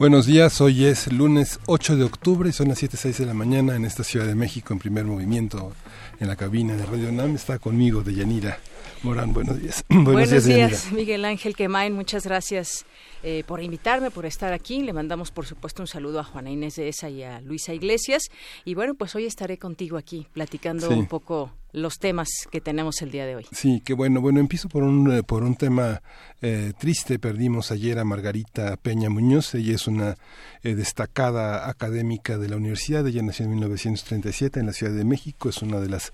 [0.00, 3.76] Buenos días, hoy es lunes 8 de octubre y son las 7.06 de la mañana
[3.76, 5.74] en esta Ciudad de México en primer movimiento
[6.18, 7.34] en la cabina de Radio UNAM.
[7.34, 8.58] Está conmigo Deyanira
[9.02, 9.84] Morán, buenos días.
[9.90, 12.86] buenos, días, Miguel Ángel Quemain, muchas gracias
[13.22, 14.82] eh, por invitarme, por estar aquí.
[14.82, 18.30] Le mandamos, por supuesto, un saludo a Juana Inés de Esa y a Luisa Iglesias.
[18.64, 23.10] Y bueno, pues hoy estaré contigo aquí platicando un poco los temas que tenemos el
[23.10, 23.46] día de hoy.
[23.52, 24.20] Sí, qué bueno.
[24.20, 26.02] Bueno, empiezo por un, eh, por un tema
[26.42, 27.18] eh, triste.
[27.18, 29.54] Perdimos ayer a Margarita Peña Muñoz.
[29.54, 30.16] Ella es una
[30.62, 33.06] eh, destacada académica de la universidad.
[33.06, 35.48] Ella nació en 1937 en la Ciudad de México.
[35.48, 36.12] Es una de las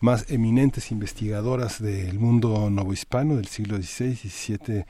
[0.00, 4.84] más eminentes investigadoras del mundo novohispano del siglo XVI, XVII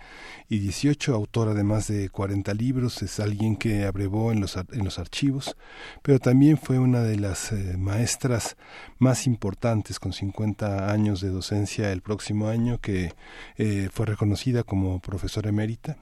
[0.57, 1.13] y.
[1.13, 3.03] Autora de más de 40 libros.
[3.03, 5.57] Es alguien que abrevó en los, en los archivos,
[6.03, 8.57] pero también fue una de las maestras
[8.99, 13.13] más importantes con 50 años de docencia el próximo año, que
[13.57, 15.97] eh, fue reconocida como profesora emérita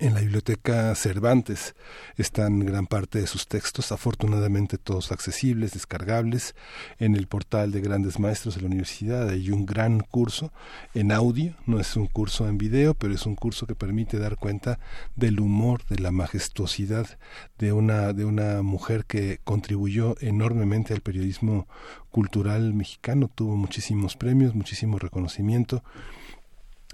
[0.00, 1.74] en la biblioteca Cervantes.
[2.16, 6.54] Están gran parte de sus textos, afortunadamente todos accesibles, descargables,
[6.98, 9.28] en el portal de grandes maestros de la universidad.
[9.28, 10.52] Hay un gran curso
[10.94, 14.36] en audio, no es un curso en video, pero es un curso que permite dar
[14.36, 14.78] cuenta
[15.14, 17.18] del humor, de la majestuosidad
[17.58, 21.68] de una, de una mujer que contribuyó enormemente al periodismo
[22.10, 25.84] cultural mexicano, tuvo muchísimos premios, muchísimo reconocimiento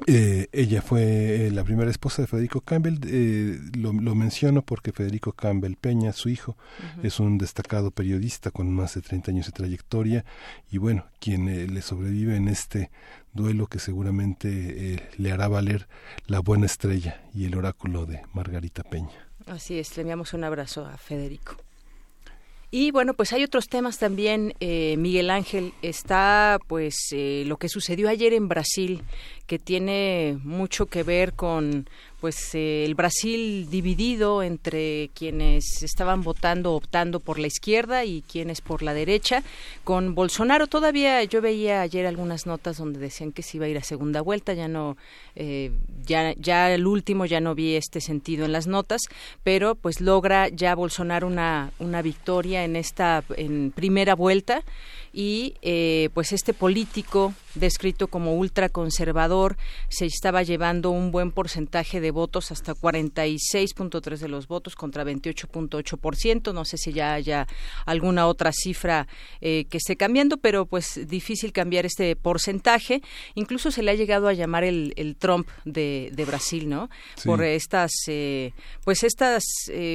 [0.06, 2.98] eh, ella fue eh, la primera esposa de Federico Campbell.
[3.06, 6.56] Eh, lo, menciono porque Federico Campbell Peña, su hijo,
[7.02, 10.24] es un destacado periodista con más de 30 años de trayectoria
[10.70, 12.90] y bueno, quien le sobrevive en este
[13.32, 15.88] duelo que seguramente le hará valer
[16.26, 19.28] la buena estrella y el oráculo de Margarita Peña.
[19.46, 21.56] Así es, le enviamos un abrazo a Federico.
[22.74, 25.74] Y bueno, pues hay otros temas también, eh, Miguel Ángel.
[25.82, 29.02] Está pues eh, lo que sucedió ayer en Brasil,
[29.46, 31.86] que tiene mucho que ver con
[32.22, 38.60] pues eh, el Brasil dividido entre quienes estaban votando optando por la izquierda y quienes
[38.60, 39.42] por la derecha.
[39.82, 43.76] Con Bolsonaro todavía yo veía ayer algunas notas donde decían que se iba a ir
[43.76, 44.96] a segunda vuelta ya no
[45.34, 45.72] eh,
[46.06, 49.00] ya ya el último ya no vi este sentido en las notas
[49.42, 54.62] pero pues logra ya Bolsonaro una una victoria en esta en primera vuelta
[55.12, 59.56] y eh, pues este político descrito como ultraconservador
[59.88, 66.52] se estaba llevando un buen porcentaje de votos hasta 46.3 de los votos contra 28.8%.
[66.52, 67.46] No sé si ya haya
[67.86, 69.06] alguna otra cifra
[69.40, 73.02] eh, que esté cambiando, pero pues difícil cambiar este porcentaje.
[73.34, 76.88] Incluso se le ha llegado a llamar el, Trump de, Brasil, ¿no?
[77.24, 78.52] Por estas, eh,
[78.84, 79.44] pues estas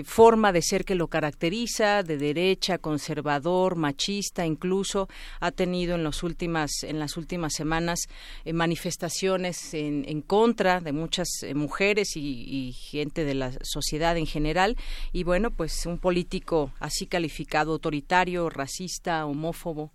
[0.06, 5.08] forma de ser que lo caracteriza, de derecha, conservador, machista, incluso
[5.40, 8.08] ha tenido en, los últimas, en las últimas semanas
[8.46, 14.26] eh, manifestaciones en, en, contra de muchas eh, mujeres y, gente de la sociedad en
[14.26, 14.78] general.
[15.14, 19.92] Y bueno, pues un político así calificado autoritario, racista, homófobo.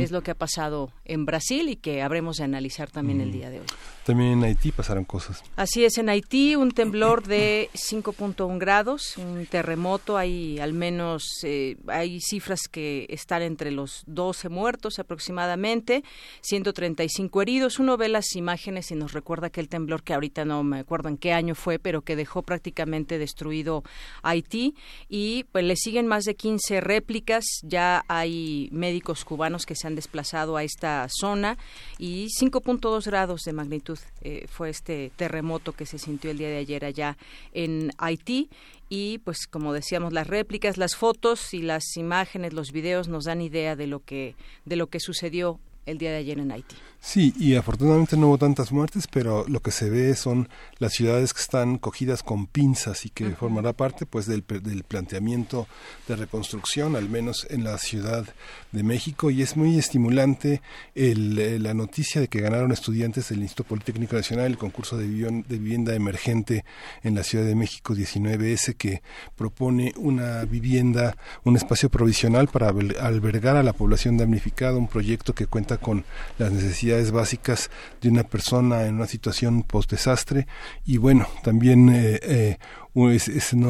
[0.00, 3.50] Es lo que ha pasado en Brasil y que habremos de analizar también el día
[3.50, 3.66] de hoy.
[4.08, 5.44] También en Haití pasaron cosas.
[5.54, 11.76] Así es, en Haití un temblor de 5.1 grados, un terremoto, hay al menos, eh,
[11.88, 16.04] hay cifras que están entre los 12 muertos aproximadamente,
[16.40, 17.78] 135 heridos.
[17.80, 21.10] Uno ve las imágenes y nos recuerda que el temblor que ahorita no me acuerdo
[21.10, 23.84] en qué año fue, pero que dejó prácticamente destruido
[24.22, 24.74] Haití
[25.10, 29.96] y pues le siguen más de 15 réplicas, ya hay médicos cubanos que se han
[29.96, 31.58] desplazado a esta zona
[31.98, 36.58] y 5.2 grados de magnitud eh, fue este terremoto que se sintió el día de
[36.58, 37.16] ayer allá
[37.52, 38.48] en Haití.
[38.88, 43.42] Y pues como decíamos las réplicas, las fotos y las imágenes, los videos nos dan
[43.42, 44.34] idea de lo que
[44.64, 46.76] de lo que sucedió el día de ayer en Haití.
[47.00, 50.48] Sí, y afortunadamente no hubo tantas muertes, pero lo que se ve son
[50.78, 55.68] las ciudades que están cogidas con pinzas y que formará parte pues del, del, planteamiento
[56.08, 58.26] de reconstrucción, al menos en la Ciudad
[58.72, 60.60] de México, y es muy estimulante
[60.96, 65.06] el, eh, la noticia de que ganaron estudiantes del Instituto Politécnico Nacional el concurso de,
[65.06, 66.64] de vivienda emergente
[67.04, 69.02] en la Ciudad de México 19S que
[69.36, 72.68] propone una vivienda, un espacio provisional para
[73.00, 76.04] albergar a la población damnificada, un proyecto que cuenta con
[76.38, 77.70] las necesidades básicas
[78.00, 80.46] de una persona en una situación post-desastre.
[80.84, 82.58] Y bueno, también eh, eh,
[82.94, 83.10] no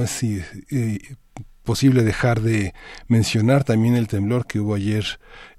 [0.03, 0.99] es eh,
[1.63, 2.73] posible dejar de
[3.09, 5.05] mencionar también el temblor que hubo ayer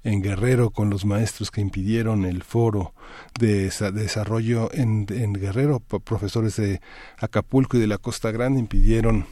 [0.02, 2.94] en Guerrero con los maestros que impidieron el foro
[3.38, 6.80] de, desarrollo en Guerrero, profesores de
[7.18, 9.26] Acapulco y de la Costa Grande impidieron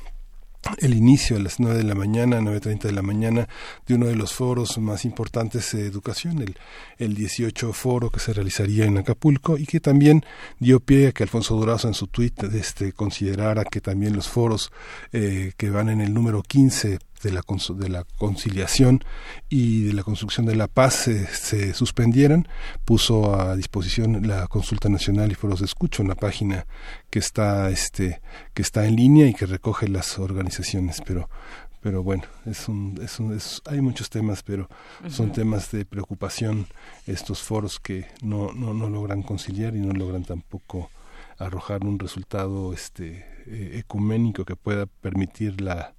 [0.79, 3.49] el inicio a las 9 de la mañana, 9.30 de la mañana,
[3.87, 6.57] de uno de los foros más importantes de educación, el,
[6.99, 10.25] el 18 foro que se realizaría en Acapulco y que también
[10.59, 14.71] dio pie a que Alfonso Durazo en su tuit este, considerara que también los foros
[15.13, 17.43] eh, que van en el número 15 de la,
[17.77, 19.05] de la conciliación
[19.49, 22.49] y de la construcción de la paz se, suspendieran,
[22.85, 26.67] puso a disposición la consulta nacional y foros de escucho, una página
[27.11, 28.21] que está este
[28.55, 31.29] que está en línea y que recoge las organizaciones, pero
[31.81, 34.69] pero bueno, es un, es un, hay muchos temas, pero
[35.09, 36.67] son temas de preocupación
[37.07, 40.91] estos foros que no, no, no logran conciliar y no logran tampoco
[41.39, 45.95] arrojar un resultado este eh, ecuménico que pueda permitir la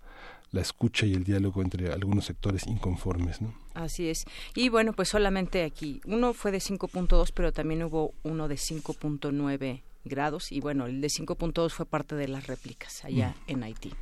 [0.52, 3.42] la escucha y el diálogo entre algunos sectores inconformes.
[3.42, 3.54] ¿no?
[3.74, 4.26] Así es.
[4.56, 9.82] Y bueno, pues solamente aquí, uno fue de 5.2, pero también hubo uno de 5.9
[10.04, 13.52] grados y bueno, el de 5.2 fue parte de las réplicas allá mm.
[13.52, 13.94] en Haití.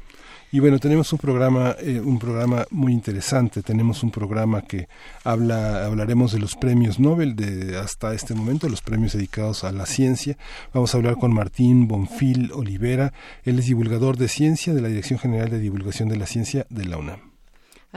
[0.51, 3.61] Y bueno, tenemos un programa, eh, un programa muy interesante.
[3.61, 4.87] Tenemos un programa que
[5.25, 9.85] habla, hablaremos de los premios Nobel de hasta este momento, los premios dedicados a la
[9.85, 10.37] ciencia.
[10.73, 13.11] Vamos a hablar con Martín Bonfil Olivera.
[13.43, 16.85] Él es divulgador de ciencia de la Dirección General de Divulgación de la Ciencia de
[16.85, 17.36] la UNAM.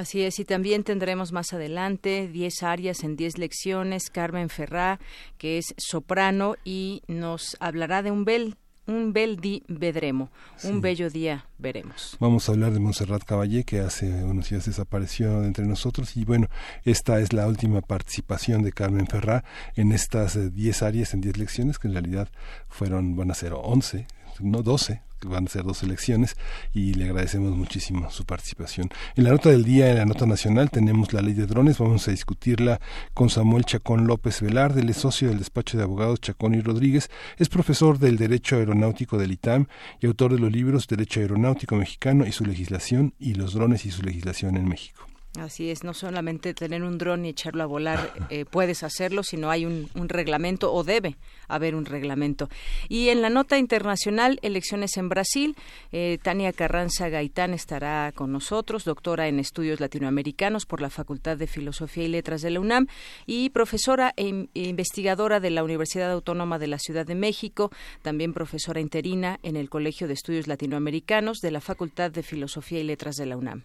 [0.01, 4.09] Así es, y también tendremos más adelante 10 áreas en 10 lecciones.
[4.09, 4.99] Carmen Ferrá,
[5.37, 8.57] que es soprano y nos hablará de un bel
[8.87, 10.31] un bel día vedremo,
[10.65, 12.17] un bello día veremos.
[12.19, 16.49] Vamos a hablar de Montserrat Caballé, que hace unos días desapareció entre nosotros, y bueno,
[16.87, 19.45] esta es la última participación de Carmen Ferrá
[19.77, 22.31] en estas 10 áreas, en 10 lecciones, que en realidad
[22.69, 24.07] fueron, van a ser 11,
[24.41, 26.37] no 12, van a ser dos elecciones
[26.75, 28.91] y le agradecemos muchísimo su participación.
[29.17, 32.07] En la nota del día, en la nota nacional, tenemos la ley de drones, vamos
[32.09, 32.81] a discutirla
[33.15, 37.49] con Samuel Chacón López Velarde, es socio del despacho de abogados Chacón y Rodríguez, es
[37.49, 39.67] profesor del Derecho Aeronáutico del ITAM
[40.01, 43.91] y autor de los libros Derecho Aeronáutico Mexicano y su legislación y los drones y
[43.91, 45.10] su legislación en México.
[45.39, 49.49] Así es, no solamente tener un dron y echarlo a volar eh, puedes hacerlo, sino
[49.49, 51.17] hay un, reglamento o debe
[51.47, 52.49] haber un reglamento.
[52.89, 55.55] Y en la nota internacional, elecciones en Brasil,
[55.93, 61.47] eh, Tania Carranza Gaitán estará con nosotros, doctora en estudios latinoamericanos por la Facultad de
[61.47, 62.89] Filosofía y Letras de la UNAM
[63.25, 67.71] y profesora e, e investigadora de la Universidad Autónoma de la Ciudad de México,
[68.03, 72.85] también profesora interina en el Colegio de Estudios Latinoamericanos de la Facultad de Filosofía y
[72.85, 73.65] Letras de la UNAM.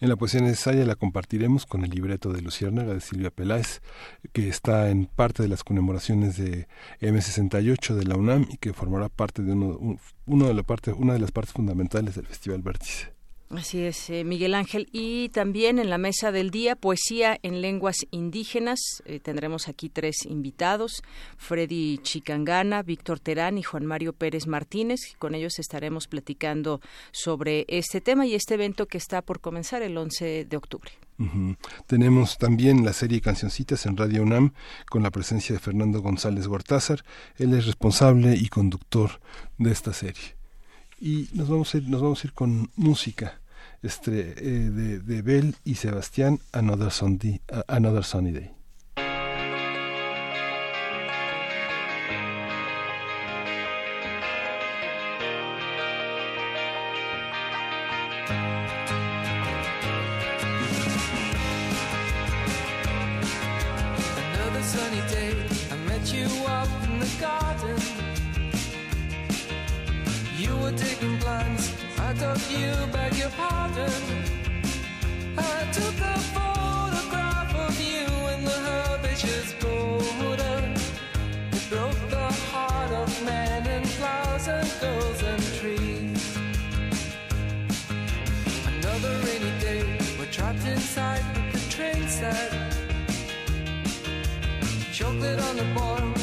[0.00, 3.82] En la poesía necesaria la compartiremos con el libreto de Luciérnaga de Silvia Peláez,
[4.32, 6.68] que está en parte de las conmemoraciones de
[7.00, 11.12] M68 de la UNAM y que formará parte de uno, uno de la parte, una
[11.12, 13.19] de las partes fundamentales del Festival Vértice.
[13.50, 14.88] Así es, eh, Miguel Ángel.
[14.92, 18.78] Y también en la mesa del día, poesía en lenguas indígenas.
[19.06, 21.02] Eh, tendremos aquí tres invitados,
[21.36, 25.00] Freddy Chicangana, Víctor Terán y Juan Mario Pérez Martínez.
[25.18, 26.80] Con ellos estaremos platicando
[27.10, 30.92] sobre este tema y este evento que está por comenzar el 11 de octubre.
[31.86, 34.52] Tenemos también la serie Cancioncitas en Radio UNAM
[34.88, 37.04] con la presencia de Fernando González Gortázar.
[37.36, 39.20] Él es responsable y conductor
[39.58, 40.36] de esta serie.
[41.00, 43.39] Y nos vamos a ir, nos vamos a ir con música
[43.82, 48.60] este, eh, de, de, Bell y Sebastián Another, Sunday, uh, Another Sunny Day.
[71.00, 71.59] taking blind
[72.22, 73.92] of you, beg your pardon.
[75.38, 80.74] I took a photograph of you in the herbaceous border.
[81.52, 86.36] It broke the heart of men and flowers and girls and trees.
[88.66, 92.52] Another rainy day, we're trapped inside, but the train said,
[94.92, 96.19] Chocolate on the board.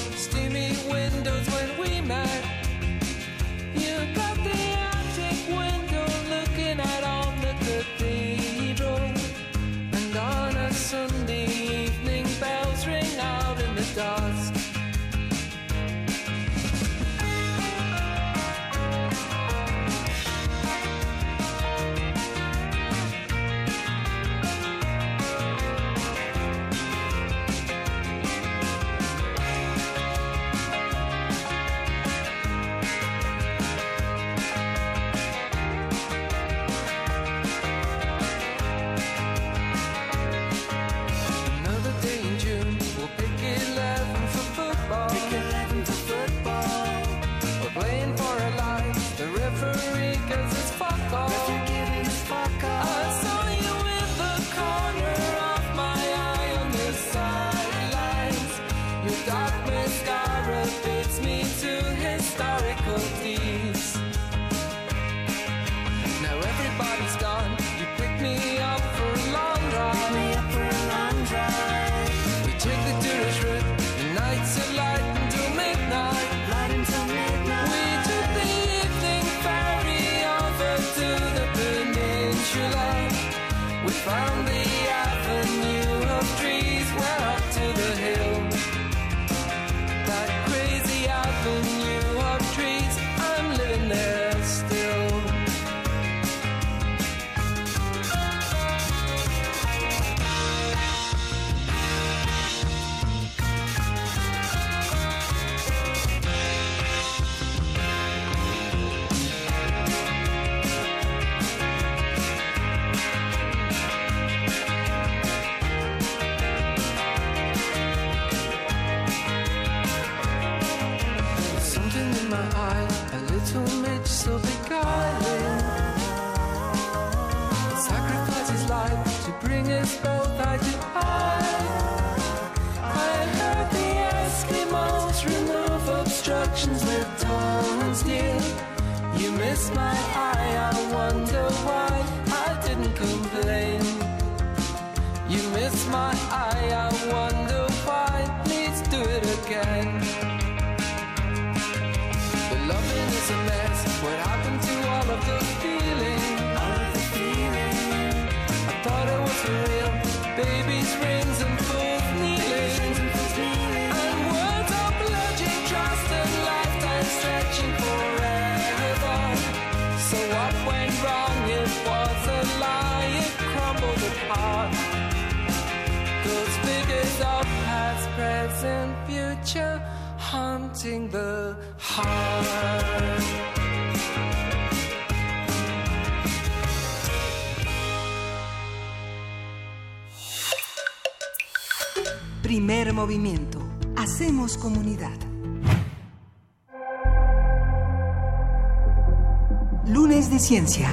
[200.48, 200.89] Ciencia.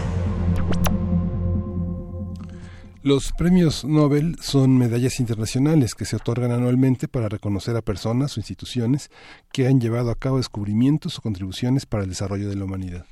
[3.04, 8.40] Los premios Nobel son medallas internacionales que se otorgan anualmente para reconocer a personas o
[8.40, 9.12] instituciones
[9.52, 13.06] que han llevado a cabo descubrimientos o contribuciones para el desarrollo de la humanidad.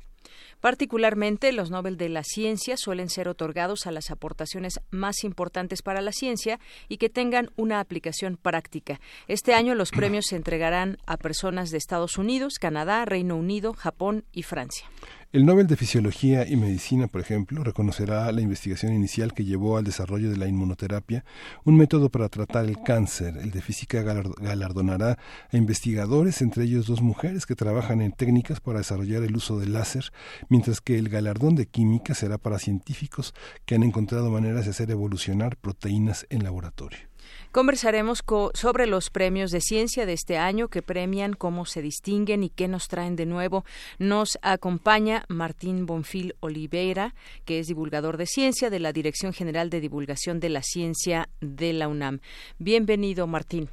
[0.59, 6.01] Particularmente, los Nobel de la Ciencia suelen ser otorgados a las aportaciones más importantes para
[6.01, 6.57] la ciencia
[6.87, 9.01] y que tengan una aplicación práctica.
[9.27, 14.23] Este año los premios se entregarán a personas de Estados Unidos, Canadá, Reino Unido, Japón
[14.31, 14.87] y Francia.
[15.33, 19.83] El Nobel de Fisiología y Medicina, por ejemplo, reconocerá la investigación inicial que llevó al
[19.83, 21.25] desarrollo de la inmunoterapia,
[21.63, 23.37] un método para tratar el cáncer.
[23.37, 25.17] El de Física galardonará
[25.51, 29.73] a investigadores, entre ellos dos mujeres que trabajan en técnicas para desarrollar el uso del
[29.73, 30.11] láser,
[30.49, 33.33] mientras que el galardón de Química será para científicos
[33.65, 37.12] que han encontrado maneras de hacer evolucionar proteínas en laboratorio.
[37.53, 38.23] Conversaremos
[38.55, 42.67] sobre los premios de ciencia de este año que premian, cómo se distinguen y qué
[42.67, 43.63] nos traen de nuevo.
[43.99, 47.13] Nos acompaña Martín Bonfil Oliveira,
[47.45, 51.73] que es divulgador de ciencia de la Dirección General de Divulgación de la Ciencia de
[51.73, 52.21] la UNAM.
[52.57, 53.69] Bienvenido, Martín.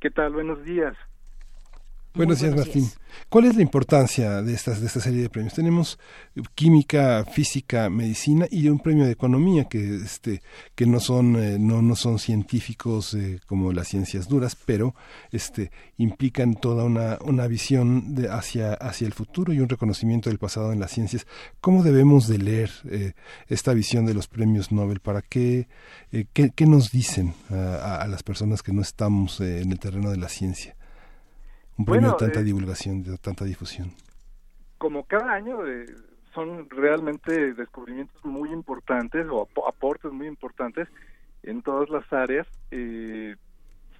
[0.00, 0.32] ¿Qué tal?
[0.32, 0.96] Buenos días.
[2.16, 2.88] Buenos días, Martín.
[3.28, 5.52] ¿Cuál es la importancia de, estas, de esta serie de premios?
[5.52, 5.98] Tenemos
[6.54, 10.40] química, física, medicina y un premio de economía que, este,
[10.76, 14.94] que no, son, eh, no, no son científicos eh, como las ciencias duras, pero
[15.32, 20.38] este, implican toda una, una visión de hacia, hacia el futuro y un reconocimiento del
[20.38, 21.26] pasado en las ciencias.
[21.60, 23.14] ¿Cómo debemos de leer eh,
[23.48, 25.00] esta visión de los premios Nobel?
[25.00, 25.66] ¿Para qué,
[26.32, 30.18] qué, qué, nos dicen a, a las personas que no estamos en el terreno de
[30.18, 30.76] la ciencia?
[31.76, 33.92] Un premio de tanta eh, divulgación, de tanta difusión.
[34.78, 35.86] Como cada año eh,
[36.34, 40.88] son realmente descubrimientos muy importantes o aportes muy importantes
[41.42, 43.36] en todas las áreas, eh,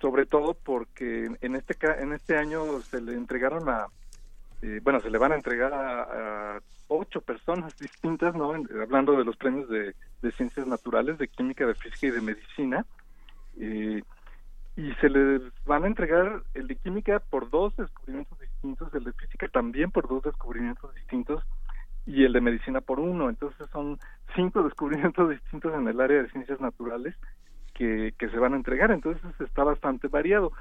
[0.01, 3.87] sobre todo porque en este en este año se le entregaron a
[4.83, 9.69] bueno se le van a entregar a, ocho personas distintas, no hablando de los premios
[9.69, 12.87] de, de, ciencias naturales, de química, de física y de medicina.
[13.59, 14.03] Eh,
[14.77, 19.13] y se les van a entregar el de química por dos descubrimientos distintos, el de
[19.13, 21.45] física también por dos descubrimientos distintos
[22.07, 23.29] y el de medicina por uno.
[23.29, 23.99] Entonces son
[24.35, 27.15] cinco descubrimientos distintos en el área de ciencias naturales
[27.73, 28.91] que, que se van a entregar.
[28.91, 30.53] Entonces está bastante variado.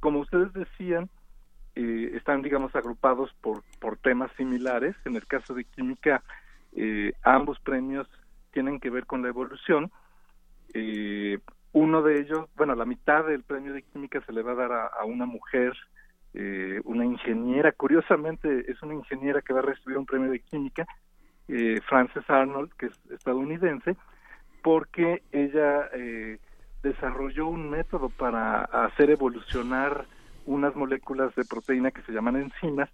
[0.00, 1.08] Como ustedes decían,
[1.76, 4.96] eh, están, digamos, agrupados por, por temas similares.
[5.04, 6.24] En el caso de química,
[6.72, 8.08] eh, ambos premios
[8.52, 9.92] tienen que ver con la evolución.
[10.74, 11.38] Eh,
[11.72, 14.72] uno de ellos, bueno, la mitad del premio de química se le va a dar
[14.72, 15.72] a, una mujer,
[16.34, 20.86] eh, una ingeniera, curiosamente es una ingeniera que va a recibir un premio de química,
[21.48, 23.96] eh, Frances Arnold, que es estadounidense,
[24.62, 26.38] porque ella eh,
[26.82, 30.06] desarrolló un método para hacer evolucionar
[30.46, 32.90] unas moléculas de proteína que se llaman enzimas,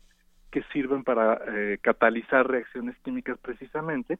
[0.50, 1.40] que sirven para
[1.82, 4.18] catalizar reacciones químicas precisamente,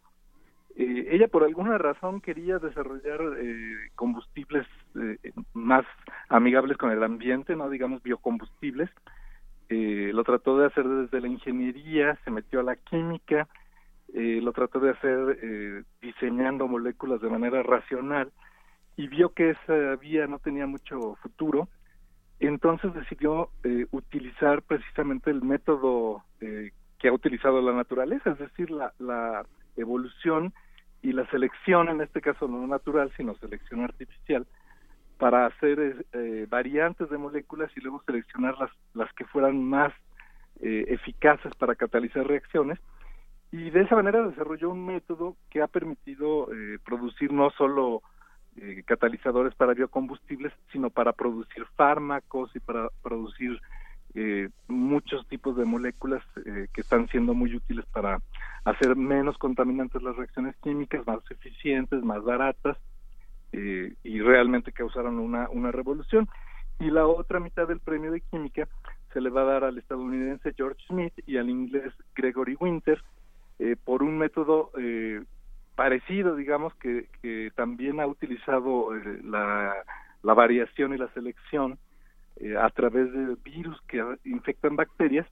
[0.78, 5.87] Eh, ella por alguna razón quería desarrollar eh, combustibles eh, más
[6.28, 8.90] amigables con el ambiente, no digamos biocombustibles.
[9.71, 13.49] lo trató de hacer desde la ingeniería, se metió a la química,
[14.12, 18.30] lo trató de hacer diseñando moléculas de manera racional
[18.97, 21.68] y vio que esa vía no tenía mucho futuro.
[22.38, 23.50] Entonces decidió
[23.90, 29.45] utilizar precisamente el método que ha utilizado la naturaleza, es decir, la
[29.76, 30.52] evolución
[31.06, 34.44] y la selección, en este caso no natural, sino selección artificial,
[35.18, 39.92] para hacer eh, variantes de moléculas y luego seleccionar las, las que fueran más
[40.60, 42.80] eh, eficaces para catalizar reacciones.
[43.52, 48.02] Y de esa manera desarrolló un método que ha permitido eh, producir no solo
[48.86, 53.60] catalizadores para biocombustibles, sino para producir fármacos y para producir
[54.18, 58.18] eh, muchos tipos de moléculas eh, que están siendo muy útiles para
[58.64, 62.78] hacer menos contaminantes las reacciones químicas, más eficientes, más baratas
[63.52, 66.26] eh, y realmente causaron una, una revolución.
[66.80, 68.66] Y la otra mitad del premio de química
[69.12, 73.02] se le va a dar al estadounidense George Smith y al inglés Gregory Winter
[73.85, 74.70] por un método
[75.75, 78.94] parecido, digamos, que, que también ha utilizado
[79.25, 79.75] la,
[80.23, 81.78] la variación y la selección
[82.36, 85.26] eh, a través de virus que infectan bacterias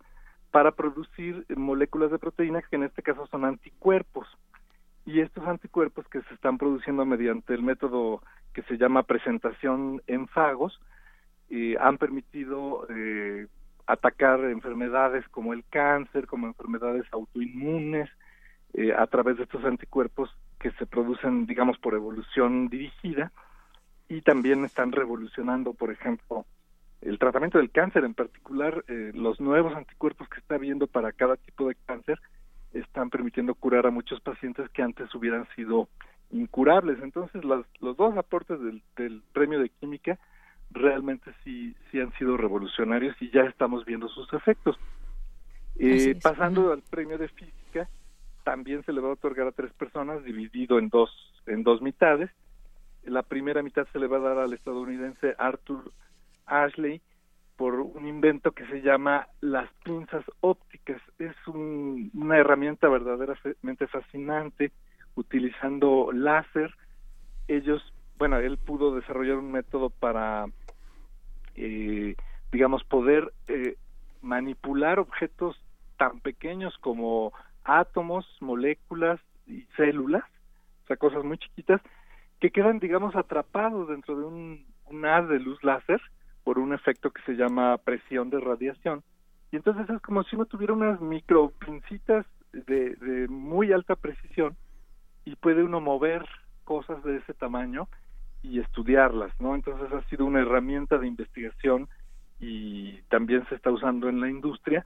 [0.50, 4.26] para producir moléculas de proteínas que en este caso son anticuerpos.
[5.04, 8.22] Y estos anticuerpos que se están produciendo mediante el método
[8.54, 10.80] que se llama presentación en fagos
[11.50, 13.48] eh, han permitido eh,
[13.86, 18.08] atacar enfermedades como el cáncer, como enfermedades autoinmunes,
[18.98, 23.30] a través de estos anticuerpos que se producen, digamos, por evolución dirigida
[24.08, 26.44] y también están revolucionando, por ejemplo,
[27.04, 31.36] el tratamiento del cáncer, en particular eh, los nuevos anticuerpos que está habiendo para cada
[31.36, 32.18] tipo de cáncer,
[32.72, 35.88] están permitiendo curar a muchos pacientes que antes hubieran sido
[36.30, 36.98] incurables.
[37.02, 40.18] Entonces, los dos aportes del, del, premio de química
[40.70, 44.76] realmente sí, sí han sido revolucionarios y ya estamos viendo sus efectos.
[45.76, 47.88] Eh, pasando al premio de física,
[48.44, 51.10] también se le va a otorgar a tres personas, dividido en dos,
[51.46, 52.30] en dos mitades.
[53.04, 55.92] La primera mitad se le va a dar al estadounidense Arthur
[56.46, 57.00] Ashley
[57.56, 61.00] por un invento que se llama las pinzas ópticas.
[61.18, 64.72] Es una herramienta verdaderamente fascinante
[65.14, 66.74] utilizando láser.
[67.46, 67.82] Ellos,
[68.18, 70.46] bueno, él pudo desarrollar un método para,
[71.54, 72.16] eh,
[72.50, 73.76] digamos, poder eh,
[74.20, 75.56] manipular objetos
[75.96, 80.24] tan pequeños como átomos, moléculas y células,
[80.84, 81.80] o sea, cosas muy chiquitas,
[82.40, 86.00] que quedan, digamos, atrapados dentro de un, un haz de luz láser
[86.44, 89.02] por un efecto que se llama presión de radiación.
[89.50, 94.56] Y entonces es como si uno tuviera unas micropincitas de, de muy alta precisión
[95.24, 96.24] y puede uno mover
[96.64, 97.88] cosas de ese tamaño
[98.42, 99.54] y estudiarlas, ¿no?
[99.54, 101.88] Entonces ha sido una herramienta de investigación
[102.38, 104.84] y también se está usando en la industria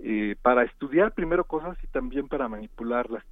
[0.00, 3.24] eh, para estudiar primero cosas y también para manipularlas.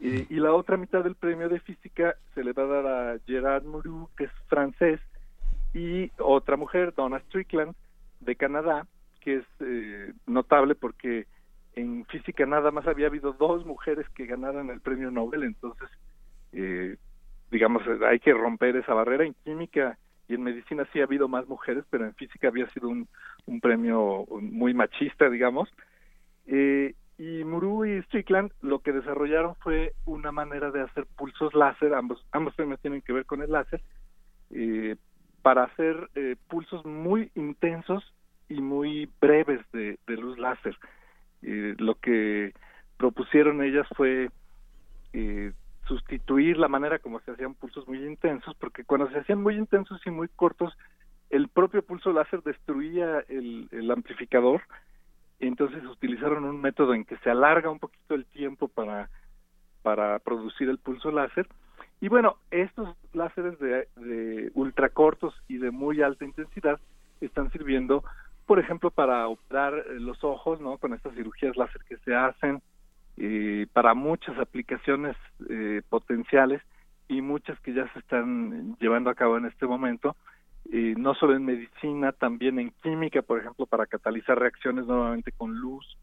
[0.00, 3.18] Eh, y la otra mitad del premio de física se le va a dar a
[3.26, 5.00] Gerard Mourou, que es francés,
[5.74, 7.74] y otra mujer, Donna Strickland,
[8.20, 8.86] de Canadá,
[9.20, 11.26] que es eh, notable porque
[11.74, 15.88] en física nada más había habido dos mujeres que ganaran el premio Nobel, entonces,
[16.52, 16.96] eh,
[17.50, 19.24] digamos, hay que romper esa barrera.
[19.24, 22.88] En química y en medicina sí ha habido más mujeres, pero en física había sido
[22.88, 23.08] un,
[23.46, 25.68] un premio muy machista, digamos.
[26.46, 31.94] Eh, y Muru y Strickland lo que desarrollaron fue una manera de hacer pulsos láser,
[31.94, 33.82] ambos, ambos premios tienen que ver con el láser,
[34.50, 34.96] eh,
[35.42, 38.04] para hacer eh, pulsos muy intensos
[38.48, 40.76] y muy breves de, luz láser.
[41.42, 42.52] Eh, lo que
[42.96, 44.30] propusieron ellas fue
[45.12, 45.52] eh,
[45.86, 50.00] sustituir la manera como se hacían pulsos muy intensos, porque cuando se hacían muy intensos
[50.06, 50.76] y muy cortos,
[51.30, 54.62] el propio pulso láser destruía el, el amplificador,
[55.38, 59.08] entonces utilizaron un método en que se alarga un poquito el tiempo para,
[59.82, 61.48] para producir el pulso láser,
[62.00, 66.80] y bueno, estos láseres de, de ultracortos y de muy alta intensidad
[67.20, 68.04] están sirviendo,
[68.46, 70.78] por ejemplo, para operar eh, los ojos, ¿no?
[70.78, 72.62] Con estas cirugías láser que se hacen,
[73.74, 75.14] para muchas aplicaciones
[75.50, 76.62] eh, potenciales
[77.06, 80.16] y muchas que ya se están llevando a cabo en este momento,
[80.72, 85.54] eh, no solo en medicina, también en química, por ejemplo, para catalizar reacciones nuevamente con
[85.54, 85.98] luz.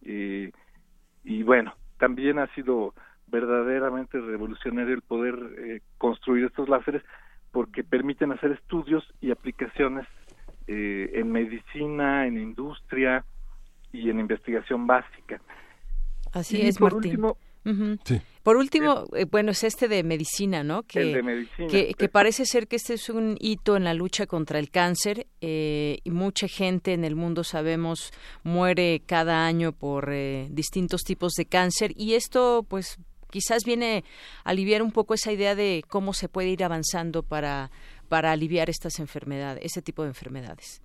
[0.00, 2.94] Y bueno, también ha sido
[3.34, 7.02] verdaderamente revolucionario el poder eh, construir estos láseres
[7.50, 10.06] porque permiten hacer estudios y aplicaciones
[10.68, 13.24] eh, en medicina, en industria
[13.92, 15.40] y en investigación básica.
[16.32, 17.36] Así es, por Último,
[18.42, 20.82] Por último, eh, bueno, es este de medicina, ¿no?
[20.82, 21.68] Que, el de medicina.
[21.68, 25.26] Que, que, parece ser que este es un hito en la lucha contra el cáncer
[25.40, 31.32] eh, y mucha gente en el mundo, sabemos, muere cada año por eh, distintos tipos
[31.34, 32.98] de cáncer y esto, pues,
[33.34, 34.04] quizás viene
[34.44, 37.72] a aliviar un poco esa idea de cómo se puede ir avanzando para,
[38.08, 40.80] para aliviar estas enfermedades, ese tipo de enfermedades.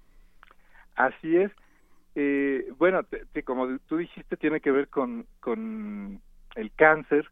[0.96, 1.52] Así es.
[2.16, 3.02] Eh, bueno,
[3.46, 6.20] como tú dijiste, tiene que ver con, con
[6.56, 7.30] el cáncer.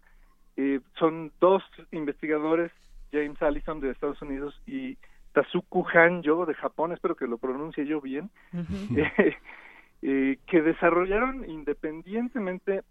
[0.55, 2.71] Eh, son dos investigadores,
[3.11, 4.99] James Allison de Estados Unidos y
[5.33, 8.29] Tazuku Hanjo de Japón, espero que lo pronuncie yo bien,
[10.03, 12.83] eh, que desarrollaron independientemente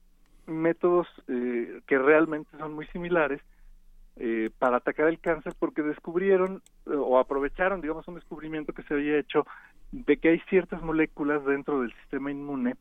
[0.46, 3.40] métodos que realmente son muy similares
[4.58, 9.46] para atacar el cáncer porque descubrieron o aprovecharon, digamos, un descubrimiento que se había hecho
[9.92, 12.76] de que hay ciertas moléculas dentro del sistema inmune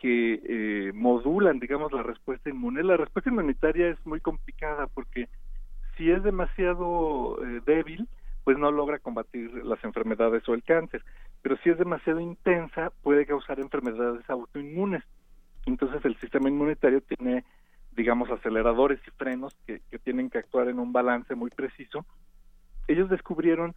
[0.00, 2.82] que eh, modulan, digamos, la respuesta inmune.
[2.82, 5.28] La respuesta inmunitaria es muy complicada porque
[5.96, 8.08] si es demasiado eh, débil,
[8.44, 11.04] pues no logra combatir las enfermedades o el cáncer,
[11.42, 15.04] pero si es demasiado intensa, puede causar enfermedades autoinmunes.
[15.66, 17.44] Entonces el sistema inmunitario tiene,
[17.92, 22.04] digamos, aceleradores y frenos que, tienen que actuar en un balance muy preciso.
[22.88, 23.74] Ellos descubrieron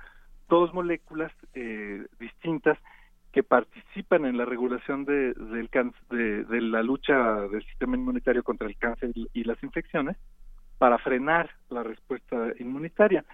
[0.49, 2.77] dos moléculas eh, distintas
[3.33, 5.69] que participan en la regulación de, del
[6.47, 10.17] de, la lucha del sistema inmunitario contra el cáncer y, las infecciones
[10.77, 13.25] para frenar la respuesta inmunitaria.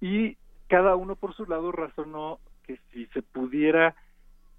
[0.00, 3.94] Y cada uno por su lado razonó que si se pudiera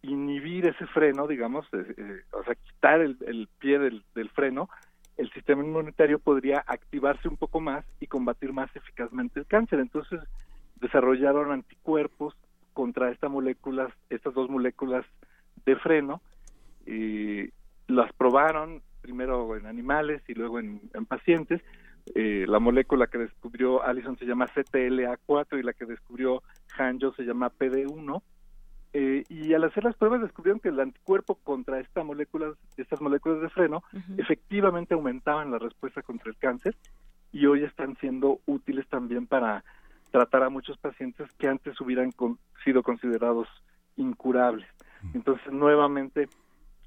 [0.01, 4.69] inhibir ese freno, digamos, eh, o sea, quitar el, pie del, del, freno,
[5.17, 9.79] el sistema inmunitario podría activarse un poco más y combatir más eficazmente el cáncer.
[9.79, 10.19] Entonces,
[10.75, 12.35] desarrollaron anticuerpos
[12.73, 15.05] contra estas moléculas, estas dos moléculas
[15.65, 16.21] de freno,
[16.85, 17.49] y
[17.87, 21.61] las probaron primero en animales y luego en, pacientes.
[22.15, 26.43] Eh, la molécula que descubrió Allison se llama CTLA4 y la que descubrió
[26.77, 28.21] Hanjo se llama PD1.
[28.99, 33.41] Eh, y al hacer las pruebas descubrieron que el anticuerpo contra esta molécula, estas moléculas
[33.41, 33.83] de freno
[34.17, 36.75] efectivamente aumentaban la respuesta contra el cáncer
[37.31, 39.63] y hoy están siendo útiles también para
[40.09, 42.11] tratar a muchos pacientes que antes hubieran
[42.65, 43.47] sido considerados
[43.97, 44.67] incurables.
[45.13, 46.27] Entonces, nuevamente,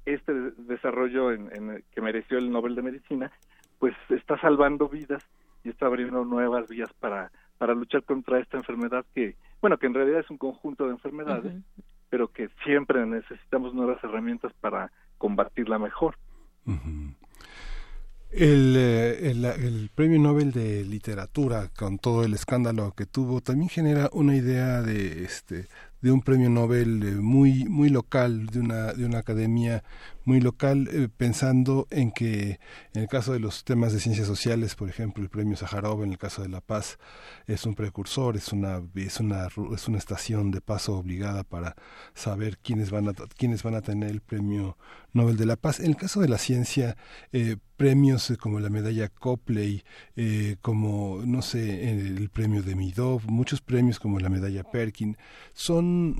[0.05, 3.31] este desarrollo en, que mereció el Nobel de Medicina,
[3.79, 5.25] pues está salvando vidas
[5.63, 9.93] y está abriendo nuevas vías para, para luchar contra esta enfermedad que, bueno, que en
[9.93, 11.53] realidad es un conjunto de enfermedades,
[12.11, 16.17] pero que siempre necesitamos nuevas herramientas para combatirla mejor.
[18.29, 23.69] El, eh, el, el, Premio Nobel de Literatura, con todo el escándalo que tuvo, también
[23.69, 25.67] genera una idea de, este,
[26.01, 29.83] de un premio Nobel eh, muy, muy local, de una, de una academia
[30.23, 32.59] muy local, eh, pensando en que
[32.93, 36.11] en el caso de los temas de ciencias sociales, por ejemplo, el premio Sájarov, en
[36.11, 36.99] el caso de la paz,
[37.47, 41.75] es un precursor, es una, es una, es una estación de paso obligada para
[42.13, 44.77] saber quiénes van a, quiénes van a tener el premio
[45.13, 45.79] Nobel de la Paz.
[45.79, 46.95] En el caso de la ciencia,
[47.31, 49.83] eh, premios como la medalla Copley,
[50.15, 55.17] eh, como, no sé, el premio de Midov, muchos premios como la medalla Perkin,
[55.53, 56.15] son,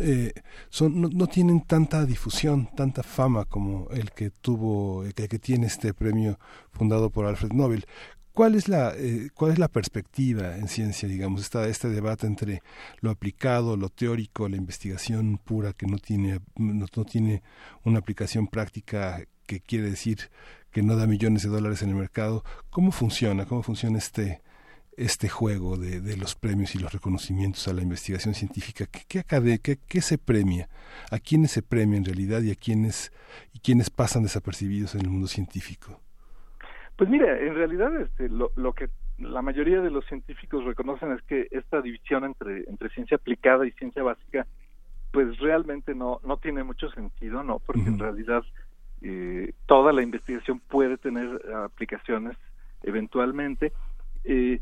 [0.69, 5.93] son no tienen tanta difusión, tanta fama como el que tuvo, el que, tiene este
[5.93, 6.39] premio
[6.71, 7.85] fundado por Alfred Nobel.
[8.33, 12.61] ¿Cuál es la eh, cuál es la perspectiva en ciencia, digamos, está este debate entre
[13.01, 17.43] lo aplicado, lo teórico, la investigación pura que no tiene no, tiene
[17.83, 20.29] una aplicación práctica que quiere decir
[20.71, 22.45] que no da millones de dólares en el mercado?
[22.69, 23.45] ¿Cómo funciona?
[23.45, 24.41] ¿Cómo funciona este
[24.97, 28.85] este juego de, de, los premios y los reconocimientos a la investigación científica?
[28.85, 30.67] ¿Qué, qué, qué, se premia?
[31.11, 33.11] ¿A quiénes se premia en realidad y a quiénes,
[33.53, 35.99] y quiénes pasan desapercibidos en el mundo científico?
[36.95, 41.21] Pues mira, en realidad este, lo, lo que la mayoría de los científicos reconocen es
[41.23, 44.45] que esta división entre, entre ciencia aplicada y ciencia básica,
[45.11, 47.59] pues realmente no, no tiene mucho sentido, ¿no?
[47.59, 48.43] Porque en realidad
[49.01, 52.37] eh, toda la investigación puede tener aplicaciones
[52.83, 53.73] eventualmente.
[54.23, 54.59] Eh,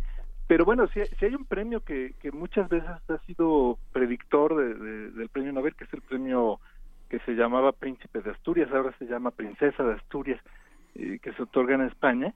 [0.50, 5.12] pero bueno, si, si hay un premio que, que, muchas veces ha sido predictor de,
[5.12, 6.60] del premio Nobel, que es el premio
[7.08, 10.42] que se llamaba Príncipe de Asturias, ahora se llama Princesa de Asturias,
[10.96, 12.34] eh, que se otorga en España,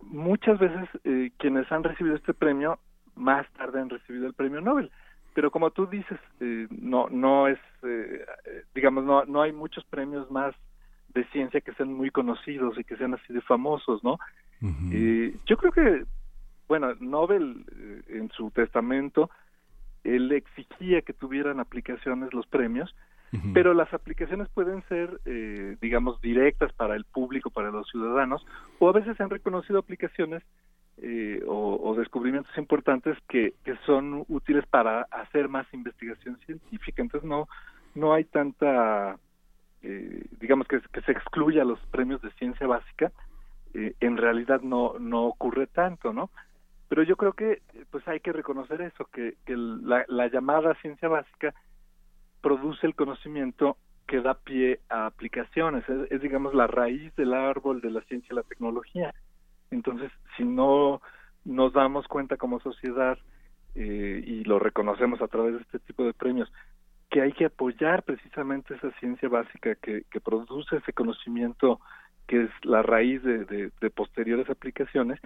[0.00, 2.78] muchas veces eh, quienes han recibido este premio
[3.16, 4.90] más tarde han recibido el premio Nobel.
[5.34, 7.58] Pero como tú dices, eh, no no es,
[8.74, 10.54] digamos, no, no hay muchos premios más
[11.12, 14.18] de ciencia que sean muy conocidos y que sean así de famosos, ¿no?
[15.44, 16.06] yo creo que
[16.72, 19.28] bueno, Nobel eh, en su testamento,
[20.04, 22.96] él exigía que tuvieran aplicaciones los premios,
[23.52, 28.46] pero las aplicaciones pueden ser, eh, digamos, directas para el público, para los ciudadanos,
[28.78, 30.42] o a veces se han reconocido aplicaciones
[30.96, 37.02] eh, o, descubrimientos importantes que, que son útiles para hacer más investigación científica.
[37.02, 37.48] Entonces no,
[37.94, 39.18] no hay tanta,
[39.82, 43.12] eh, digamos que, que se excluya los premios de ciencia básica,
[43.74, 46.28] eh, en realidad no, no ocurre tanto, ¿no?
[46.92, 51.54] Pero yo creo que pues hay que reconocer eso, que, la, la llamada ciencia básica
[52.42, 57.92] produce el conocimiento que da pie a aplicaciones, es, digamos la raíz del árbol de
[57.92, 59.14] la ciencia y la tecnología.
[59.70, 61.00] Entonces, si no
[61.46, 63.16] nos damos cuenta como sociedad
[63.74, 66.52] eh, y lo reconocemos a través de este tipo de premios,
[67.08, 71.80] que hay que apoyar precisamente esa ciencia básica que, que produce ese conocimiento
[72.26, 75.18] que es la raíz de, posteriores aplicaciones,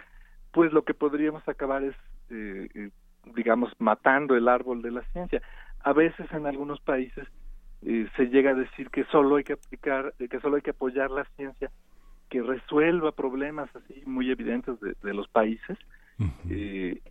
[0.56, 1.94] pues lo que podríamos acabar es,
[2.30, 2.90] eh, eh,
[3.34, 5.42] digamos, matando el árbol de la ciencia.
[5.80, 7.28] A veces en algunos países
[7.82, 11.10] eh, se llega a decir que solo hay que aplicar, que solo hay que apoyar
[11.10, 11.70] la ciencia
[12.30, 15.76] que resuelva problemas así muy evidentes de, de los países
[16.48, 17.02] y,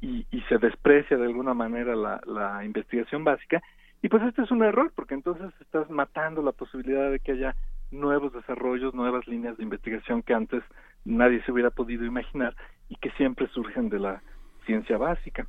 [0.00, 3.62] y, se desprecia de alguna manera la, la investigación básica
[4.00, 7.54] y pues este es un error porque entonces estás matando la posibilidad de que haya
[7.90, 10.62] nuevos desarrollos, nuevas líneas de investigación que antes
[11.04, 12.56] nadie se hubiera podido imaginar
[12.88, 14.22] y que siempre surgen de la
[14.66, 15.46] ciencia básica.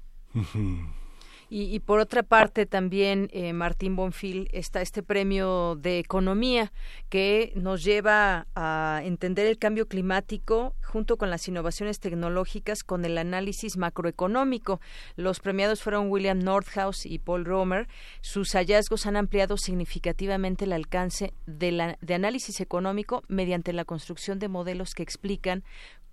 [1.49, 6.71] Y, por otra parte también, eh, Martín Bonfil, está este premio de economía
[7.09, 13.17] que nos lleva a entender el cambio climático junto con las innovaciones tecnológicas con el
[13.17, 14.81] análisis macroeconómico.
[15.15, 17.87] Los premiados fueron William Nordhaus y Paul Romer.
[18.21, 24.39] Sus hallazgos han ampliado significativamente el alcance de, la, de análisis económico mediante la construcción
[24.39, 25.63] de modelos que explican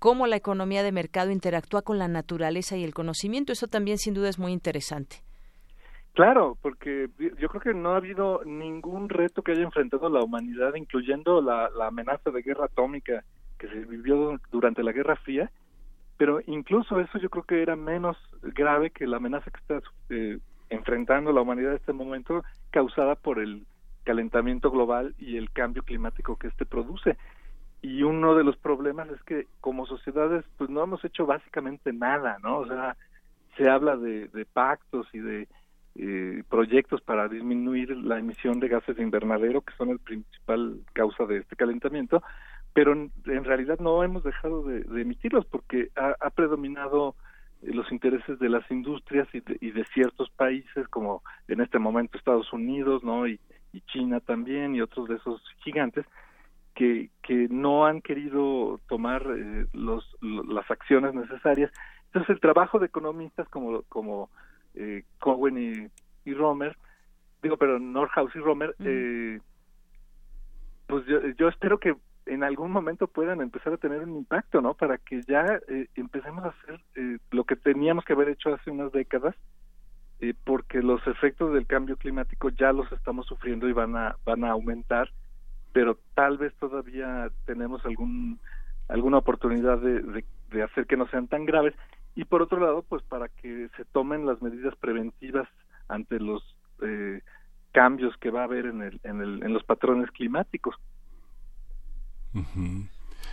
[0.03, 3.53] cómo la economía de mercado interactúa con la naturaleza y el conocimiento.
[3.53, 5.23] Eso también sin duda es muy interesante.
[6.13, 10.75] Claro, porque yo creo que no ha habido ningún reto que haya enfrentado la humanidad,
[10.75, 13.23] incluyendo la, amenaza de guerra atómica
[13.61, 15.53] que se vivió durante la Guerra Fría,
[16.17, 20.39] pero incluso eso yo creo que era menos grave que la amenaza que está eh,
[20.69, 23.67] enfrentando la humanidad en este momento causada por el
[24.03, 27.17] calentamiento global y el cambio climático que este produce
[27.83, 32.39] y uno de los problemas es que como sociedades pues no hemos hecho básicamente nada,
[32.41, 32.59] ¿no?
[32.59, 32.97] O sea,
[33.57, 35.49] se habla de, de pactos y de
[35.97, 41.27] eh, proyectos para disminuir la emisión de gases de invernadero, que son el principal causa
[41.27, 42.23] de este calentamiento,
[42.73, 47.17] pero en, realidad no hemos dejado de, emitirlos porque ha, predominado
[47.63, 51.79] eh, los intereses de las industrias y de, y de, ciertos países como en este
[51.79, 53.27] momento Estados Unidos, ¿no?
[53.27, 53.39] Y,
[53.73, 56.07] y China también y otros de esos gigantes
[56.83, 61.71] que, que no han querido tomar eh, los, las acciones necesarias.
[62.07, 64.31] Entonces el trabajo de economistas como, como
[64.75, 65.91] eh, Cowen
[66.25, 66.77] y, Romer,
[67.41, 69.39] digo, pero Nordhaus y Romer, eh,
[70.89, 71.95] pues yo, yo espero que
[72.27, 74.75] en algún momento puedan empezar a tener un impacto, ¿no?
[74.75, 78.73] Para que ya eh, empecemos a hacer eh, lo que teníamos que haber hecho hace
[78.73, 79.37] unas décadas,
[80.21, 84.43] eh, porque los efectos del cambio climático ya los estamos sufriendo y van a van
[84.43, 85.11] a aumentar
[85.73, 88.39] pero tal vez todavía tenemos algún
[88.89, 91.75] alguna oportunidad de, de, hacer que no sean tan graves.
[92.15, 95.49] Y por otro lado pues para que se tomen las medidas preventivas
[95.89, 96.43] ante los
[96.83, 97.23] eh,
[97.73, 100.77] cambios que va a haber en el, en, el, en los patrones climáticos.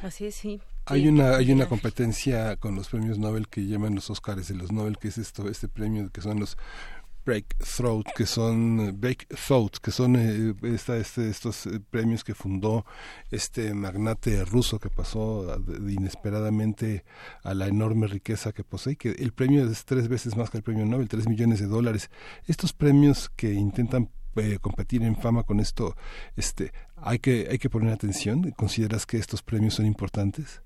[0.01, 0.61] Así es sí.
[0.85, 4.71] Hay una hay una competencia con los premios Nobel que llaman los Oscars de los
[4.71, 6.57] Nobel que es esto este premio que son los
[7.25, 12.85] Breakthrough, que son Breakthrough, que son eh, esta, este, estos eh, premios que fundó
[13.31, 15.45] este magnate ruso que pasó
[15.87, 17.03] inesperadamente
[17.43, 20.63] a la enorme riqueza que posee, que el premio es tres veces más que el
[20.63, 22.09] premio Nobel, tres millones de dólares.
[22.47, 25.95] Estos premios que intentan eh, competir en fama con esto,
[26.35, 28.51] este, hay que hay que poner atención.
[28.51, 30.63] ¿Consideras que estos premios son importantes?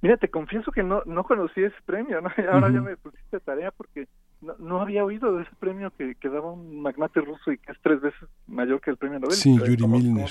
[0.00, 2.30] Mira, te confieso que no no conocí ese premio, ¿no?
[2.52, 4.06] Ahora ya me pusiste tarea porque
[4.40, 7.78] no, había oído de ese premio que, que, daba un magnate ruso y que es
[7.82, 9.36] tres veces mayor que el premio Nobel.
[9.36, 10.30] Sí, Yuri Milner.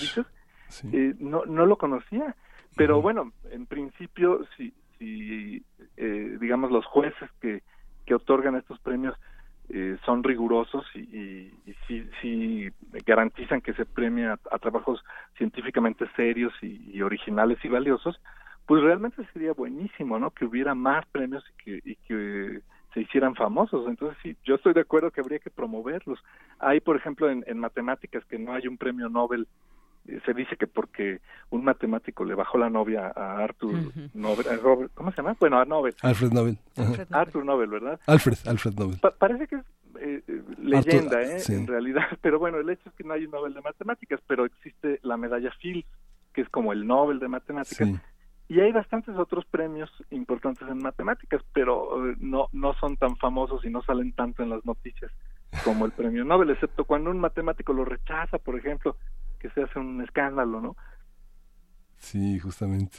[0.91, 2.35] Eh, no, no lo conocía,
[2.75, 5.63] pero bueno, en principio, si, si
[5.97, 7.63] eh, digamos, los jueces que,
[8.05, 9.15] que otorgan estos premios
[9.69, 11.51] eh, son rigurosos y,
[11.89, 12.69] y, sí,
[13.05, 15.03] garantizan que se premia a, trabajos
[15.37, 18.19] científicamente serios y, originales y valiosos,
[18.65, 20.31] pues realmente sería buenísimo, ¿no?
[20.31, 22.61] Que hubiera más premios y que, y que
[22.97, 23.87] se hicieran famosos.
[23.87, 26.19] Entonces, sí, yo estoy de acuerdo que habría que promoverlos.
[26.57, 29.47] Hay, por ejemplo, en, matemáticas que no hay un premio Nobel
[30.07, 31.19] eh, se dice que porque
[31.51, 33.73] un matemático le bajó la novia a Arthur
[34.13, 35.35] Nobel, ¿cómo se llama?
[35.39, 35.93] Bueno, a Nobel.
[36.01, 36.57] Alfred Nobel.
[37.11, 37.99] Arthur Nobel, ¿verdad?
[38.07, 38.99] Alfred, Alfred Nobel.
[39.19, 39.65] parece que es
[39.99, 41.39] eh, eh, leyenda, ¿eh?
[41.49, 44.45] En realidad, pero bueno, el hecho es que no hay un Nobel de matemáticas, pero
[44.45, 45.87] existe la medalla Fields,
[46.33, 47.89] que es como el Nobel de matemáticas,
[48.49, 53.65] Y hay bastantes otros premios importantes en matemáticas, pero eh, no, no son tan famosos
[53.65, 55.11] y no salen tanto en las noticias
[55.63, 58.95] como el premio Nobel, excepto cuando un matemático lo rechaza, por ejemplo,
[59.39, 60.75] que se hace un escándalo, ¿no?
[61.97, 62.97] Sí, justamente.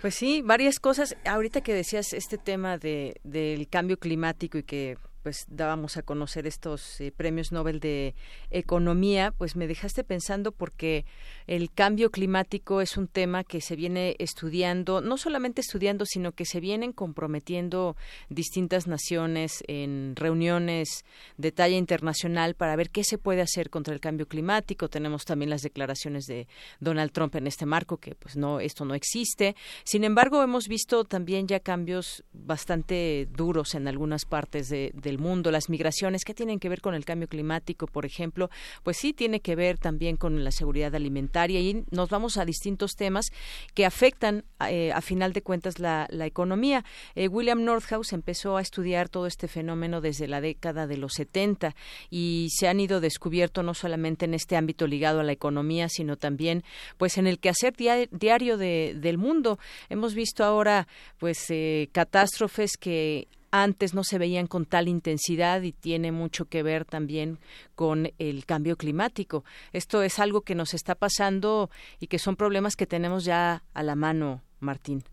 [0.00, 1.16] Pues sí, varias cosas.
[1.24, 6.46] Ahorita que decías este tema de, del cambio climático y que pues dábamos a conocer
[6.46, 8.14] estos eh, premios Nobel de
[8.50, 11.06] Economía, pues me dejaste pensando porque
[11.46, 16.44] el cambio climático es un tema que se viene estudiando, no solamente estudiando, sino que
[16.44, 17.96] se vienen comprometiendo
[18.28, 21.06] distintas naciones en reuniones
[21.38, 24.90] de talla internacional para ver qué se puede hacer contra el cambio climático.
[24.90, 26.48] Tenemos también las declaraciones de
[26.80, 29.56] Donald Trump en este marco que pues no esto no existe.
[29.84, 35.50] Sin embargo, hemos visto también ya cambios bastante duros en algunas partes de, de mundo,
[35.50, 38.50] las migraciones, ¿qué tienen que ver con el cambio climático, por ejemplo?
[38.82, 42.92] Pues sí, tiene que ver también con la seguridad alimentaria y nos vamos a distintos
[42.96, 43.26] temas
[43.74, 46.84] que afectan, eh, a final de cuentas, la, economía.
[47.14, 51.76] Eh, William Nordhaus empezó a estudiar todo este fenómeno desde la década de los 70
[52.10, 56.16] y se han ido descubierto no solamente en este ámbito ligado a la economía, sino
[56.16, 56.64] también
[56.96, 57.74] pues en el quehacer
[58.10, 59.58] diario de, del mundo.
[59.90, 63.28] Hemos visto ahora pues eh, catástrofes que
[63.62, 67.38] antes no se veían con tal intensidad y tiene mucho que ver también
[67.76, 69.44] con el cambio climático.
[69.72, 73.82] Esto es algo que nos está pasando y que son problemas que tenemos ya a
[73.84, 75.04] la mano, Martín.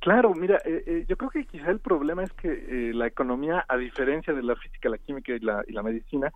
[0.00, 3.64] Claro, mira, eh, eh, yo creo que quizá el problema es que eh, la economía,
[3.68, 6.32] a diferencia de la física, la química y la, y la medicina,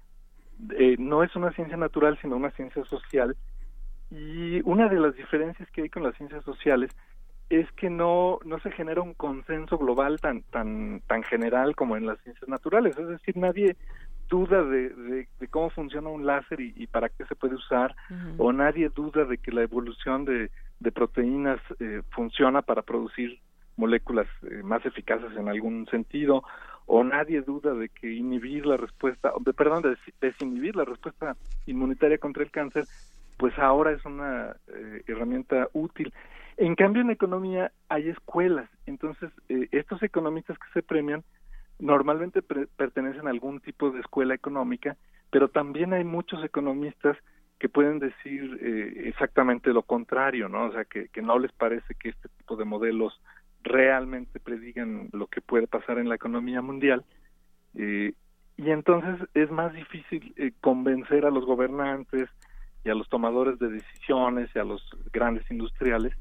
[0.99, 3.35] no es una ciencia natural, sino una ciencia social.
[4.11, 6.91] Y una de las diferencias que hay con las ciencias sociales
[7.51, 12.07] es que no no se genera un consenso global tan tan tan general como en
[12.07, 12.97] las ciencias naturales.
[12.99, 13.77] Es decir nadie
[14.29, 17.97] duda de, de, cómo funciona un láser y, para qué se puede usar
[18.37, 23.41] o nadie duda de que la evolución de, de proteínas eh, funciona para producir
[23.77, 26.43] moléculas eh, más eficaces en algún sentido
[26.87, 32.19] o nadie duda de que inhibir la respuesta de, perdón de desinhibir la respuesta inmunitaria
[32.19, 32.85] contra el cáncer
[33.39, 36.13] pues ahora es una eh, herramienta útil
[36.59, 41.25] en cambio, en economía hay escuelas, entonces eh, estos economistas que se premian
[41.79, 44.97] normalmente pertenecen a algún tipo de escuela económica,
[45.31, 47.17] pero también hay muchos economistas
[47.61, 50.67] que pueden decir eh, exactamente lo contrario, ¿no?
[50.67, 53.21] O sea, que, no les parece que este tipo de modelos
[53.63, 57.05] realmente predigan lo que puede pasar en la economía mundial.
[57.77, 58.13] Eh,
[58.57, 62.29] y entonces es más difícil eh, convencer a los gobernantes
[62.85, 66.15] y a los tomadores de decisiones y a los grandes industriales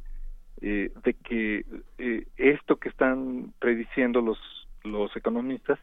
[0.61, 1.65] eh, de que
[1.97, 4.39] eh, esto que están prediciendo los,
[4.83, 5.79] los economistas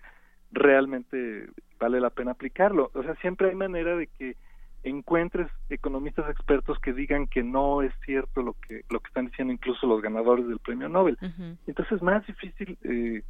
[0.50, 2.90] realmente vale la pena aplicarlo.
[2.94, 4.36] O sea, siempre hay manera de que
[4.82, 9.52] encuentres economistas expertos que digan que no es cierto lo que lo que están diciendo
[9.52, 11.18] incluso los ganadores del premio Nobel.
[11.66, 13.22] Entonces es más difícil eh,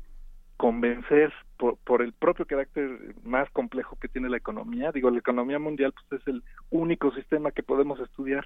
[0.56, 4.90] convencer por, por el propio carácter más complejo que tiene la economía.
[4.92, 8.44] Digo, la economía mundial pues es el único sistema que podemos estudiar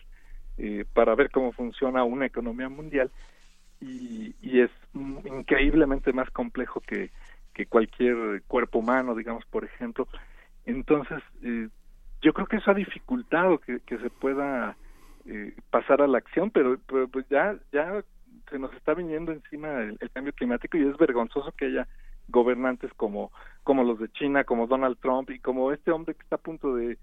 [0.58, 3.10] eh, para ver cómo funciona una economía mundial
[3.80, 7.10] y, y es increíblemente más complejo que,
[7.68, 10.06] cualquier cuerpo humano, digamos, por ejemplo.
[10.64, 11.68] Entonces, eh,
[12.22, 14.76] yo creo que eso ha dificultado que, se pueda
[15.26, 16.78] eh, pasar a la acción, pero,
[17.10, 18.04] pues ya, ya
[18.48, 21.88] se nos está viniendo encima el, cambio climático y es vergonzoso que haya
[22.28, 23.32] gobernantes como,
[23.64, 26.76] como los de China, como Donald Trump y como este hombre que está a punto
[26.76, 26.96] de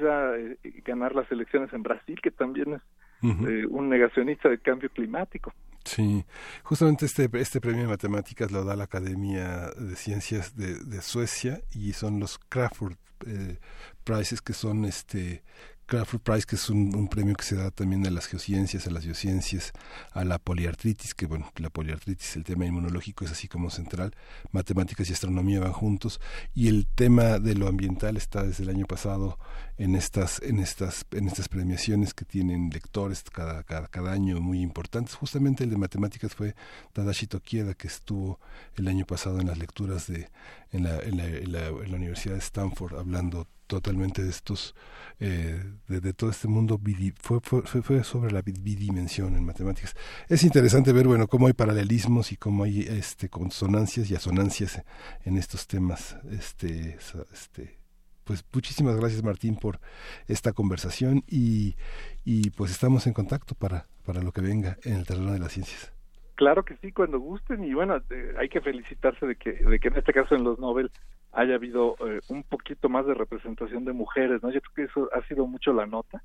[0.00, 2.82] eh, ganar las elecciones en Brasil, que también es
[3.22, 5.52] eh, un negacionista del cambio climático.
[5.84, 6.24] Sí,
[6.64, 11.60] justamente este, este premio de matemáticas lo da la Academia de Ciencias de, de Suecia
[11.72, 13.58] y son los Crawford eh,
[14.04, 15.42] Prizes que son este
[15.86, 19.04] Crawford Prize, que es un, premio que se da también a las geociencias, a las
[19.04, 19.72] biociencias,
[20.12, 24.12] a la poliartritis, que bueno, la poliartritis, el tema inmunológico es así como central,
[24.50, 26.20] matemáticas y astronomía van juntos,
[26.54, 29.38] y el tema de lo ambiental está desde el año pasado
[29.78, 34.62] en estas, en estas, en estas premiaciones que tienen lectores cada, cada, cada año muy
[34.62, 35.14] importantes.
[35.14, 36.56] Justamente el de matemáticas fue
[36.94, 38.40] Tadashi Tokieda, que estuvo
[38.74, 40.28] el año pasado en las lecturas de,
[40.72, 44.74] en la, en la, en la Universidad de Stanford hablando totalmente de estos,
[45.20, 46.80] eh, de, todo este mundo,
[47.20, 49.94] fue, fue, fue, sobre la bidimensión en matemáticas.
[50.28, 54.82] Es interesante ver, bueno, cómo hay paralelismos y cómo hay este, consonancias y asonancias
[55.24, 56.16] en estos temas.
[56.30, 56.98] Este,
[57.32, 57.78] este,
[58.24, 59.80] pues muchísimas gracias Martín por
[60.26, 61.76] esta conversación y,
[62.24, 65.52] y pues estamos en contacto para, para lo que venga en el terreno de las
[65.52, 65.95] ciencias.
[66.36, 69.88] Claro que sí, cuando gusten y bueno, eh, hay que felicitarse de que, de que
[69.88, 70.90] en este caso en los Nobel
[71.32, 74.50] haya habido eh, un poquito más de representación de mujeres, ¿no?
[74.50, 76.22] Yo creo que eso ha sido mucho la nota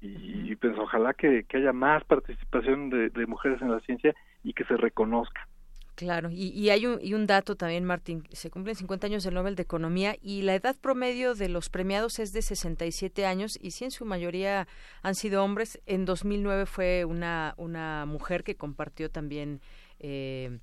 [0.00, 4.76] y, pues ojalá que, haya más participación de, mujeres en la ciencia y que se
[4.76, 5.48] reconozca.
[5.94, 9.54] Claro, y, hay un, y un dato también, Martín, se cumplen 50 años del Nobel
[9.54, 13.84] de Economía y la edad promedio de los premiados es de 67 años y si
[13.84, 14.66] en su mayoría
[15.02, 15.80] han sido hombres.
[15.86, 17.54] En 2009 fue una,
[18.08, 19.60] mujer que compartió también
[20.00, 20.58] eh,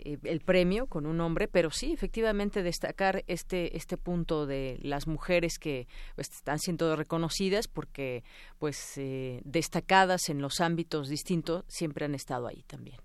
[0.00, 5.06] eh, el premio con un hombre, pero sí, efectivamente, destacar este, este punto de las
[5.06, 8.22] mujeres que pues, están siendo reconocidas porque,
[8.58, 12.98] pues, eh, destacadas en los ámbitos distintos, siempre han estado ahí también.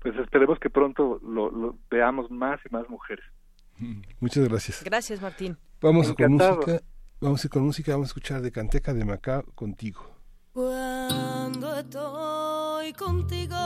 [0.00, 3.24] Pues esperemos que pronto lo, veamos más y más mujeres.
[4.20, 4.84] Muchas gracias.
[4.84, 5.56] Gracias, Martín.
[5.80, 6.82] Vamos con música.
[7.20, 10.14] Vamos a con música, vamos a escuchar de Canteca de Macao contigo.
[10.52, 13.56] Cuando estoy contigo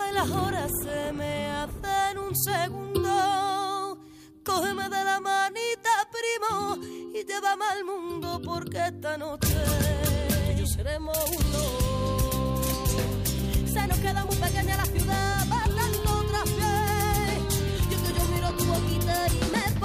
[0.00, 3.98] Ay, las horas se me hacen un segundo.
[4.44, 6.76] Cógeme de la manita, primo,
[7.14, 9.54] y llévame al mundo porque esta noche
[10.58, 12.19] yo seremos uno.
[13.72, 17.38] Se nos queda muy pequeña la ciudad, bailando otra vez.
[17.88, 19.79] Yo que yo miro tu boquita y me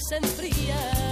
[0.00, 1.06] se enfría.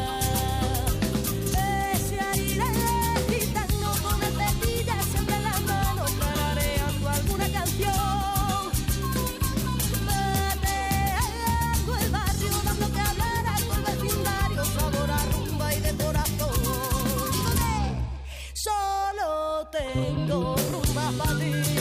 [19.75, 21.74] tengo rumba para ti.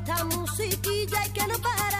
[0.00, 1.99] Esta musiquilla y que no paramos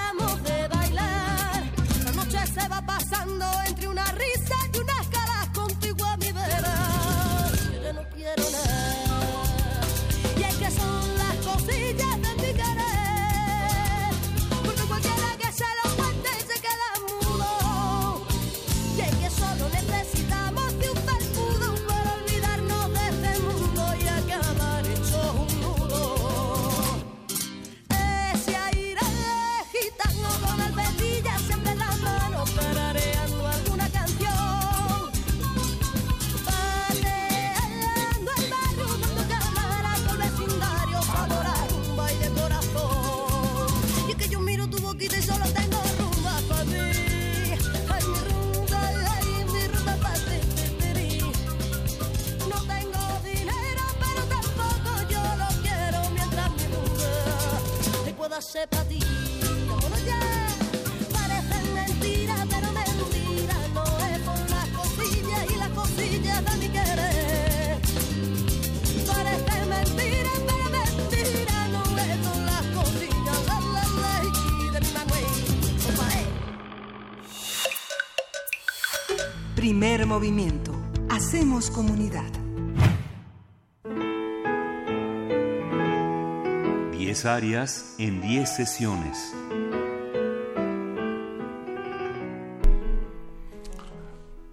[87.20, 89.34] 10 áreas en 10 sesiones.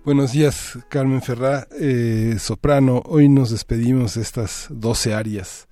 [0.04, 3.04] Buenos días, Carmen Ferrá, eh, soprano.
[3.06, 5.70] Hoy nos despedimos de estas 12 áreas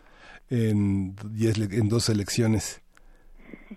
[0.49, 2.81] en, en dos elecciones.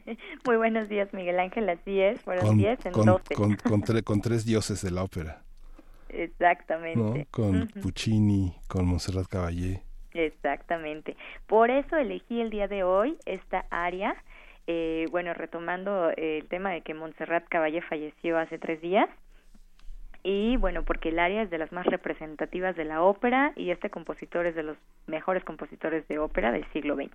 [0.46, 1.68] Muy buenos días, Miguel Ángel.
[1.70, 4.02] Así es, fueron 10 en con, 12.
[4.04, 5.42] Con, tres dioses de la ópera.
[6.08, 7.26] Exactamente.
[7.32, 9.88] Con Puccini, con Montserrat Caballé.
[10.18, 11.16] Exactamente.
[11.46, 14.16] Por eso elegí el día de hoy esta área.
[14.66, 19.08] Eh, bueno, retomando el tema de que Montserrat Caballé falleció hace tres días.
[20.24, 23.90] Y bueno, porque el área es de las más representativas de la ópera y este
[23.90, 27.12] compositor es de los mejores compositores de ópera del siglo XX.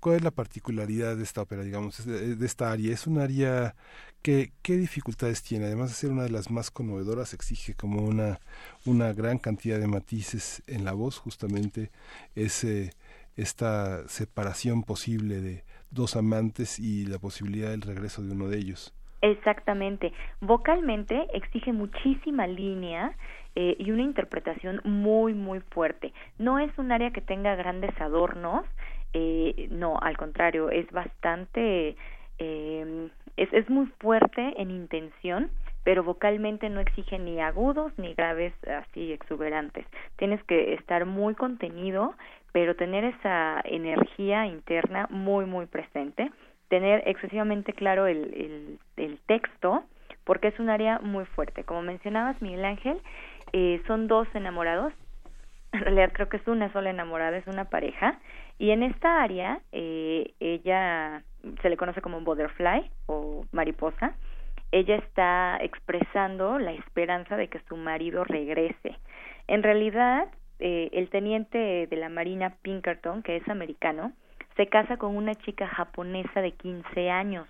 [0.00, 2.92] ¿Cuál es la particularidad de esta ópera, digamos, de, esta área?
[2.92, 3.76] ¿Es un área
[4.24, 5.66] ¿Qué, ¿Qué dificultades tiene?
[5.66, 8.38] Además de ser una de las más conmovedoras, exige como una,
[8.86, 11.90] una gran cantidad de matices en la voz, justamente
[12.34, 12.92] ese,
[13.36, 18.94] esta separación posible de dos amantes y la posibilidad del regreso de uno de ellos.
[19.20, 20.14] Exactamente.
[20.40, 23.14] Vocalmente exige muchísima línea
[23.54, 26.14] eh, y una interpretación muy, muy fuerte.
[26.38, 28.64] No es un área que tenga grandes adornos,
[29.12, 31.94] eh, no, al contrario, es bastante,
[32.38, 35.50] eh, es, es muy fuerte en intención,
[35.84, 39.86] pero vocalmente no exige ni agudos ni graves así exuberantes.
[40.16, 42.14] Tienes que estar muy contenido,
[42.52, 46.30] pero tener esa energía interna muy, muy presente,
[46.68, 49.84] tener excesivamente claro el, el, el texto,
[50.24, 51.64] porque es un área muy fuerte.
[51.64, 52.98] Como mencionabas, Miguel Ángel,
[53.52, 54.92] eh, son dos enamorados,
[55.72, 58.18] en realidad creo que es una sola enamorada, es una pareja,
[58.58, 61.22] y en esta área eh, ella
[61.62, 64.14] se le conoce como butterfly o mariposa,
[64.72, 68.98] ella está expresando la esperanza de que su marido regrese.
[69.46, 70.26] En realidad,
[70.58, 74.12] eh, el teniente de la Marina Pinkerton, que es americano,
[74.56, 77.46] se casa con una chica japonesa de 15 años,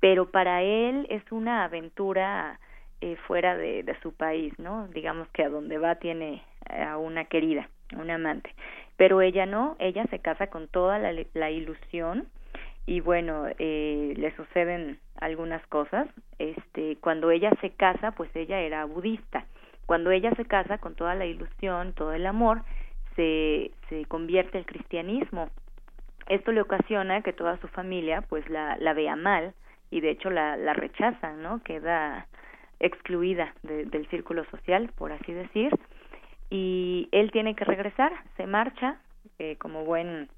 [0.00, 2.58] pero para él es una aventura
[3.00, 4.88] eh, fuera de, de, su país, ¿no?
[4.88, 8.54] Digamos que a donde va tiene a una querida, una amante.
[8.96, 12.28] Pero ella no, ella se casa con toda la, la ilusión
[12.86, 16.08] y bueno, eh, le suceden algunas cosas.
[16.38, 19.44] Este, cuando ella se casa, pues ella era budista.
[19.86, 22.62] Cuando ella se casa con toda la ilusión, todo el amor,
[23.16, 25.50] se, se convierte el cristianismo.
[26.28, 29.54] Esto le ocasiona que toda su familia pues la, la vea mal
[29.90, 31.62] y de hecho la, la rechazan, ¿no?
[31.62, 32.26] Queda
[32.80, 35.72] excluida de, del círculo social, por así decir,
[36.50, 39.00] y él tiene que regresar, se marcha,
[39.38, 40.28] eh, como buen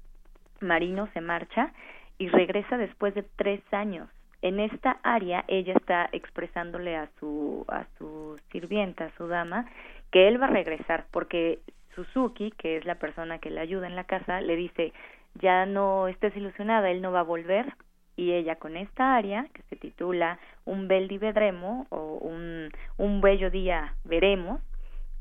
[0.61, 1.73] marino se marcha
[2.19, 4.07] y regresa después de tres años.
[4.41, 9.65] En esta área ella está expresándole a su a su sirvienta, a su dama,
[10.11, 11.59] que él va a regresar porque
[11.95, 14.93] Suzuki, que es la persona que le ayuda en la casa, le dice
[15.35, 17.73] ya no estés ilusionada, él no va a volver
[18.15, 23.21] y ella con esta área que se titula Un bel di vedremo o un, un
[23.21, 24.61] bello día veremos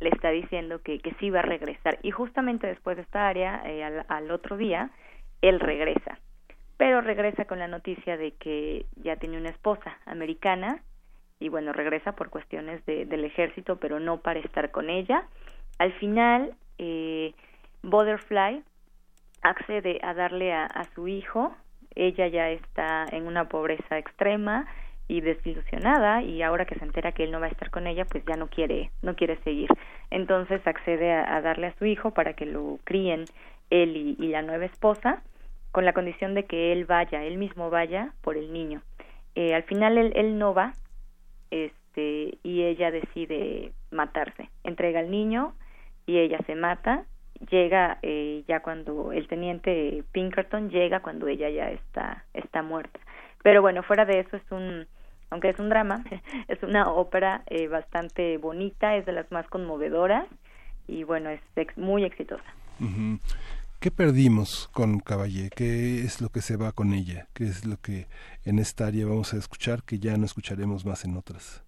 [0.01, 1.99] le está diciendo que, que sí va a regresar.
[2.03, 4.91] Y justamente después de esta área eh, al, al otro día
[5.43, 6.19] él regresa
[6.79, 10.83] pero regresa con la noticia de que ya tiene una esposa americana
[11.41, 15.25] y bueno regresa por cuestiones de, del ejército pero no para estar con ella.
[15.79, 17.35] Al final eh,
[17.83, 18.63] Butterfly
[19.43, 21.55] accede a darle a, su hijo.
[21.95, 24.67] Ella ya está en una pobreza extrema
[25.09, 28.05] y desilusionada y ahora que se entera que él no va a estar con ella
[28.05, 29.69] pues ya no quiere no quiere seguir.
[30.11, 33.25] Entonces accede a, darle a su hijo para que lo críen
[33.71, 35.23] él y, la nueva esposa
[35.73, 38.83] con la condición de que él vaya él mismo vaya por el niño.
[39.35, 40.73] Eh, al final él, él no va
[41.51, 44.51] este y ella decide matarse.
[44.65, 45.55] Entrega al niño
[46.07, 47.05] y ella se mata.
[47.51, 52.99] Llega eh, ya cuando el teniente Pinkerton llega cuando ella ya está está muerta.
[53.43, 54.87] Pero bueno fuera de eso es un
[55.31, 56.03] aunque es un drama
[56.49, 60.27] es una ópera eh, bastante bonita es de las más conmovedoras
[60.89, 62.43] y bueno es ex muy exitosa.
[62.81, 63.19] Uh.
[63.81, 65.51] ¿Qué perdimos con Caballé?
[65.55, 67.29] ¿Qué es lo que se va con ella?
[67.33, 68.07] ¿Qué es lo que
[68.45, 71.65] en esta área vamos a escuchar que ya no escucharemos más en otras?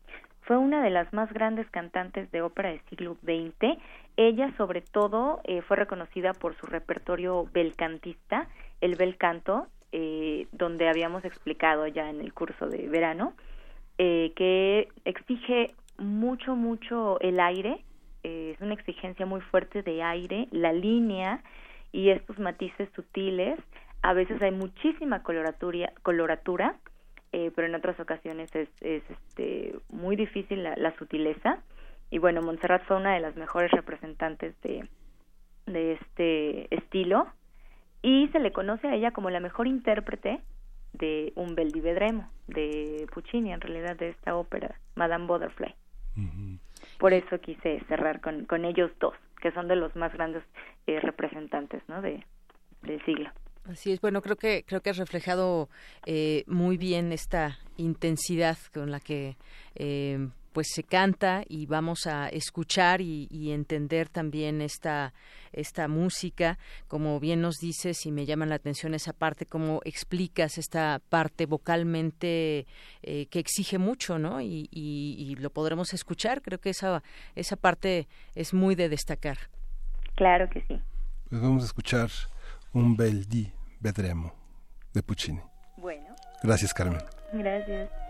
[0.51, 3.79] fue una de las más grandes cantantes de ópera del siglo XX.
[4.17, 8.49] Ella, sobre todo, eh, fue reconocida por su repertorio belcantista,
[8.81, 13.35] el bel canto, eh, donde habíamos explicado ya en el curso de verano,
[13.99, 17.85] eh, que exige mucho, mucho el aire,
[18.25, 21.45] eh, es una exigencia muy fuerte de aire, la línea
[21.93, 23.59] y estos matices sutiles.
[24.03, 26.77] A veces hay muchísima coloratura, coloratura
[27.33, 31.63] eh, pero en otras ocasiones es, es este, muy difícil la, la, sutileza.
[32.11, 34.89] Y bueno, Montserrat fue una de las mejores representantes de,
[35.67, 37.29] de este estilo
[38.03, 40.41] y se le conoce a ella como la mejor intérprete
[40.93, 45.75] de un bel di vedremo de Puccini, en realidad de esta ópera, Madame Butterfly.
[46.17, 46.59] Uh -huh.
[46.99, 50.43] Por eso quise cerrar con, con ellos dos, que son de los más grandes
[50.87, 52.03] eh, representantes ¿no?
[52.03, 52.25] de,
[52.83, 53.31] del siglo.
[53.65, 55.69] Así es, bueno, creo que creo que has reflejado
[56.07, 59.37] eh, muy bien esta intensidad con la que
[59.75, 65.13] eh, pues se canta y vamos a escuchar y, y, entender también esta
[65.53, 66.59] esta música.
[66.89, 71.47] Como bien nos dices y me llama la atención esa parte cómo explicas esta parte
[71.47, 72.67] vocalmente
[73.03, 76.43] eh, que exige mucho no y, y, y, lo podremos escuchar.
[76.43, 77.03] Creo que esa
[77.35, 79.39] esa parte es muy de destacar.
[80.17, 80.81] Claro que sí.
[81.29, 82.11] Pues vamos a escuchar
[82.73, 84.35] un bel di vedremo
[84.93, 85.41] de Puccini.
[85.77, 86.15] Bueno.
[86.43, 87.01] Gracias Carmen.
[87.33, 88.10] Gracias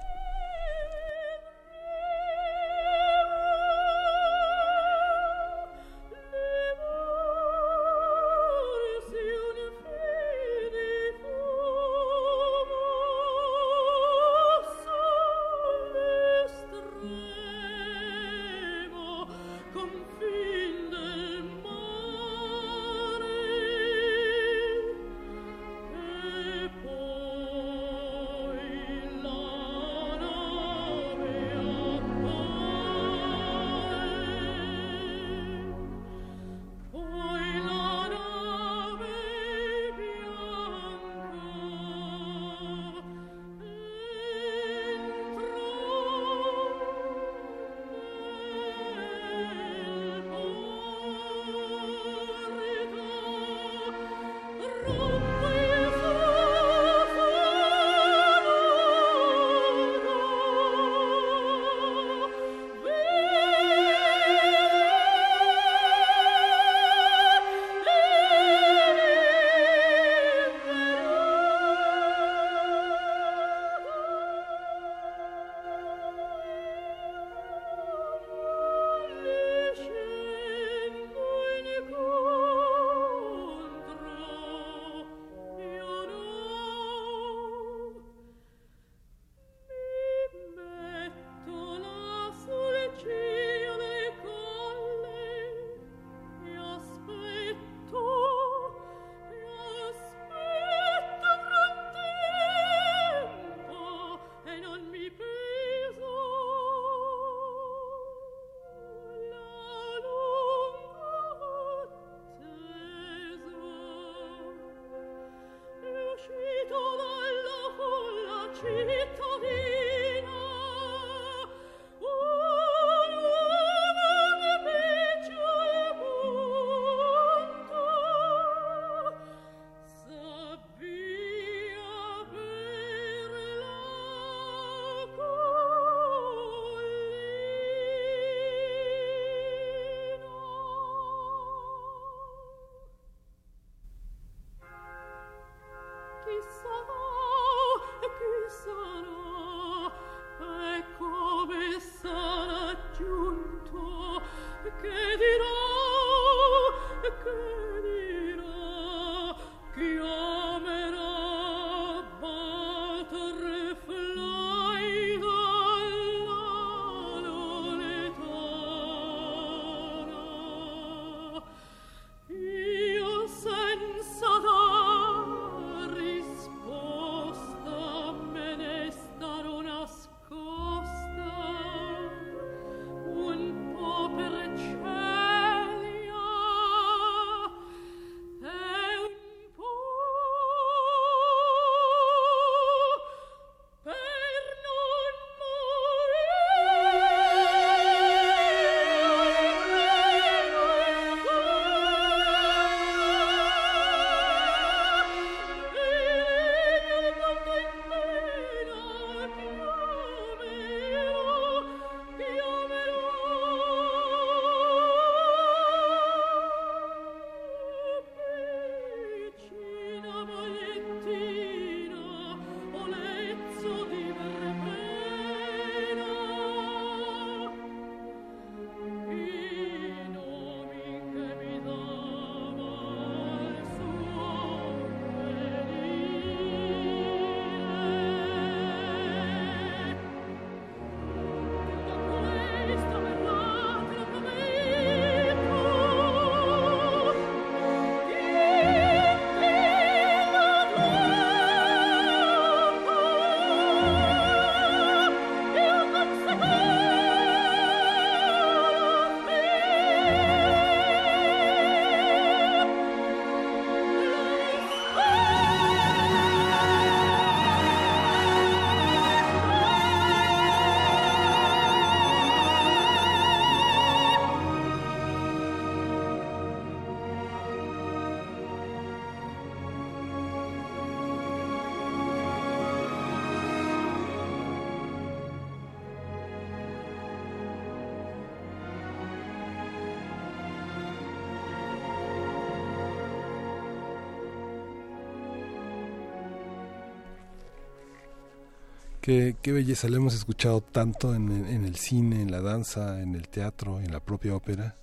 [299.00, 303.14] Qué, qué belleza, la hemos escuchado tanto en, en el cine, en la danza, en
[303.14, 304.76] el teatro, en la propia ópera,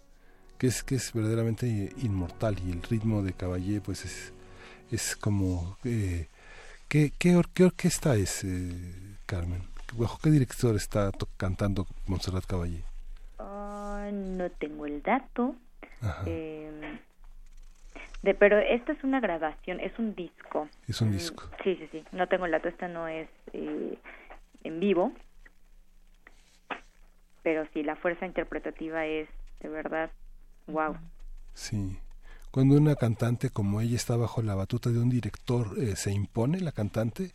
[0.57, 4.33] que es, que es verdaderamente inmortal y el ritmo de Caballé pues es,
[4.91, 5.77] es como...
[5.83, 6.27] Eh,
[6.87, 9.61] ¿qué, qué, or- qué orquesta es, eh, Carmen?
[9.93, 12.83] ¿Bajo qué director está cantando Montserrat Caballé?
[13.37, 15.55] Ah, no tengo el dato.
[16.01, 16.23] Ajá.
[16.25, 16.99] Eh,
[18.23, 20.67] de, pero esta es una grabación, es un disco.
[20.87, 21.43] Es un Mm, disco.
[21.63, 22.03] Sí, sí, sí.
[22.11, 23.97] No tengo el dato, esta no es eh,
[24.63, 25.11] en vivo.
[27.43, 29.29] Pero sí, la fuerza interpretativa es
[29.61, 30.11] de verdad,
[30.67, 30.95] wow.
[31.53, 31.97] Sí.
[32.51, 36.59] Cuando una cantante como ella está bajo la batuta de un director, eh, ¿se impone
[36.59, 37.31] la cantante?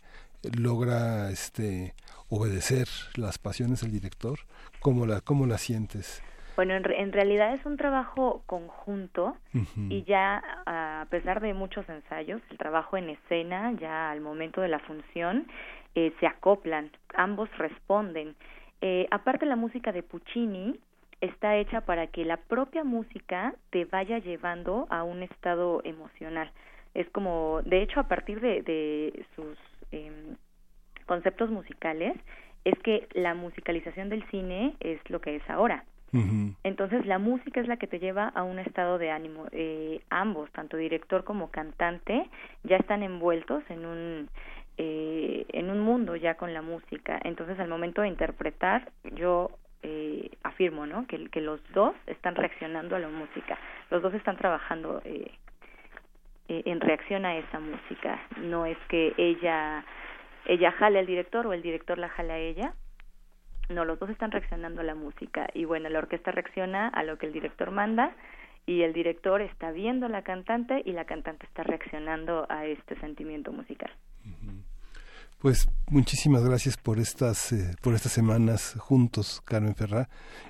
[0.57, 1.93] ¿Logra este,
[2.29, 4.39] obedecer las pasiones del director?
[4.81, 6.21] ¿Cómo la, cómo la sientes?
[6.55, 9.35] Bueno, en, re- en realidad es un trabajo conjunto
[9.91, 14.67] y ya a pesar de muchos ensayos, el trabajo en escena, ya al momento de
[14.67, 15.47] la función,
[15.95, 18.35] eh, se acoplan, ambos responden.
[18.81, 20.79] Eh, aparte la música de Puccini
[21.21, 26.51] está hecha para que la propia música te vaya llevando a un estado emocional.
[26.93, 29.57] Es como, de hecho, a partir de, de sus
[29.91, 30.35] em,
[31.07, 32.13] conceptos musicales,
[32.65, 35.83] es que la musicalización del cine es lo que es ahora.
[36.63, 39.47] Entonces la música es la que te lleva a un estado de ánimo.
[39.51, 42.29] Eh, ambos, tanto director como cantante,
[42.63, 44.29] ya están envueltos en un
[44.77, 47.19] eh, en un mundo ya con la música.
[47.23, 49.51] Entonces al momento de interpretar, yo
[49.81, 51.05] eh, afirmo, ¿no?
[51.07, 53.57] Que, que los dos están reaccionando a la música.
[53.89, 55.31] Los dos están trabajando eh,
[56.47, 58.19] eh, en reacción a esa música.
[58.37, 59.83] No es que ella
[60.45, 62.73] ella jale al director o el director la jala a ella,
[63.69, 67.17] no, los dos están reaccionando a la música y bueno, la orquesta reacciona a lo
[67.17, 68.15] que el director manda
[68.65, 72.99] y el director está viendo a la cantante y la cantante está reaccionando a este
[72.99, 73.91] sentimiento musical.
[75.39, 80.07] Pues muchísimas gracias por estas eh, por estas semanas juntos, Carmen Ferrá.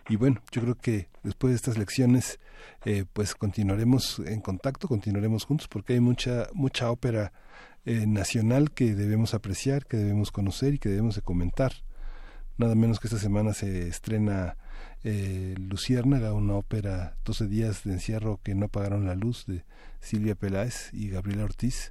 [0.08, 2.40] Y bueno, yo creo que después de estas lecciones,
[2.86, 7.32] eh, pues continuaremos en contacto, continuaremos juntos, porque hay mucha mucha ópera
[7.86, 11.72] eh, nacional que debemos apreciar, que debemos conocer y que debemos de comentar.
[12.58, 14.56] Nada menos que esta semana se estrena
[15.04, 19.64] eh, Luciérnaga, una ópera 12 días de encierro que no apagaron la luz de
[20.00, 21.90] Silvia Peláez y Gabriela Ortiz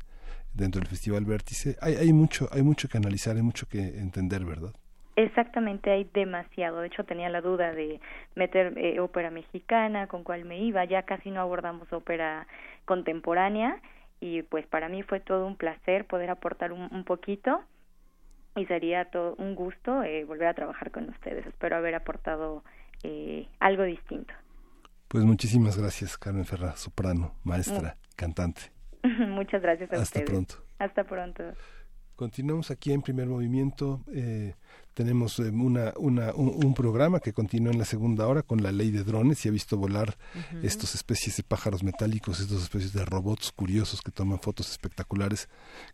[0.54, 1.76] dentro del Festival Vértice.
[1.80, 4.72] Hay, hay mucho, hay mucho que analizar, hay mucho que entender, ¿verdad?
[5.16, 6.80] Exactamente, hay demasiado.
[6.80, 8.00] De hecho, tenía la duda de
[8.34, 10.84] meter eh, ópera mexicana, con cuál me iba.
[10.84, 12.46] Ya casi no abordamos ópera
[12.84, 13.80] contemporánea
[14.20, 17.62] y pues para mí fue todo un placer poder aportar un, un poquito
[18.56, 21.46] y sería todo un gusto eh, volver a trabajar con ustedes.
[21.46, 22.64] Espero haber aportado
[23.02, 24.32] eh, algo distinto.
[25.08, 28.62] Pues muchísimas gracias, Carmen Ferrá, soprano, maestra, cantante.
[29.02, 30.30] Muchas gracias a Hasta ustedes.
[30.30, 30.54] pronto.
[30.78, 31.42] Hasta pronto.
[32.16, 34.00] Continuamos aquí en primer movimiento.
[34.14, 34.54] eh,
[34.94, 38.72] tenemos eh, una, una, un, un programa que continúa en la segunda hora con la
[38.72, 40.16] ley de drones y ha visto volar
[40.62, 45.48] estas especies de pájaros metálicos, estas especies de robots curiosos que toman fotos espectaculares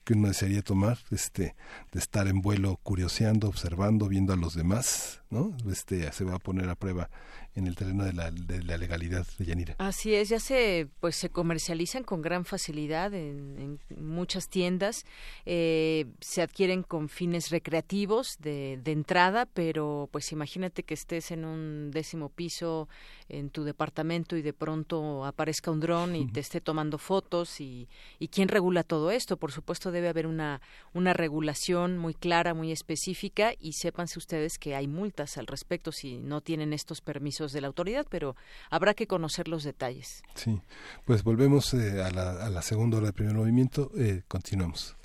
[0.04, 1.54] que uno desearía tomar, este,
[1.92, 5.56] de estar en vuelo curioseando, observando, viendo a los demás, ¿no?
[5.70, 7.10] Este se va a poner a prueba
[7.58, 9.74] en el terreno de la, de la legalidad de Yanira.
[9.78, 15.04] Así es, ya se pues se comercializan con gran facilidad en, en muchas tiendas,
[15.44, 21.44] eh, se adquieren con fines recreativos de, de entrada, pero pues imagínate que estés en
[21.44, 22.88] un décimo piso
[23.28, 27.88] en tu departamento y de pronto aparezca un dron y te esté tomando fotos y,
[28.18, 29.36] y quién regula todo esto.
[29.36, 30.60] Por supuesto debe haber una,
[30.94, 36.18] una regulación muy clara, muy específica y sépanse ustedes que hay multas al respecto si
[36.18, 38.36] no tienen estos permisos de la autoridad, pero
[38.70, 40.22] habrá que conocer los detalles.
[40.34, 40.60] Sí,
[41.04, 43.90] pues volvemos eh, a, la, a la segunda hora de primer movimiento.
[43.96, 44.96] Eh, continuamos.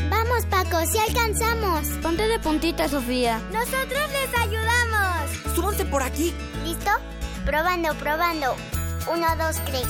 [0.10, 1.88] Vamos, Paco, si alcanzamos.
[2.02, 3.40] Ponte de puntita, Sofía.
[3.54, 5.54] Nosotros les ayudamos.
[5.54, 6.34] Súbanse por aquí.
[6.66, 6.90] ¿Listo?
[7.46, 8.56] Probando, probando.
[9.14, 9.88] Uno, dos, tres.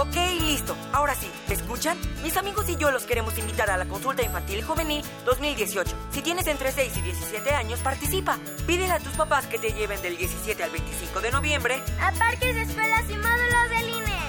[0.00, 0.74] Ok, listo.
[0.94, 1.98] Ahora sí, ¿me escuchan?
[2.22, 5.94] Mis amigos y yo los queremos invitar a la consulta infantil juvenil 2018.
[6.10, 8.38] Si tienes entre 6 y 17 años, participa.
[8.66, 12.56] Pídele a tus papás que te lleven del 17 al 25 de noviembre a parques,
[12.56, 14.20] escuelas y módulos del INE.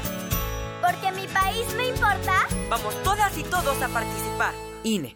[0.82, 2.48] Porque mi país me importa.
[2.70, 4.54] Vamos todas y todos a participar.
[4.84, 5.16] INE.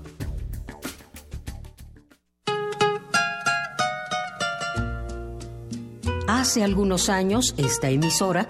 [6.33, 8.47] Hace algunos años, esta emisora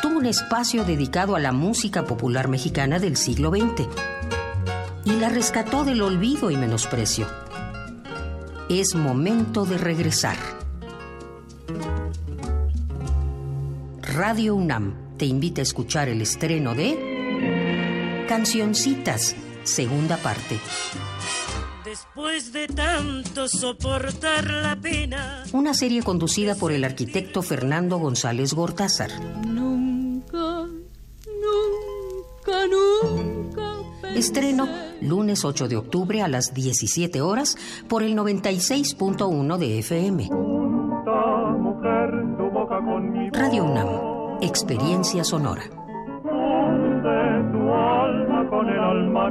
[0.00, 3.88] tuvo un espacio dedicado a la música popular mexicana del siglo XX
[5.04, 7.26] y la rescató del olvido y menosprecio.
[8.70, 10.36] Es momento de regresar.
[14.00, 20.60] Radio UNAM te invita a escuchar el estreno de Cancioncitas, segunda parte.
[21.94, 25.44] Después de tanto soportar la pena.
[25.52, 29.10] Una serie conducida por el arquitecto Fernando González Gortázar.
[29.46, 30.66] Nunca,
[31.44, 33.76] nunca, nunca.
[34.16, 34.66] Estreno
[35.02, 37.56] lunes 8 de octubre a las 17 horas
[37.88, 40.30] por el 96.1 de FM.
[43.30, 45.62] Radio UNAM, experiencia sonora.
[45.62, 49.30] tu alma con el alma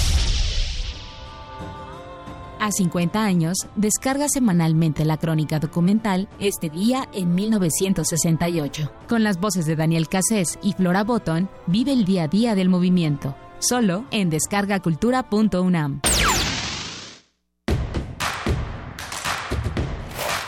[2.61, 8.93] A 50 años, descarga semanalmente la crónica documental Este día en 1968.
[9.09, 12.69] Con las voces de Daniel Cassés y Flora Botton, vive el día a día del
[12.69, 13.35] movimiento.
[13.57, 16.01] Solo en descargacultura.unam.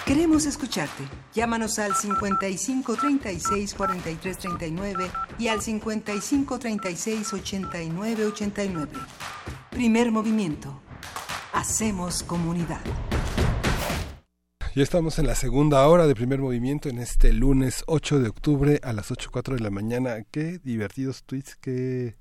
[0.05, 1.05] Queremos escucharte.
[1.33, 8.91] Llámanos al 55 36 43 39 y al 55 36 89 89.
[9.71, 10.82] Primer movimiento.
[11.53, 12.81] Hacemos comunidad.
[14.75, 18.79] Ya estamos en la segunda hora de primer movimiento en este lunes 8 de octubre
[18.81, 20.23] a las 8.04 de la mañana.
[20.31, 22.15] Qué divertidos tweets, qué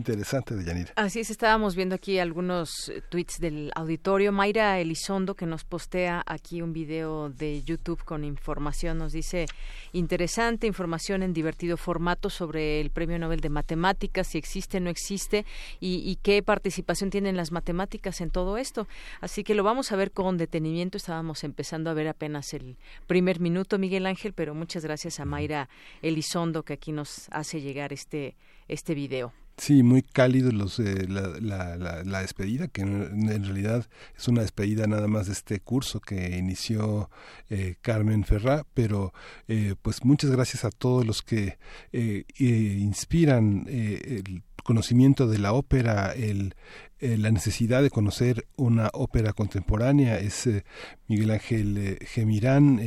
[0.00, 0.92] interesante de Yanira.
[0.96, 4.32] Así es, estábamos viendo aquí algunos eh, tweets del auditorio.
[4.32, 9.46] Mayra Elizondo, que nos postea aquí un video de YouTube con información, nos dice
[9.92, 15.44] interesante información en divertido formato sobre el Premio Nobel de Matemáticas, si existe no existe,
[15.80, 18.88] y, y qué participación tienen las matemáticas en todo esto.
[19.20, 20.96] Así que lo vamos a ver con detenimiento.
[20.96, 22.76] Estábamos empezando a ver apenas el
[23.06, 25.68] primer minuto, Miguel Ángel, pero muchas gracias a Mayra
[26.00, 28.34] Elizondo que aquí nos hace llegar este,
[28.68, 29.32] este video.
[29.60, 33.86] Sí, muy cálido los, eh, la, la, la, la, despedida, que en, realidad
[34.16, 37.10] es una despedida nada más de este curso que inició
[37.50, 39.12] eh, Carmen Ferrá, pero
[39.48, 41.58] eh, pues muchas gracias a todos los que
[41.92, 46.54] eh, inspiran el conocimiento de la ópera, el,
[46.98, 50.48] la necesidad de conocer una ópera contemporánea, es
[51.06, 52.80] Miguel Ángel Gemirán,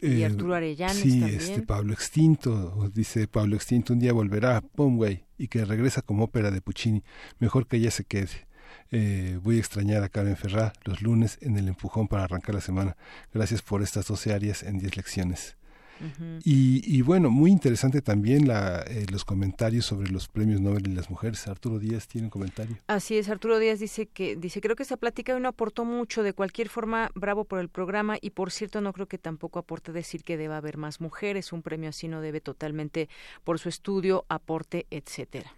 [0.00, 1.40] y Arturo Arellanes sí, también.
[1.40, 6.24] este Pablo Extinto, dice Pablo Extinto, un día volverá, pum, güey, y que regresa como
[6.24, 7.02] ópera de Puccini,
[7.38, 8.48] mejor que ella se quede.
[8.92, 12.60] Eh, voy a extrañar a Carmen Ferrá los lunes en el empujón para arrancar la
[12.60, 12.96] semana.
[13.32, 15.56] Gracias por estas 12 áreas en 10 lecciones.
[16.00, 16.40] Uh -huh.
[16.44, 20.94] y, y, bueno, muy interesante también la, eh, los comentarios sobre los premios Nobel y
[20.94, 21.46] las mujeres.
[21.46, 22.78] Arturo Díaz tiene un comentario.
[22.86, 26.22] Así es, Arturo Díaz dice que dice creo que esa plática no aportó mucho.
[26.22, 29.92] De cualquier forma, bravo por el programa y por cierto no creo que tampoco aporte
[29.92, 31.52] decir que deba haber más mujeres.
[31.52, 33.08] Un premio así no debe totalmente
[33.44, 35.52] por su estudio, aporte, etcétera.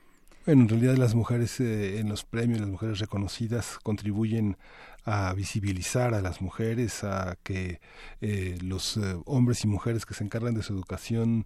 [0.45, 4.57] Bueno, en realidad las mujeres eh, en los premios, las mujeres reconocidas contribuyen
[5.05, 7.81] a visibilizar a las mujeres, a que
[8.21, 11.45] eh, los eh, hombres y mujeres que se encargan de su educación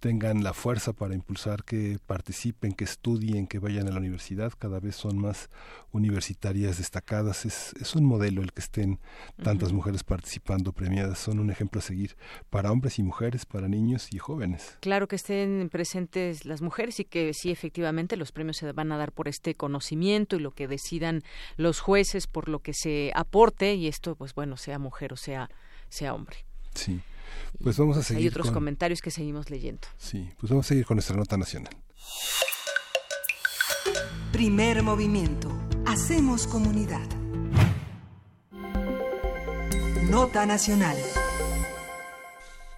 [0.00, 4.52] tengan la fuerza para impulsar que participen, que estudien, que vayan a la universidad.
[4.58, 5.48] Cada vez son más
[5.92, 7.44] universitarias destacadas.
[7.44, 9.00] Es, es un modelo el que estén
[9.42, 11.18] tantas mujeres participando, premiadas.
[11.18, 12.16] Son un ejemplo a seguir
[12.50, 14.76] para hombres y mujeres, para niños y jóvenes.
[14.80, 18.98] Claro que estén presentes las mujeres y que sí, efectivamente, los premios se van a
[18.98, 21.22] dar por este conocimiento y lo que decidan
[21.56, 25.50] los jueces por lo que se aporte y esto, pues bueno, sea mujer o sea,
[25.88, 26.36] sea hombre.
[26.74, 27.00] Sí.
[27.62, 28.22] Pues vamos a seguir.
[28.22, 29.86] Hay otros con- comentarios que seguimos leyendo.
[29.98, 31.74] Sí, pues vamos a seguir con nuestra nota nacional.
[34.32, 35.50] Primer movimiento.
[35.86, 37.06] Hacemos comunidad.
[40.10, 40.96] Nota nacional.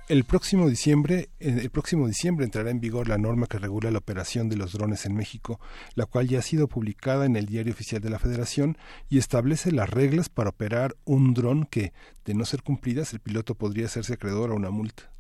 [0.09, 4.49] El próximo diciembre, el próximo diciembre entrará en vigor la norma que regula la operación
[4.49, 5.61] de los drones en México,
[5.97, 8.79] la cual ya ha sido publicada en el Diario Oficial de la Federación
[9.11, 11.93] y establece las reglas para operar un dron que,
[12.25, 15.13] de no ser cumplidas, el piloto podría hacerse acreedor a una multa.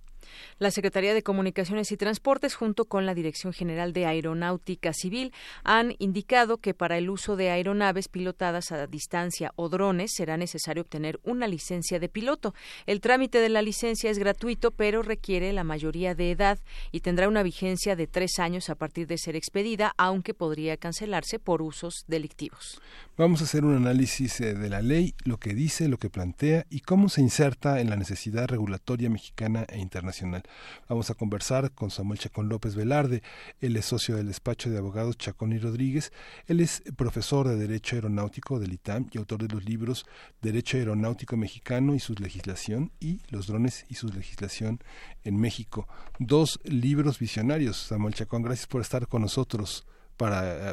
[0.60, 5.32] La Secretaría de Comunicaciones y Transportes, junto con la Dirección General de Aeronáutica Civil,
[5.62, 10.82] han indicado que para el uso de aeronaves pilotadas a distancia o drones será necesario
[10.82, 12.54] obtener una licencia de piloto.
[12.86, 16.58] El trámite de la licencia es gratuito, pero requiere la mayoría de edad
[16.90, 21.38] y tendrá una vigencia de tres años a partir de ser expedida, aunque podría cancelarse
[21.38, 22.80] por usos delictivos.
[23.16, 26.66] Vamos a hacer un análisis eh, de la ley, lo que dice, lo que plantea
[26.68, 30.42] y cómo se inserta en la necesidad regulatoria mexicana e internacional.
[30.88, 33.22] Vamos a conversar con Samuel Chacón López Velarde,
[33.60, 36.12] él es socio del despacho de abogados Chacón y Rodríguez,
[36.46, 40.06] él es profesor de Derecho Aeronáutico del ITAM y autor de los libros
[40.42, 44.78] Derecho Aeronáutico Mexicano y su legislación y Los drones y su legislación
[45.24, 45.86] en México.
[46.18, 47.76] Dos libros visionarios.
[47.76, 49.86] Samuel Chacón, gracias por estar con nosotros
[50.16, 50.72] para,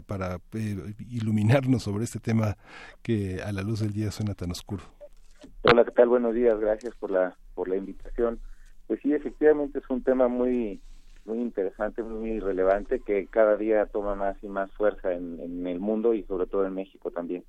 [0.53, 2.57] eh, iluminarnos sobre este tema
[3.01, 4.83] que a la luz del día suena tan oscuro.
[5.63, 6.09] Hola, ¿qué tal?
[6.09, 8.39] Buenos días, gracias por la por la invitación.
[8.87, 10.81] Pues sí, efectivamente es un tema muy
[11.25, 15.79] muy interesante, muy relevante que cada día toma más y más fuerza en, en el
[15.79, 17.43] mundo y sobre todo en México también.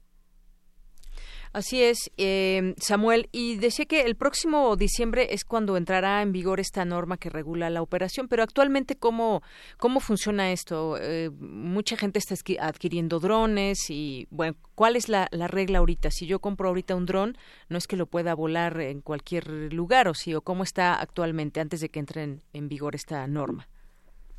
[1.57, 3.31] Así es, eh, Samuel.
[3.33, 7.71] Y decía que el próximo diciembre es cuando entrará en vigor esta norma que regula
[7.71, 9.41] la operación, pero actualmente, ¿cómo,
[9.79, 10.99] cómo funciona esto?
[11.01, 16.11] Eh, mucha gente está adquiriendo drones y, bueno, ¿cuál es la, la regla ahorita?
[16.11, 17.39] Si yo compro ahorita un dron,
[17.71, 20.35] no es que lo pueda volar en cualquier lugar, ¿o sí?
[20.35, 23.67] ¿O cómo está actualmente antes de que entre en, en vigor esta norma?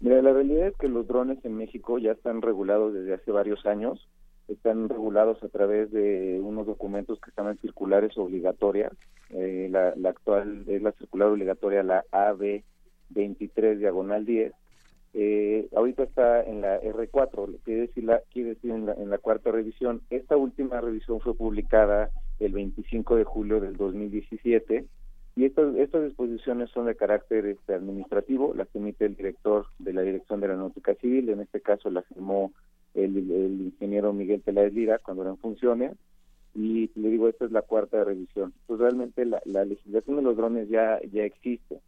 [0.01, 3.65] Mira, la realidad es que los drones en México ya están regulados desde hace varios
[3.65, 4.07] años.
[4.47, 8.93] Están regulados a través de unos documentos que se llaman circulares obligatorias.
[9.29, 12.63] Eh, la, la actual es la circular obligatoria, la AB
[13.09, 14.53] 23 diagonal 10.
[15.13, 19.17] Eh, ahorita está en la R4, quiere decir, la, quiere decir en, la, en la
[19.17, 20.01] cuarta revisión.
[20.09, 24.85] Esta última revisión fue publicada el 25 de julio del 2017
[25.37, 30.01] y estas, estas disposiciones son de carácter este, administrativo, las emite el director de la
[30.01, 32.53] Dirección de la Náutica Civil, en este caso la firmó
[33.03, 35.93] el, ingeniero Miguel Peláez Lira cuando era en funciones,
[36.55, 38.53] y le digo, esta es la cuarta revisión.
[38.65, 41.79] Pues realmente la, la legislación de los drones ya, ya existe.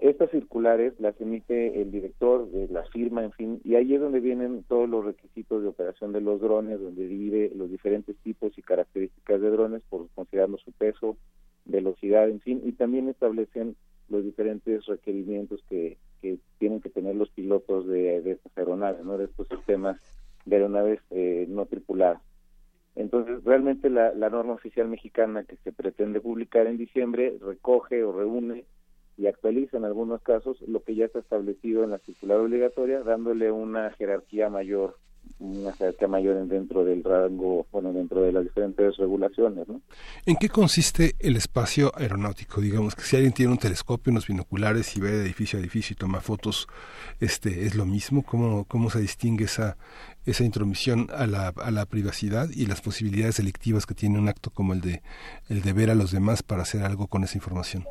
[0.00, 4.20] Estas circulares las emite el director, de la firma, en fin, y ahí es donde
[4.20, 8.62] vienen todos los requisitos de operación de los drones, donde divide los diferentes tipos y
[8.62, 11.18] características de drones por considerarlo su peso,
[11.66, 13.76] velocidad, en fin, y también establecen
[14.08, 19.18] los diferentes requerimientos que, que tienen que tener los pilotos de, de estas aeronaves, ¿no?
[19.18, 20.00] de estos sistemas
[20.50, 22.20] de aeronaves eh, no tripuladas.
[22.96, 28.64] Entonces, realmente la, norma oficial mexicana que se pretende publicar en diciembre recoge o reúne
[29.16, 33.50] y actualiza en algunos casos lo que ya está establecido en la circular obligatoria, dándole
[33.52, 34.98] una jerarquía mayor,
[35.38, 39.80] una jerarquía mayor en- dentro del rango, bueno, dentro de las diferentes regulaciones, ¿no?
[40.26, 42.60] ¿En qué consiste el espacio aeronáutico?
[42.60, 45.94] Digamos que si alguien tiene un telescopio, unos binoculares y ve de edificio a edificio
[45.94, 46.66] y toma fotos,
[47.20, 48.22] este, ¿es lo mismo?
[48.22, 49.76] ¿Cómo, cómo se distingue esa,
[50.26, 54.50] esa intromisión a la, a la privacidad y las posibilidades delictivas que tiene un acto
[54.50, 55.02] como el de,
[55.48, 57.84] el de ver a los demás para hacer algo con esa información?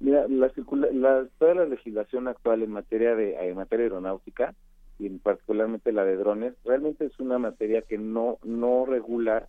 [0.00, 0.50] Mira, la,
[0.92, 4.54] la- toda la legislación actual en materia de en materia aeronáutica
[4.98, 9.44] y en particularmente la de drones realmente es una materia que no no regula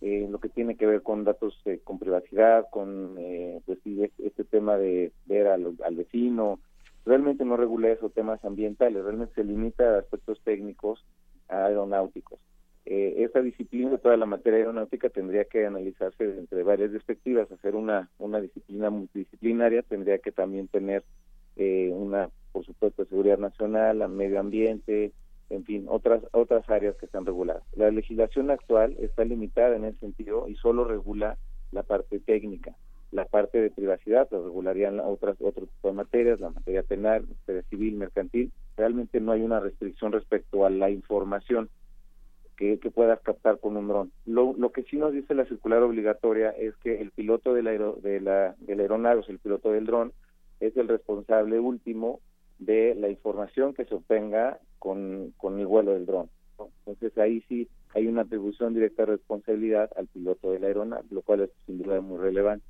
[0.00, 3.78] eh, lo que tiene que ver con datos eh, con privacidad, con eh, pues
[4.18, 6.60] este tema de ver al, al vecino,
[7.04, 11.04] realmente no regula eso, temas ambientales, realmente se limita a aspectos técnicos
[11.48, 12.38] aeronáuticos.
[12.90, 18.08] Eh, esta disciplina toda la materia aeronáutica tendría que analizarse entre varias perspectivas, hacer una,
[18.18, 21.04] una disciplina multidisciplinaria, tendría que también tener
[21.56, 25.12] eh, una, por supuesto, seguridad nacional, medio ambiente,
[25.50, 27.62] en fin, otras otras áreas que están reguladas.
[27.76, 31.36] La legislación actual está limitada en ese sentido y solo regula
[31.72, 32.74] la parte técnica.
[33.10, 37.62] La parte de privacidad la regularían otras otro tipo de materias, la materia penal, materia
[37.70, 38.52] civil, mercantil.
[38.76, 41.70] Realmente no hay una restricción respecto a la información
[42.56, 44.12] que, que puedas captar con un dron.
[44.26, 47.70] Lo, lo que sí nos dice la circular obligatoria es que el piloto de la,
[47.70, 50.12] aero- de la, del aeronave, o el piloto del dron,
[50.60, 52.20] es el responsable último
[52.58, 56.28] de la información que se obtenga con, con el vuelo del dron.
[56.84, 61.22] Entonces ahí sí hay una atribución directa de responsabilidad al piloto de la aeronave, lo
[61.22, 62.66] cual es sin duda muy relevante.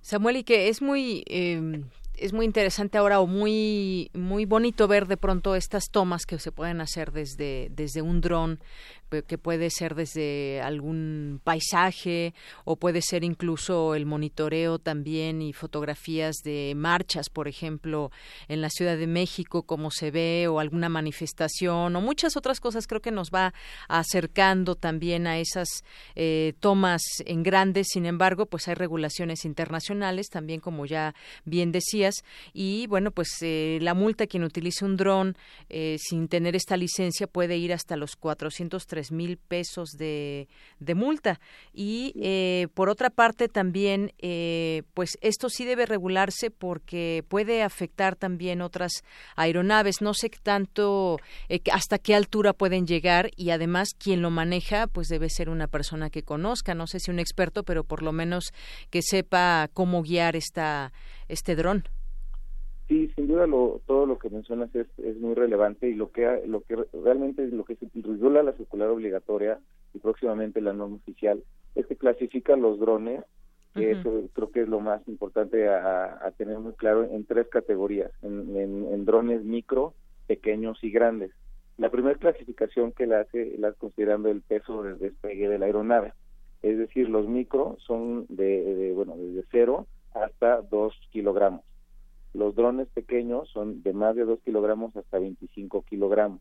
[0.00, 1.82] Samuel, y que es muy eh,
[2.20, 6.52] es muy interesante ahora o muy muy bonito ver de pronto estas tomas que se
[6.52, 8.58] pueden hacer desde desde un dron
[9.26, 16.36] que puede ser desde algún paisaje o puede ser incluso el monitoreo también y fotografías
[16.44, 18.10] de marchas, por ejemplo,
[18.48, 22.86] en la Ciudad de México, como se ve, o alguna manifestación, o muchas otras cosas.
[22.86, 23.54] Creo que nos va
[23.88, 27.88] acercando también a esas eh, tomas en grandes.
[27.90, 31.14] Sin embargo, pues hay regulaciones internacionales también, como ya
[31.44, 31.72] bien
[32.52, 35.36] Y bueno, pues eh, la multa quien utilice un dron
[35.68, 40.48] eh, sin tener esta licencia puede ir hasta los 403 mil pesos de,
[40.78, 41.40] de multa.
[41.72, 48.16] Y eh, por otra parte también, eh, pues esto sí debe regularse porque puede afectar
[48.16, 49.02] también otras
[49.36, 50.00] aeronaves.
[50.00, 55.08] No sé tanto, eh, hasta qué altura pueden llegar y además quien lo maneja, pues
[55.08, 58.52] debe ser una persona que conozca, no sé si un experto, pero por lo menos
[58.90, 60.92] que sepa cómo guiar esta,
[61.28, 61.84] este dron.
[62.88, 66.42] Sí, sin duda lo, todo lo que mencionas es, es muy relevante y lo que
[66.46, 66.74] lo que
[67.04, 69.60] realmente lo que se regula la circular obligatoria
[69.92, 71.42] y próximamente la norma oficial
[71.74, 73.22] es que clasifica los drones,
[73.74, 77.48] que eso creo que es lo más importante a, a tener muy claro en tres
[77.48, 79.92] categorías, en, en- en drones micro,
[80.26, 81.30] pequeños y grandes.
[81.76, 86.14] La primera clasificación que la hace la considerando el peso del despegue de la aeronave,
[86.62, 91.60] es decir, los micro son de, de, bueno desde cero hasta dos kilogramos.
[92.34, 96.40] Los drones pequeños son de más de 2 kilogramos hasta 25 kilogramos.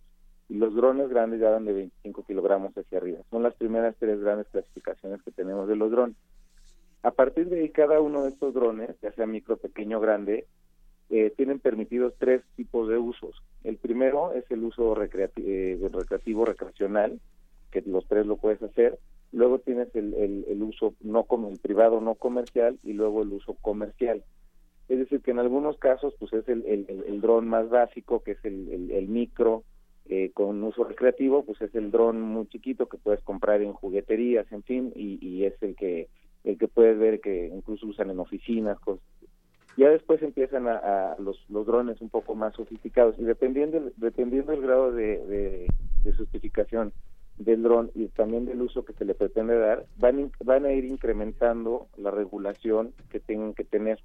[0.50, 3.20] Y los drones grandes ya van de 25 kilogramos hacia arriba.
[3.30, 6.16] Son las primeras tres grandes clasificaciones que tenemos de los drones.
[7.04, 10.46] A partir de ahí, cada uno de estos drones, ya sea micro, pequeño grande,
[11.10, 13.36] eh, tienen permitidos tres tipos de usos.
[13.64, 17.20] El primero es el uso recreati- eh, recreativo, recreacional,
[17.72, 19.00] que los tres lo puedes hacer.
[19.32, 23.56] Luego tienes el, el, el uso no el privado no comercial y luego el uso
[23.62, 24.24] comercial.
[24.90, 28.32] Es decir, que en algunos casos pues es el, el, el- dron más básico, que
[28.32, 29.64] es el, el, micro,
[30.06, 34.50] eh, con uso recreativo, pues es el dron muy chiquito que puedes comprar en jugueterías,
[34.52, 36.08] en fin, y, y es el que
[36.46, 39.04] el que puedes ver que incluso usan en oficinas, cosas.
[39.76, 44.62] Ya después empiezan a, los, los drones un poco más sofisticados y dependiendo dependiendo del
[44.62, 45.68] grado de, de,
[46.04, 46.94] de sofisticación
[47.38, 50.86] del dron y también del uso que se le pretende dar, van, van a ir
[50.86, 54.00] incrementando la regulación que tengan que tener.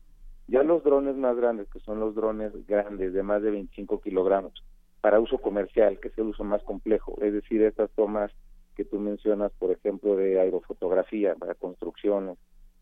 [0.48, 4.52] Ya los drones más grandes, que son los drones grandes de más de 25 kilogramos,
[5.01, 8.31] para uso comercial, que es el uso más complejo, es decir, estas tomas
[8.77, 12.39] que tú mencionas, por ejemplo, de aerofotografía para construcciones,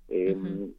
[0.09, 0.37] eh,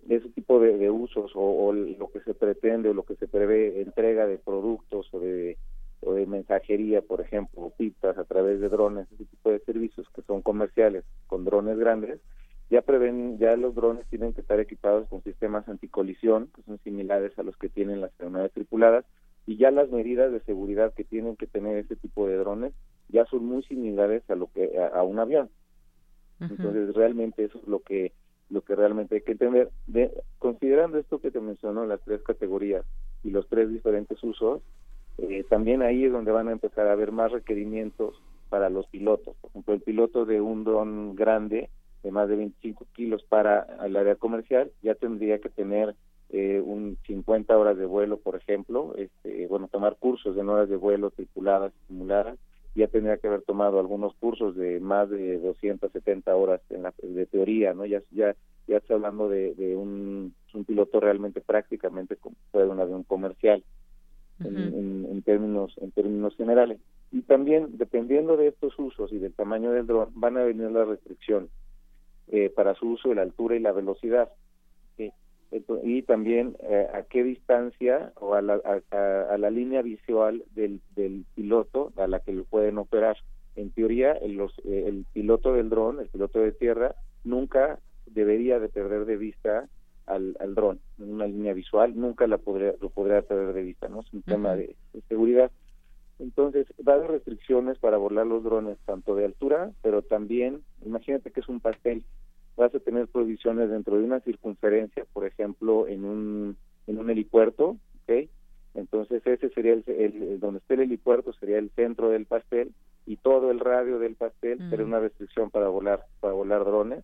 [0.09, 3.27] ese tipo de, de usos o, o lo que se pretende o lo que se
[3.27, 5.57] prevé, entrega de productos o de,
[6.01, 10.07] o de mensajería, por ejemplo, o pistas a través de drones, ese tipo de servicios
[10.13, 12.19] que son comerciales con drones grandes,
[12.71, 17.37] ya prevén, ya los drones tienen que estar equipados con sistemas anticolisión, que son similares
[17.37, 19.05] a los que tienen las aeronaves tripuladas,
[19.45, 22.73] y ya las medidas de seguridad que tienen que tener ese tipo de drones
[23.09, 25.49] ya son muy similares a lo que a, a un avión.
[26.39, 28.13] Entonces realmente eso es lo que
[28.49, 29.69] lo que realmente hay que entender.
[29.87, 32.85] De, considerando esto que te mencionó, las tres categorías
[33.23, 34.61] y los tres diferentes usos,
[35.17, 39.35] eh, también ahí es donde van a empezar a haber más requerimientos para los pilotos.
[39.41, 41.69] Por ejemplo, el piloto de un dron grande
[42.03, 45.95] de más de 25 kilos para el área comercial ya tendría que tener
[46.33, 50.77] eh, un 50 horas de vuelo, por ejemplo, este, bueno, tomar cursos de horas de
[50.77, 52.39] vuelo tripuladas, simuladas,
[52.73, 57.25] ya tendría que haber tomado algunos cursos de más de 270 horas en la, de
[57.25, 57.85] teoría, ¿no?
[57.85, 58.33] Ya ya
[58.67, 63.61] ya está hablando de, de un, un piloto realmente prácticamente como fuera un avión comercial
[64.39, 66.79] en, en, en términos en términos generales.
[67.11, 70.87] Y también dependiendo de estos usos y del tamaño del dron van a venir las
[70.87, 71.49] restricciones
[72.27, 74.29] eh, para su uso de la altura y la velocidad.
[75.83, 80.43] y también eh, a qué distancia o a la, a, a- a la línea visual
[80.55, 83.17] del, del piloto a la que lo pueden operar.
[83.55, 86.95] En teoría, el, los, eh, el piloto del dron, el piloto de tierra,
[87.25, 89.67] nunca debería de perder de vista
[90.05, 94.01] al, al dron una línea visual, nunca la podría, lo podría perder de vista, ¿no?
[94.01, 95.51] Es un tema de, de seguridad.
[96.21, 101.31] Entonces, va a haber restricciones para volar los drones, tanto de altura, pero también, imagínate
[101.31, 102.03] que es un pastel,
[102.55, 107.77] vas a tener prohibiciones dentro de una circunferencia, por ejemplo, en un, en un helipuerto,
[108.03, 108.29] ¿ok?
[108.75, 112.71] Entonces, ese sería el, el- donde esté el helipuerto, sería el centro del pastel,
[113.07, 117.03] y todo el radio del pastel sería una restricción para volar, para volar drones,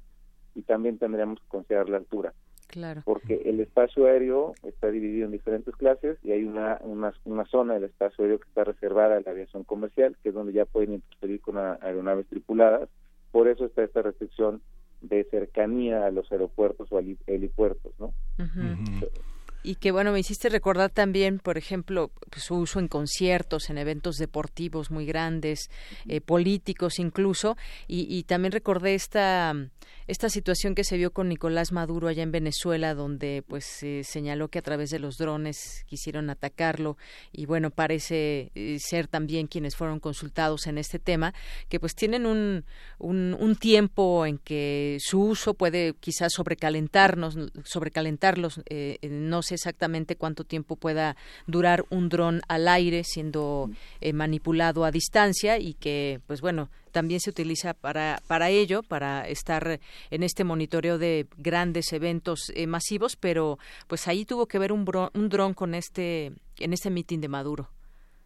[0.54, 2.34] y también tendríamos que considerar la altura
[2.68, 3.02] Claro.
[3.06, 7.76] porque el espacio aéreo está dividido en diferentes clases y hay una, una, una zona
[7.76, 10.94] del espacio aéreo que está reservada a la aviación comercial, que es donde ya pueden
[10.96, 12.90] interferir con a- aeronaves tripuladas.
[13.32, 14.62] Por eso está esta restricción
[15.02, 18.14] de cercanía a los aeropuertos o heli- helipuertos, ¿no?
[18.40, 19.08] Ujú.
[19.68, 23.78] Y que bueno, me hiciste recordar también, por ejemplo, pues, su uso en conciertos, en
[23.78, 25.70] eventos deportivos muy grandes,
[26.08, 29.54] eh, políticos incluso, y, y también recordé esta
[30.08, 34.48] esta situación que se vio con Nicolás Maduro allá en Venezuela, donde pues se señaló
[34.48, 36.98] que a través de los drones quisieron atacarlo
[37.34, 41.34] y bueno parece eh, ser también quienes fueron consultados en este tema,
[41.68, 42.64] que pues tienen un
[43.00, 48.62] un, un tiempo en que su uso puede quizás sobrecalentarnos, sobrecalentarlos.
[48.70, 51.16] eh, no sé exactamente cuánto tiempo pueda
[51.48, 53.70] durar un dron al aire siendo
[54.00, 59.28] eh, manipulado a distancia y que, pues bueno, también se utiliza para, para ello, para
[59.28, 59.80] estar
[60.10, 64.86] en este monitoreo de grandes eventos eh, masivos, pero pues ahí tuvo que ver un,
[64.86, 67.68] bro- un dron con este, en este mitin de Maduro.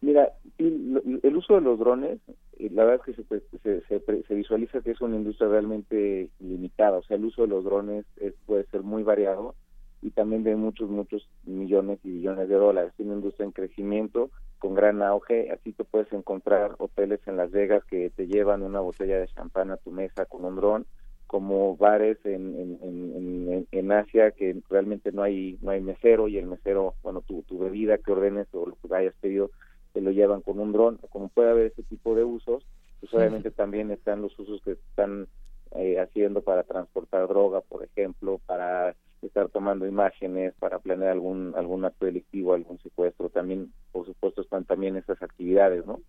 [0.00, 2.18] Mira, el uso de los drones,
[2.58, 5.48] eh, la verdad es que se, se, se pre- se visualiza que es una industria
[5.48, 9.54] realmente limitada, o sea, el uso de los drones es- puede ser muy variado
[10.02, 12.92] y también de muchos, muchos millones y billones de dólares.
[12.98, 17.50] Es una industria en crecimiento, con gran auge, así te puedes encontrar hoteles en Las
[17.52, 20.86] Vegas que te llevan una botella de champán a tu mesa con un dron,
[21.26, 23.16] como bares en, en, en,
[23.52, 27.42] en- en Asia que realmente no hay no hay mesero y el mesero, bueno, tu,
[27.44, 29.50] tu bebida que ordenes o lo que hayas pedido,
[29.92, 30.98] te lo llevan con un dron.
[31.10, 32.66] Como puede haber ese tipo de usos,
[33.00, 35.28] pues obviamente también están los usos que están
[35.76, 41.84] eh, haciendo para transportar droga, por ejemplo, para estar tomando imágenes, para planear algún algún
[41.84, 43.28] acto delictivo, algún secuestro.
[43.30, 46.00] También, por supuesto, están también esas actividades, ¿no?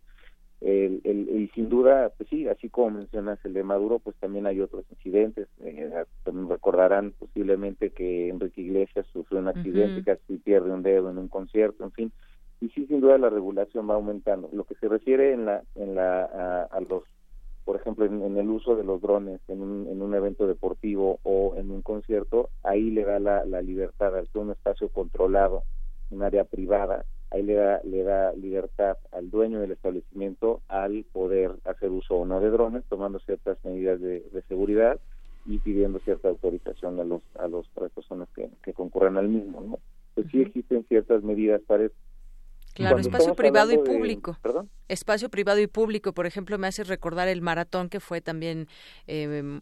[0.61, 4.47] El, el- y sin duda, pues sí, así como mencionas el de Maduro, pues también
[4.47, 5.47] hay otros incidentes.
[5.59, 5.91] Eh,
[6.23, 10.05] también recordarán posiblemente que Enrique Iglesias sufrió un accidente, Ujú.
[10.05, 12.13] casi pierde un dedo en un concierto, en fin.
[12.61, 14.49] Y sí, sin duda la regulación va aumentando.
[14.53, 17.03] Lo que se refiere en la, en la, a, a los,
[17.65, 21.19] por ejemplo, en, en el uso de los drones en un, en un evento deportivo
[21.23, 25.63] o en un concierto, ahí le da la, la libertad al ser un espacio controlado,
[26.11, 31.51] un área privada, ahí le da, le da libertad al dueño del establecimiento al poder
[31.65, 34.99] hacer uso o no de drones, tomando ciertas medidas de, de seguridad
[35.45, 39.27] y pidiendo cierta autorización a los a, los, a las personas que, que concurran al
[39.27, 39.79] mismo, ¿no?
[40.15, 41.89] Pues sí existen ciertas medidas para.
[42.73, 44.37] Claro, Cuando espacio privado y de- público.
[44.41, 44.69] ¿Perdón?
[44.87, 48.67] Espacio privado y público, por ejemplo, me hace recordar el maratón que fue también
[49.07, 49.59] eh,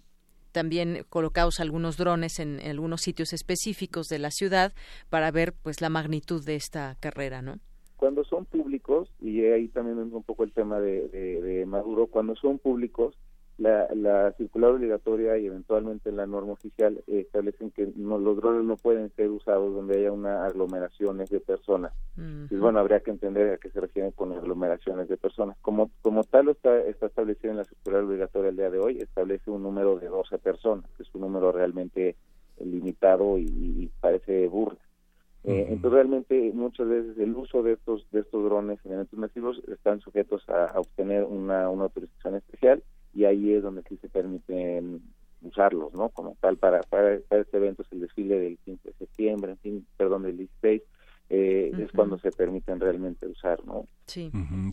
[0.51, 4.73] también colocados algunos drones en, en algunos sitios específicos de la ciudad
[5.09, 7.59] para ver pues la magnitud de esta carrera, ¿no?
[7.95, 12.35] cuando son públicos, y ahí también un poco el tema de, de- de Maduro, cuando
[12.35, 13.13] son públicos,
[13.57, 18.63] la, la circular obligatoria y eventualmente la norma oficial eh, establecen que no, los drones
[18.63, 21.93] no pueden ser usados donde haya una aglomeraciones de personas.
[22.17, 25.57] Y bueno, habría que entender a qué se refieren con aglomeraciones de personas.
[25.61, 29.49] Como, como tal está, está establecido en la circular obligatoria el día de hoy, establece
[29.49, 32.15] un número de 12 personas, que es un número realmente
[32.59, 34.79] limitado y, y parece burla.
[35.43, 39.59] Eh, Entonces realmente muchas veces el uso de estos de estos drones en eventos masivos
[39.69, 44.09] están sujetos a, a obtener una, una autorización especial y ahí es donde sí se
[44.09, 45.01] permiten
[45.41, 46.09] usarlos, ¿no?
[46.09, 49.57] Como tal para para, para este evento es el desfile del 15 de septiembre, en
[49.57, 50.81] fin, perdón, del 16
[51.33, 53.85] eh, es cuando se permiten realmente usar, ¿no?
[54.05, 54.29] Sí.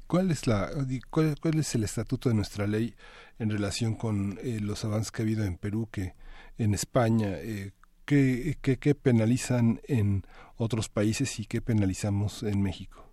[0.08, 2.94] ¿Cuál es la di- cuál, cuál es el estatuto de nuestra ley
[3.38, 6.14] en relación con eh, los avances que ha habido en Perú que
[6.58, 7.70] en España eh,
[8.04, 10.22] qué, qué, qué penalizan en
[10.56, 13.04] otros países y qué penalizamos en México?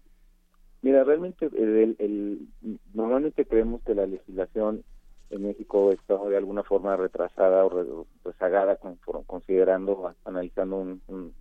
[0.81, 2.47] Mira, realmente el, el-
[2.93, 4.83] normalmente creemos que la legislación
[5.29, 8.77] en México está de alguna forma retrasada o re- rezagada
[9.25, 10.77] considerando, analizando
[11.07, 11.33] un-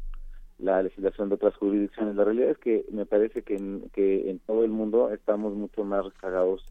[0.58, 2.14] la legislación de otras jurisdicciones.
[2.14, 5.84] La realidad es que me parece que en, que en todo el mundo estamos mucho
[5.84, 6.64] más rezagados.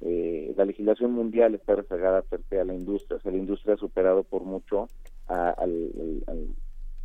[0.00, 3.16] Eh, la legislación mundial está rezagada se a la industria.
[3.16, 4.88] O sea, la industria ha superado por mucho
[5.26, 6.54] a, al- al-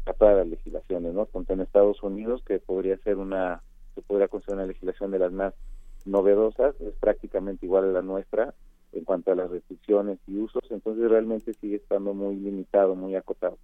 [0.06, 1.26] a todas las legislaciones, ¿no?
[1.26, 3.62] Tanto en Estados Unidos, que podría ser una,
[3.96, 5.54] se podría considerar una legislación de las más
[6.06, 8.54] novedosas, es prácticamente igual a la nuestra
[8.94, 13.58] en cuanto a las restricciones y usos, entonces realmente sigue estando muy limitado, muy acotado.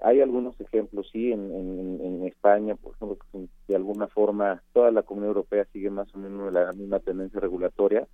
[0.00, 4.90] hay algunos ejemplos, sí, en, en, en España, por ejemplo, que de alguna forma toda
[4.90, 8.06] la Comunidad Europea sigue más o menos la misma tendencia regulatoria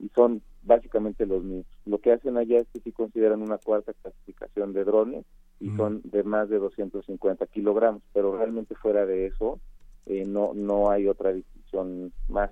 [0.00, 1.66] y son básicamente los mismos.
[1.84, 5.24] Lo que hacen allá es que sí consideran una cuarta clasificación de drones
[5.60, 9.60] y son de más de 250 kilogramos, pero realmente fuera de eso
[10.06, 12.50] eh, no no hay otra distinción más.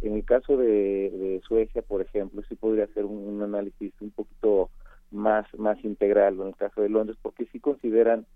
[0.00, 4.70] En el caso de, Suecia, por ejemplo, sí podría hacer un, análisis un poquito
[5.10, 8.26] más más integral en el caso de Londres porque sí consideran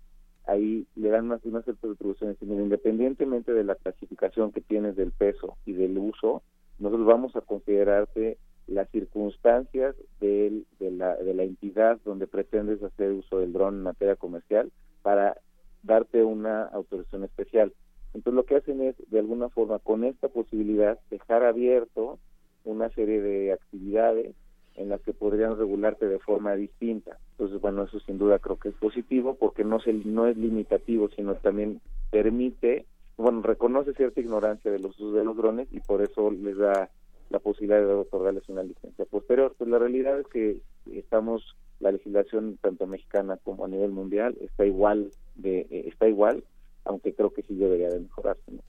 [0.45, 5.57] ahí le dan unas, unas ciertas atribuciones independientemente de la clasificación que tienes del peso
[5.65, 6.43] y del uso
[6.77, 8.37] nosotros vamos a considerarte
[8.67, 13.83] las circunstancias del, de, la, de la entidad donde pretendes hacer uso del dron en
[13.83, 14.71] materia comercial
[15.01, 15.37] para
[15.83, 17.73] darte una autorización especial.
[18.15, 22.17] Entonces lo que hacen es, de alguna forma, con esta posibilidad, dejar abierto
[22.63, 24.33] una serie de actividades
[24.75, 27.17] en las que podrían regularte de forma distinta.
[27.31, 31.09] Entonces, bueno, eso sin duda creo que es positivo porque no, se, no es limitativo,
[31.09, 32.85] sino también permite,
[33.17, 36.89] bueno, reconoce cierta ignorancia de los usos de los drones y por eso les da
[37.29, 39.53] la posibilidad de otorgarles una licencia posterior.
[39.57, 40.61] Pues la realidad es que
[40.93, 46.45] estamos, la legislación tanto mexicana como a nivel mundial está igual, de eh, está igual,
[46.85, 48.51] aunque creo que sí debería de mejorarse.
[48.51, 48.61] ¿no?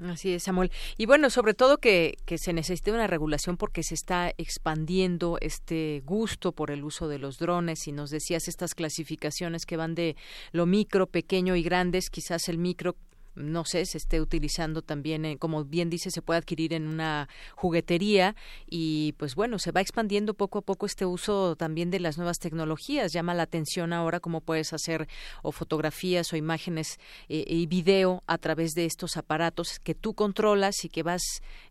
[0.00, 0.70] Así es, Samuel.
[0.96, 6.02] Y bueno, sobre todo que, que se necesita una regulación porque se está expandiendo este
[6.04, 10.16] gusto por el uso de los drones y nos decías estas clasificaciones que van de
[10.52, 12.94] lo micro, pequeño y grandes, quizás el micro
[13.38, 17.28] no sé, se esté utilizando también, eh, como bien dice, se puede adquirir en una
[17.54, 18.34] juguetería
[18.68, 22.38] y pues bueno, se va expandiendo poco a poco este uso también de las nuevas
[22.38, 23.12] tecnologías.
[23.12, 25.08] Llama la atención ahora cómo puedes hacer
[25.42, 26.98] o fotografías o imágenes
[27.28, 31.22] eh, y video a través de estos aparatos que tú controlas y que vas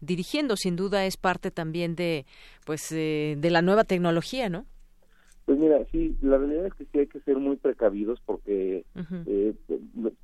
[0.02, 0.56] dirigiendo.
[0.56, 2.26] Sin duda es parte también de
[2.66, 4.66] pues eh, de la nueva tecnología, ¿no?
[5.48, 8.84] Pues mira, sí, la realidad es que sí hay que ser muy precavidos porque
[9.26, 9.54] eh,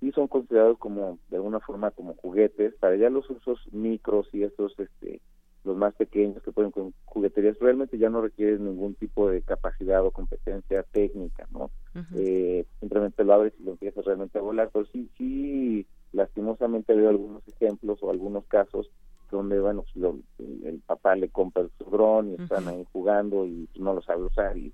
[0.02, 2.76] sí son considerados como, de alguna forma, como juguetes.
[2.76, 5.22] Para ya los usos micros y estos, este,
[5.64, 10.06] los más pequeños que pueden con jugueterías, realmente ya no requieren ningún tipo de capacidad
[10.06, 11.72] o competencia técnica, ¿no?
[12.18, 14.72] eh, simplemente lo abres y lo empiezas realmente a volar.
[14.74, 18.92] Pero sí, sí, lastimosamente veo algunos ejemplos o algunos casos
[19.32, 23.70] donde, bueno, pues, lo, el papá le compra su dron y están ahí jugando y
[23.80, 24.74] no lo sabe usar y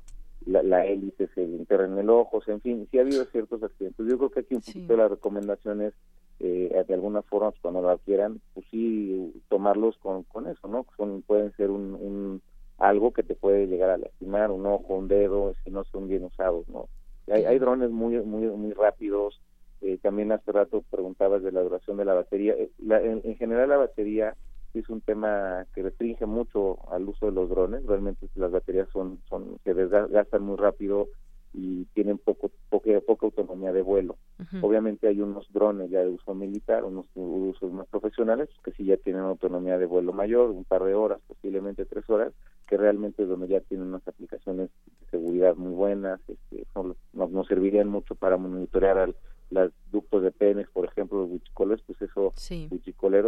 [0.50, 3.02] la, la hélice se le enterra en el ojo, o sea, en fin, sí ha
[3.02, 4.06] habido ciertos accidentes.
[4.08, 5.94] Yo creo que aquí un poquito la recomendación es,
[6.40, 10.86] eh, de alguna forma, pues, cuando lo adquieran, pues sí, tomarlos con, con eso, ¿no?
[10.98, 12.42] Son, pueden ser un, un
[12.78, 16.24] algo que te puede llegar a lastimar, un ojo, un dedo, si no son bien
[16.24, 16.88] usados, ¿no?
[17.28, 19.40] Hay, hay drones muy, muy, muy rápidos.
[19.82, 22.54] Eh, también hace rato preguntabas de la duración de la batería.
[22.54, 24.36] Eh, la, en, en general la batería
[24.74, 27.84] es un tema que restringe mucho al uso de los drones.
[27.86, 31.08] Realmente las baterías son, son se desgastan muy rápido
[31.54, 34.18] y tienen poco, poca, poca autonomía de vuelo.
[34.62, 38.98] Obviamente hay unos drones ya de uso militar, unos usos más profesionales que sí ya
[38.98, 42.34] tienen autonomía de vuelo mayor, un par de horas, posiblemente tres horas,
[42.68, 47.48] que realmente es donde ya tienen unas aplicaciones de seguridad muy buenas, este, nos, nos
[47.48, 49.16] servirían mucho para monitorear al,
[49.50, 52.70] los ductos de Pemex, por ejemplo, los buchicoleros, pues eso, sí.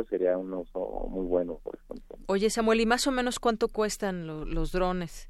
[0.10, 2.18] sería un uso muy bueno, por ejemplo.
[2.28, 5.30] Oye, Samuel, ¿y más o menos cuánto cuestan lo, los drones?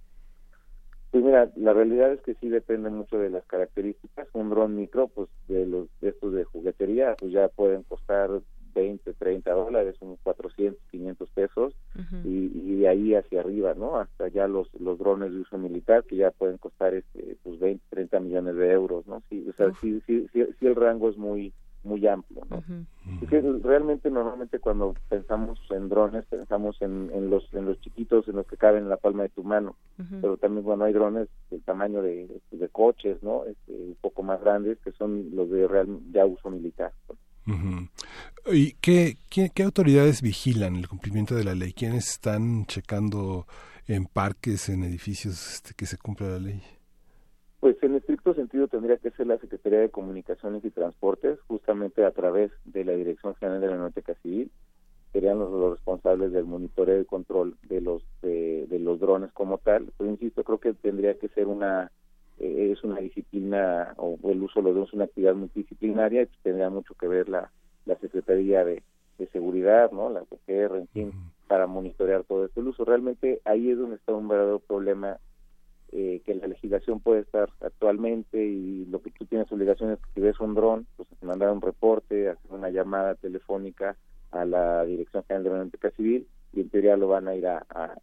[1.11, 4.29] Pues mira, la realidad es que sí depende mucho de las características.
[4.33, 8.29] Un dron micro, pues de los de estos de juguetería, pues ya pueden costar
[8.73, 12.25] 20, 30 dólares, unos 400, 500 pesos, uh -huh.
[12.25, 13.97] y, y, de ahí hacia arriba, ¿no?
[13.97, 17.83] Hasta ya los los drones de uso militar, que ya pueden costar este pues 20,
[17.89, 19.21] 30 millones de euros, ¿no?
[19.29, 21.53] Sí, o sea, sí, sí, sí, sí, el rango es muy
[21.83, 22.57] muy amplio, ¿no?
[22.57, 23.61] Uh -huh.
[23.63, 28.45] realmente normalmente cuando pensamos en drones pensamos en, en los en los chiquitos en los
[28.45, 30.21] que caben en la palma de tu mano, uh -huh.
[30.21, 33.45] pero también bueno hay drones del tamaño de, de coches, ¿no?
[33.45, 36.91] Este, un poco más grandes que son los de real ya uso militar.
[37.47, 38.53] Uh.
[38.53, 41.73] ¿Y qué, qué, qué, autoridades vigilan el cumplimiento de la ley?
[41.73, 43.45] ¿Quiénes están checando
[43.87, 46.61] en parques, en edificios este, que se cumpla la ley?
[47.59, 52.11] Pues en estricto sentido tendría que ser la Secretaría de Comunicaciones y Transportes, justamente a
[52.11, 54.51] través de la Dirección General de la Aeronáutica Civil,
[55.13, 59.57] serían los, los, responsables del monitoreo y control de los de, de los drones como
[59.57, 59.91] tal.
[59.97, 61.91] Pero insisto, creo que tendría que ser una
[62.41, 66.39] eh, es una disciplina o el uso de los drones es una actividad multidisciplinaria pues,
[66.41, 67.51] tendría mucho que ver la,
[67.85, 68.81] la Secretaría de,
[69.19, 71.13] de Seguridad, no, la PGR, en fin,
[71.47, 72.59] para monitorear todo esto.
[72.59, 75.17] El uso realmente ahí es donde está un verdadero problema
[75.91, 80.13] eh, que la legislación puede estar actualmente y lo que tú tienes obligación es que
[80.15, 83.97] si ves un dron, pues mandar un reporte, hacer una llamada telefónica
[84.31, 87.45] a la Dirección General de la Aeronáutica Civil y en teoría lo van a ir
[87.45, 87.93] a, a,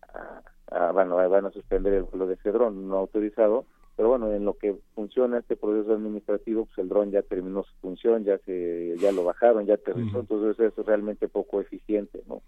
[0.70, 3.64] a, a bueno, van a suspender el vuelo de ese dron no autorizado,
[3.98, 7.74] pero bueno, en lo que funciona este proceso administrativo, pues el dron ya terminó su
[7.80, 12.40] función, ya se ya lo bajaron, ya aterrizó, entonces eso es realmente poco eficiente, ¿no?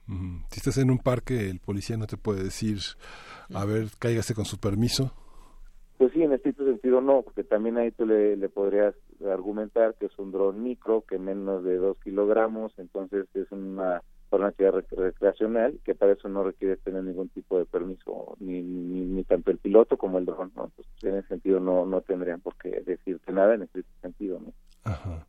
[0.52, 2.78] Si estás en un parque, el policía no te puede decir,
[3.52, 5.12] a ver, cáigase con su permiso.
[5.98, 8.94] Pues sí, en estricto sentido no, porque también ahí tú le, le podrías
[9.28, 14.44] argumentar que es un dron micro, que menos de dos kilogramos, entonces es una para
[14.44, 18.62] una actividad rec- recreacional, que para eso no requiere tener ningún tipo de permiso, ni,
[18.62, 20.64] ni, ni tanto el piloto como el dron, ¿no?
[20.66, 24.52] Entonces, en ese sentido no, no tendrían por qué decirte nada en ese sentido, ¿no?
[24.84, 25.26] Ajá.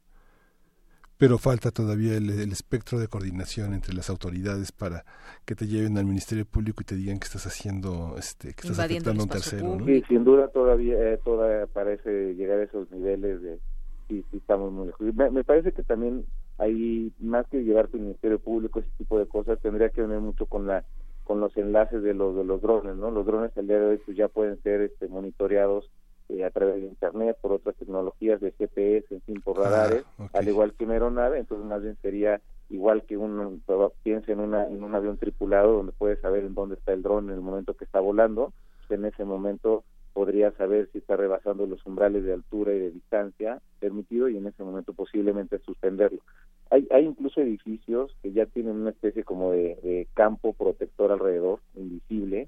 [1.18, 5.06] Pero falta todavía el, el espectro de coordinación entre las autoridades para
[5.46, 8.72] que te lleven al Ministerio Público y te digan que estás haciendo, este, que estás
[8.72, 9.86] Invadiendo afectando a un tercero, ¿no?
[9.86, 13.60] Sí, sin duda todavía, eh, todavía parece llegar a esos niveles de,
[14.08, 15.14] sí, sí estamos muy lejos.
[15.14, 16.26] Me, me parece que también
[16.62, 20.46] hay, más que llevarte al Ministerio Público, ese tipo de cosas, tendría que ver mucho
[20.46, 20.84] con la
[21.24, 23.10] con los enlaces de los de los drones, ¿no?
[23.10, 25.90] Los drones el día de hoy pues, ya pueden ser este, monitoreados
[26.30, 30.48] eh, a través de internet por otras tecnologías de GPS, en fin, por radares, al
[30.48, 33.64] igual que una aeronave, entonces más bien sería igual que un
[34.04, 37.30] piensa en una en un avión tripulado donde puedes saber en dónde está el dron
[37.30, 38.54] en el momento que está volando,
[38.90, 39.84] en ese momento
[40.14, 44.48] podría saber si está rebasando los umbrales de altura y de distancia permitido y en
[44.48, 46.22] ese momento posiblemente suspenderlo.
[46.70, 52.48] Hay, hay incluso edificios que ya tienen una especie como de, campo protector alrededor, invisible,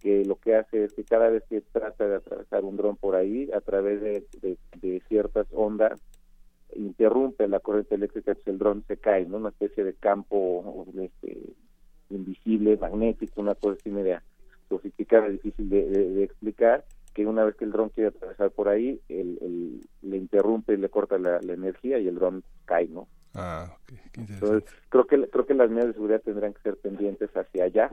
[0.00, 3.14] que lo que hace es que cada vez que trata de atravesar un dron por
[3.14, 6.00] ahí, a través de, ciertas ondas,
[6.74, 9.36] interrumpe la corriente eléctrica, pues el dron se cae, ¿no?
[9.36, 11.38] Una especie de campo este,
[12.10, 14.22] invisible, magnético, una cosa así media
[14.68, 16.84] sofisticada, difícil de explicar,
[17.14, 20.76] que una vez que el dron quiere atravesar por ahí, el, el, le interrumpe y
[20.76, 23.08] le corta la, la energía y el dron cae, ¿no?
[23.34, 26.76] Ah, ok, qué Entonces, creo que creo que las medidas de seguridad tendrán que ser
[26.78, 27.90] pendientes hacia allá,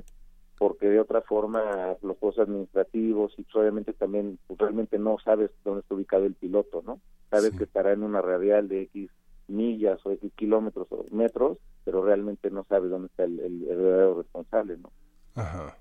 [0.57, 5.81] porque de otra forma los juegos administrativos y obviamente también pues, realmente no sabes dónde
[5.81, 6.99] está ubicado el piloto, ¿no?
[7.29, 9.11] Sabes que estará en una radial de X
[9.47, 13.77] millas o X kilómetros o metros, pero realmente no sabes dónde está el, el, el
[13.77, 14.91] verdadero responsable, ¿no?
[15.35, 15.77] Ajá,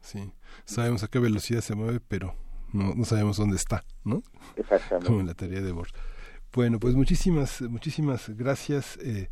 [0.00, 0.32] sí.
[0.64, 2.34] Sabemos a qué velocidad se mueve, pero
[2.72, 4.22] no, no sabemos dónde está, ¿no?
[4.56, 5.06] Exactamente.
[5.06, 5.88] Como en la teoría de Bohr.
[6.52, 9.28] Bueno, pues muchísimas, muchísimas gracias, eh,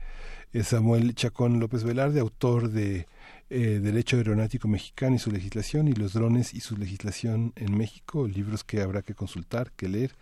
[0.63, 3.07] Samuel Chacón López Velarde, autor de
[3.49, 8.27] eh, Derecho Aeronáutico Mexicano y su legislación y los drones y su legislación en México,
[8.27, 10.13] libros que habrá que consultar, que leer.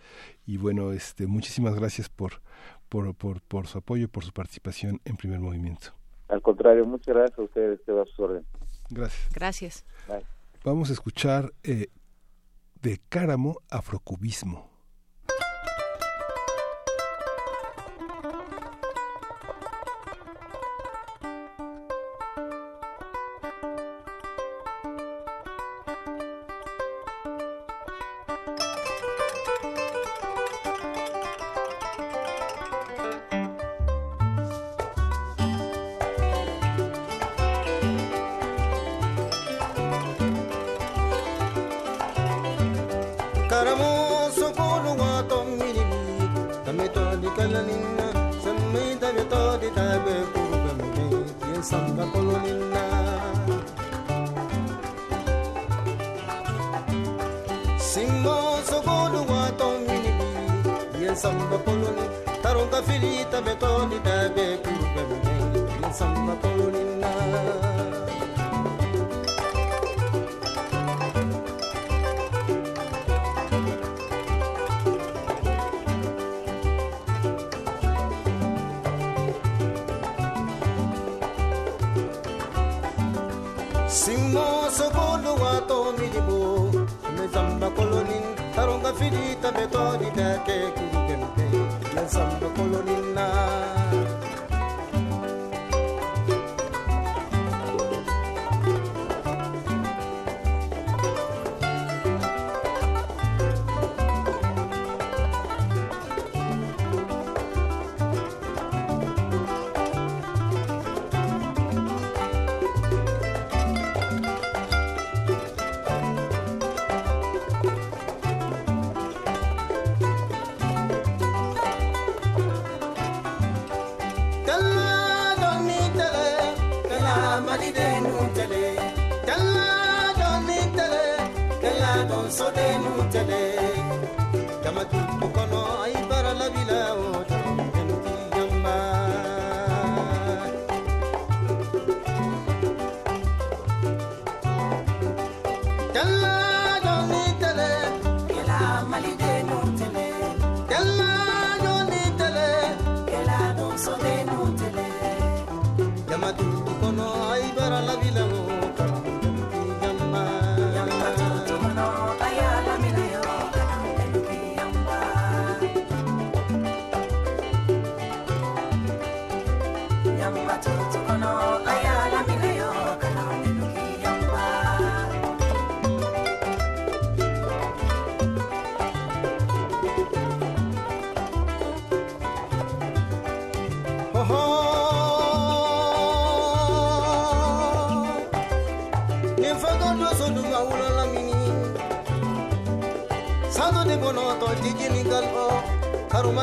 [0.45, 2.41] Y bueno, este, muchísimas gracias por,
[2.87, 5.89] por, por, por su apoyo, por su participación en primer movimiento.
[6.29, 8.45] Al contrario, muchas gracias a ustedes, que va a sus órdenes.
[8.89, 9.33] Gracias.
[9.33, 9.85] Gracias.
[10.07, 10.25] Bye.
[10.63, 11.87] Vamos a escuchar eh,
[12.85, 14.74] de Cáramo Afrocubismo.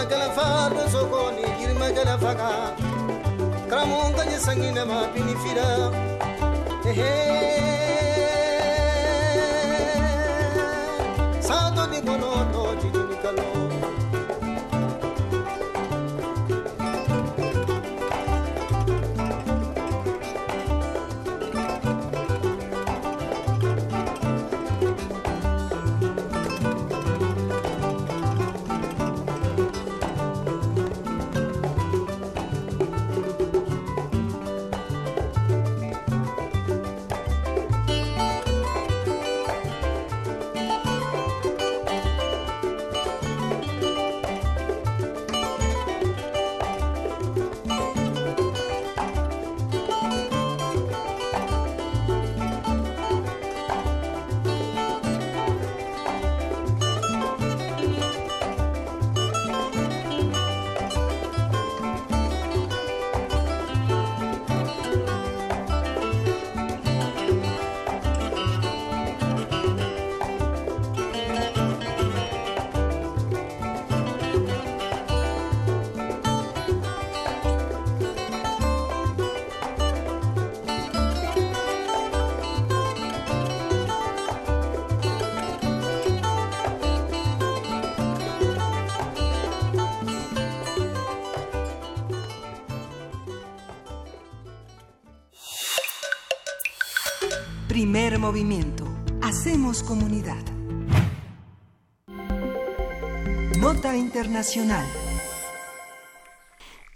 [0.02, 2.50] girmagala faɗo sogoni girmagala faga
[3.70, 5.71] karamongañe sanginama pinifira
[103.62, 104.84] Nota Internacional.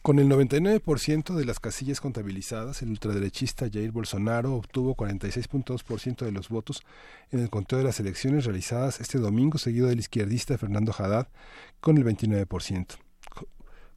[0.02, 6.48] Con el 99% de las casillas contabilizadas, el ultraderechista Jair Bolsonaro obtuvo 46.2% de los
[6.48, 6.82] votos
[7.30, 11.28] en el conteo de las elecciones realizadas este domingo, seguido del izquierdista Fernando Haddad
[11.78, 12.96] con el 29%.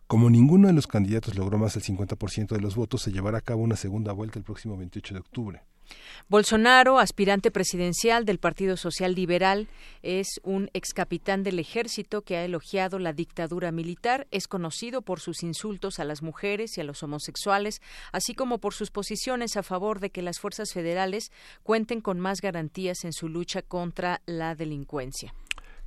[0.06, 3.41] Como ninguno de los candidatos logró más del 50% de los votos, se llevará a
[3.41, 5.64] cabo una segunda vuelta el próximo 28 de octubre.
[6.28, 9.68] Bolsonaro, aspirante presidencial del Partido Social Liberal,
[10.03, 14.28] es un ex capitán del ejército que ha elogiado la dictadura militar.
[14.32, 18.74] Es conocido por sus insultos a las mujeres y a los homosexuales, así como por
[18.74, 21.32] sus posiciones a favor de que las fuerzas federales
[21.64, 25.34] cuenten con más garantías en su lucha contra la delincuencia.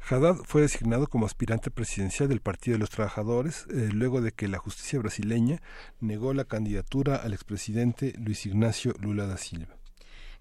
[0.09, 4.49] Haddad fue designado como aspirante presidencial del Partido de los Trabajadores eh, luego de que
[4.49, 5.63] la justicia brasileña
[6.01, 9.77] negó la candidatura al expresidente Luis Ignacio Lula da Silva.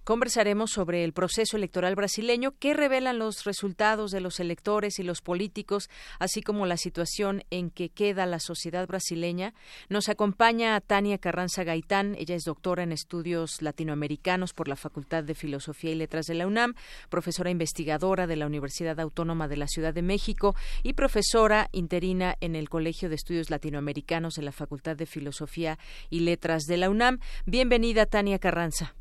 [0.04, 5.22] Conversaremos sobre el proceso electoral brasileño, qué revelan los resultados de los electores y los
[5.22, 9.54] políticos, así como la situación en que queda la sociedad brasileña.
[9.90, 15.36] Nos acompaña Tania Carranza Gaitán, ella es doctora en estudios latinoamericanos por la Facultad de
[15.36, 16.74] Filosofía y Letras de la UNAM,
[17.10, 22.56] profesora investigadora de la Universidad Autónoma de la Ciudad de México y profesora interina en
[22.56, 25.78] el Colegio de Estudios Latinoamericanos de la Facultad de Filosofía
[26.10, 27.20] y Letras de la UNAM.
[27.46, 28.96] Bienvenida, Tania Carranza.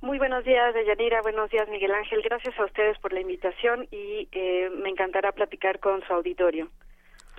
[0.00, 1.22] Muy buenos días, Deyanira.
[1.22, 2.22] Buenos días, Miguel Ángel.
[2.22, 6.68] Gracias a ustedes por la invitación y eh, me encantará platicar con su auditorio.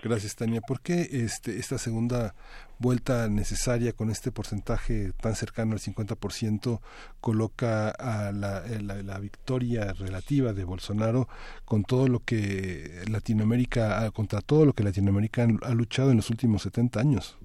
[0.03, 0.61] Gracias, Tania.
[0.61, 2.33] ¿Por qué este, esta segunda
[2.79, 6.79] vuelta necesaria con este porcentaje tan cercano al 50%
[7.19, 11.27] coloca a la, eh, la, la, victoria relativa de Bolsonaro
[11.65, 16.61] con todo lo que Latinoamérica, contra todo lo que Latinoamérica ha luchado en los últimos
[16.63, 17.37] 70 años?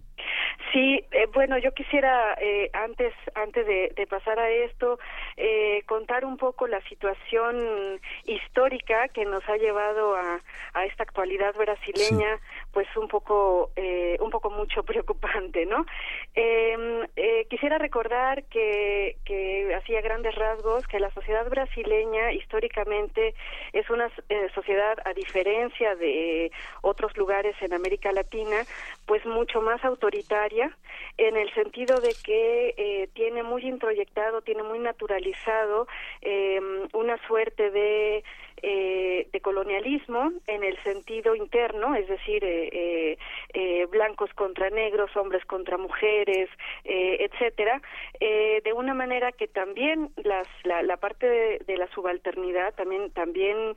[0.73, 1.01] Sí,
[1.35, 4.99] bueno, yo quisiera eh, antes antes de, pasar a esto
[5.37, 10.41] eh, contar un poco la situación histórica que nos ha llevado a,
[10.75, 12.39] a esta actualidad brasileña.
[12.75, 15.87] Pues un poco eh, un poco mucho preocupante, ¿no?
[16.35, 17.07] Em,
[17.49, 23.35] quisiera recordar que que hacía grandes rasgos que la sociedad brasileña históricamente
[23.73, 24.11] es una
[24.55, 26.51] sociedad a diferencia de
[26.83, 28.65] otros lugares en América Latina,
[29.07, 30.77] pues mucho más autoritaria
[31.17, 35.87] en el sentido de que eh, tiene muy introyectado, tiene muy naturalizado
[36.23, 36.61] eh,
[36.93, 38.25] una suerte de
[38.67, 43.19] eh, de colonialismo en el sentido interno, es decir, eh, eh,
[43.53, 46.49] eh blancos contra negros, hombres contra mujeres,
[46.85, 47.83] etcétera,
[48.21, 53.77] de una manera que también las, la, la parte de, de, la subalternidad, también, también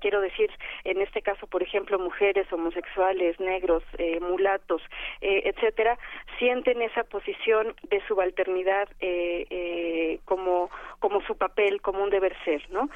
[0.00, 0.50] quiero decir,
[0.84, 3.84] en este caso, por ejemplo, mujeres, homosexuales, negros,
[4.20, 4.82] mulatos,
[5.20, 5.98] etcétera,
[6.38, 8.88] sienten esa posición de subalternidad
[10.24, 10.70] como
[11.02, 12.88] como su papel, como un deber ser, ¿no?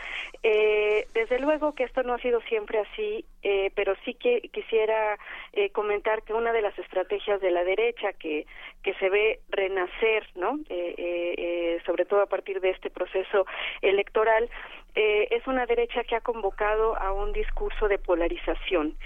[0.45, 5.19] Eh, desde luego que esto no ha sido siempre así, eh, pero sí que quisiera
[5.53, 8.47] eh, comentar que una de las estrategias de la derecha que
[8.87, 10.61] que se ve renacer, ¿no?
[10.69, 13.45] Eh, eh, eh, sobre todo a partir de este proceso
[13.83, 14.49] electoral,
[14.97, 18.97] eh, es una derecha que ha convocado a un discurso de polarización.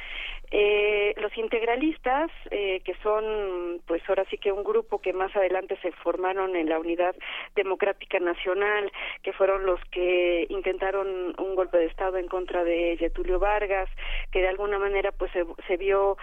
[0.53, 5.79] Eh, los integralistas, eh, que son, pues ahora sí que un grupo que más adelante
[5.81, 7.15] se formaron en la Unidad
[7.55, 8.91] Democrática Nacional,
[9.23, 13.89] que fueron los que intentaron un golpe de Estado en contra de Getulio Vargas,
[14.33, 16.17] que de alguna manera pues se, se vio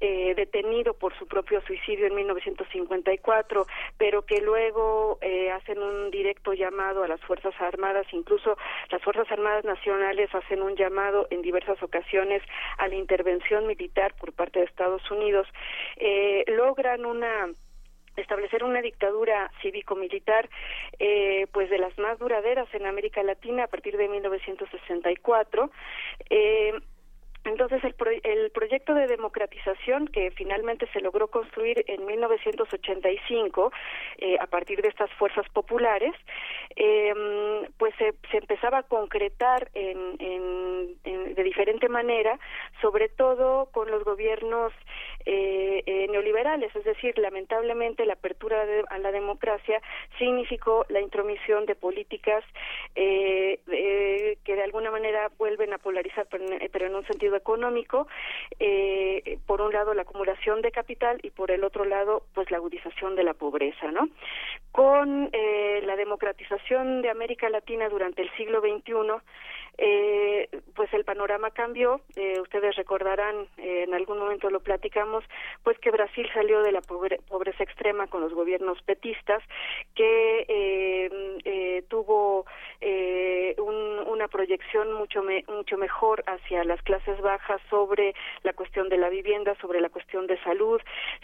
[0.00, 3.66] eh, detenido por su propio suicidio en 1954,
[3.96, 8.56] pero que luego eh, hacen un directo llamado a las Fuerzas Armadas, incluso
[8.90, 12.42] las Fuerzas Armadas Nacionales hacen un llamado en diversas ocasiones
[12.78, 15.46] a la intervención militar por parte de Estados Unidos,
[15.96, 17.48] eh, logran una
[18.20, 20.48] establecer una dictadura cívico-militar
[20.98, 25.70] eh, pues de las más duraderas en América Latina a partir de 1964
[26.30, 26.72] eh,
[27.44, 33.72] entonces, el, pro el, proyecto de democratización que finalmente se logró construir en 1985
[34.18, 36.14] eh, a partir de estas fuerzas populares,
[36.76, 37.12] eh,
[37.76, 40.18] pues se, empezaba a concretar en,
[41.34, 42.38] de diferente manera,
[42.80, 44.72] sobre todo con los gobiernos
[45.30, 49.80] eh, eh, neoliberales, es decir, lamentablemente la apertura a la democracia
[50.18, 52.42] significó la intromisión de políticas
[52.94, 53.58] eh,
[54.42, 58.06] que de alguna manera vuelven a polarizar, en, pero en un sentido económico,
[58.58, 62.58] eh, por un lado la acumulación de capital y por el otro lado pues la
[62.58, 64.08] agudización de la pobreza, ¿no?
[64.72, 68.92] Con eh, la democratización de América Latina durante el siglo XXI,
[69.78, 72.00] eh, pues el panorama cambió.
[72.16, 75.24] Eh, ustedes recordarán, eh, en algún momento lo platicamos,
[75.62, 79.42] pues que Brasil salió de la pobre, pobreza extrema con los gobiernos petistas,
[79.94, 82.44] que eh, tuvo
[83.58, 88.98] un, una proyección mucho me, mucho mejor hacia las clases bajas sobre la cuestión de
[88.98, 90.80] la vivienda, sobre la cuestión de salud.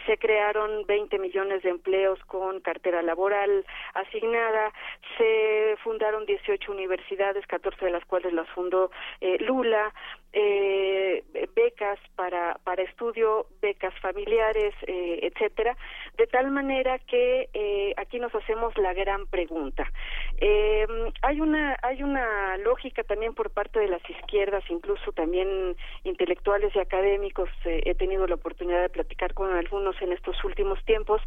[0.07, 3.65] Se crearon 20 millones de empleos con cartera laboral
[3.95, 4.73] asignada.
[5.19, 8.91] Se fundaron 18 universidades, 14 de las cuales las fundó
[9.21, 9.93] eh, Lula,
[10.35, 11.23] eh,
[11.55, 15.77] becas para, para estudio, becas familiares, eh, etcétera,
[16.17, 19.91] de tal manera que eh, aquí nos hacemos la gran pregunta.
[20.39, 20.87] Eh,
[21.23, 26.81] hay una hay una lógica también por parte de las izquierdas, incluso también intelectuales y
[26.81, 27.49] académicos.
[27.65, 31.23] Eh, he tenido la oportunidad de platicar con algunos en estos últimos tiempos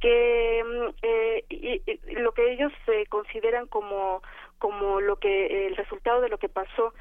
[0.00, 0.64] que
[1.02, 2.72] eh, y, y lo que ellos
[3.10, 4.22] consideran como
[4.58, 6.92] como lo que el resultado de lo que pasó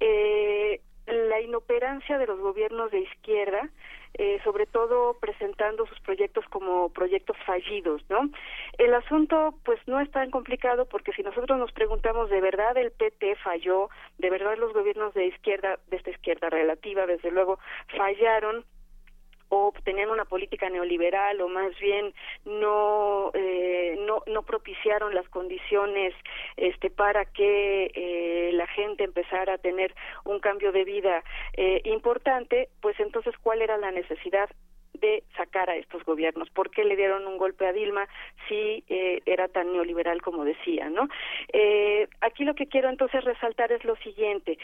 [0.00, 3.70] eh, la inoperancia de los gobiernos de izquierda
[4.14, 8.28] eh, sobre todo presentando sus proyectos como proyectos fallidos, ¿no?
[8.76, 12.92] El asunto, pues, no es tan complicado porque si nosotros nos preguntamos de verdad el
[12.92, 17.58] PT falló, de verdad los gobiernos de izquierda, de esta izquierda relativa, desde luego,
[17.96, 18.66] fallaron
[19.54, 22.14] o tenían una política neoliberal o más bien
[22.46, 26.14] no eh, no no propiciaron las condiciones
[26.56, 31.22] este para que eh, la gente empezara a tener un cambio de vida
[31.54, 34.48] eh, importante pues entonces cuál era la necesidad
[35.02, 36.48] de sacar a estos gobiernos.
[36.50, 38.08] ¿Por qué le dieron un golpe a Dilma
[38.48, 40.88] si eh, era tan neoliberal como decía?
[40.88, 41.08] ¿no?
[41.52, 44.58] Eh, aquí lo que quiero entonces resaltar es lo siguiente,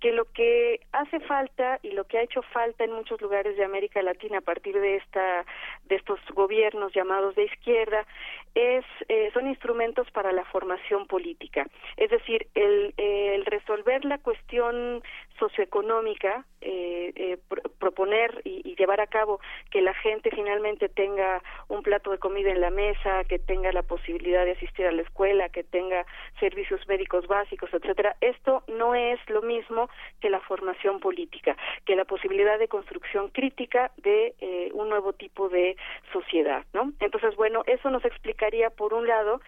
[0.00, 3.64] que lo que hace falta y lo que ha hecho falta en muchos lugares de
[3.64, 5.46] América Latina a partir de esta
[5.84, 8.04] de estos gobiernos llamados de izquierda
[8.54, 11.66] es eh, son instrumentos para la formación política,
[11.96, 15.02] es decir, el, el resolver la cuestión
[15.38, 21.82] socioeconómica, eh, eh, pro proponer y, llevar a cabo que la gente finalmente tenga un
[21.82, 25.48] plato de comida en la mesa, que tenga la posibilidad de asistir a la escuela,
[25.50, 26.04] que tenga
[26.40, 28.16] servicios médicos básicos, etcétera.
[28.20, 29.88] Esto no es lo mismo
[30.20, 35.48] que la formación política, que la posibilidad de construcción crítica de eh, un nuevo tipo
[35.48, 35.76] de
[36.12, 36.92] sociedad, ¿no?
[37.00, 39.40] Entonces, bueno, eso nos explicaría por un lado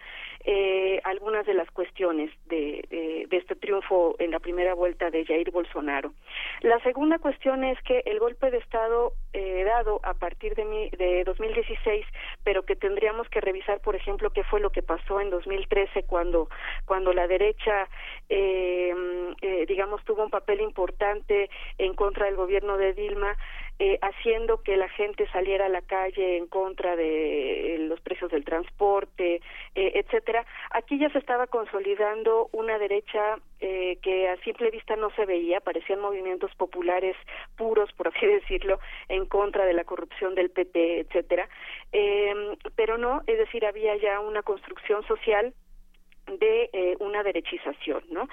[0.45, 5.25] eh, algunas de las cuestiones de, de, de, este triunfo en la primera vuelta de
[5.25, 6.13] Jair Bolsonaro.
[6.61, 10.89] La segunda cuestión es que el golpe de Estado eh, dado a partir de, mi,
[10.89, 12.05] de 2016,
[12.43, 16.49] pero que tendríamos que revisar, por ejemplo, qué fue lo que pasó en 2013 cuando,
[16.85, 17.87] cuando la derecha,
[18.29, 18.93] eh,
[19.41, 23.35] eh, digamos, tuvo un papel importante en contra del gobierno de Dilma,
[23.79, 28.31] eh, haciendo que la gente saliera a la calle en contra de eh, los precios
[28.31, 29.41] del transporte,
[29.75, 30.45] eh, etcétera.
[30.71, 35.59] Aquí ya se estaba consolidando una derecha eh, que a simple vista no se veía,
[35.59, 37.15] parecían movimientos populares
[37.55, 38.79] puros, por así decirlo,
[39.09, 41.49] en contra de la corrupción del PP, etcétera.
[41.91, 42.33] Eh,
[42.75, 45.53] pero no, es decir, había ya una construcción social
[46.39, 48.27] de eh, una derechización, ¿no?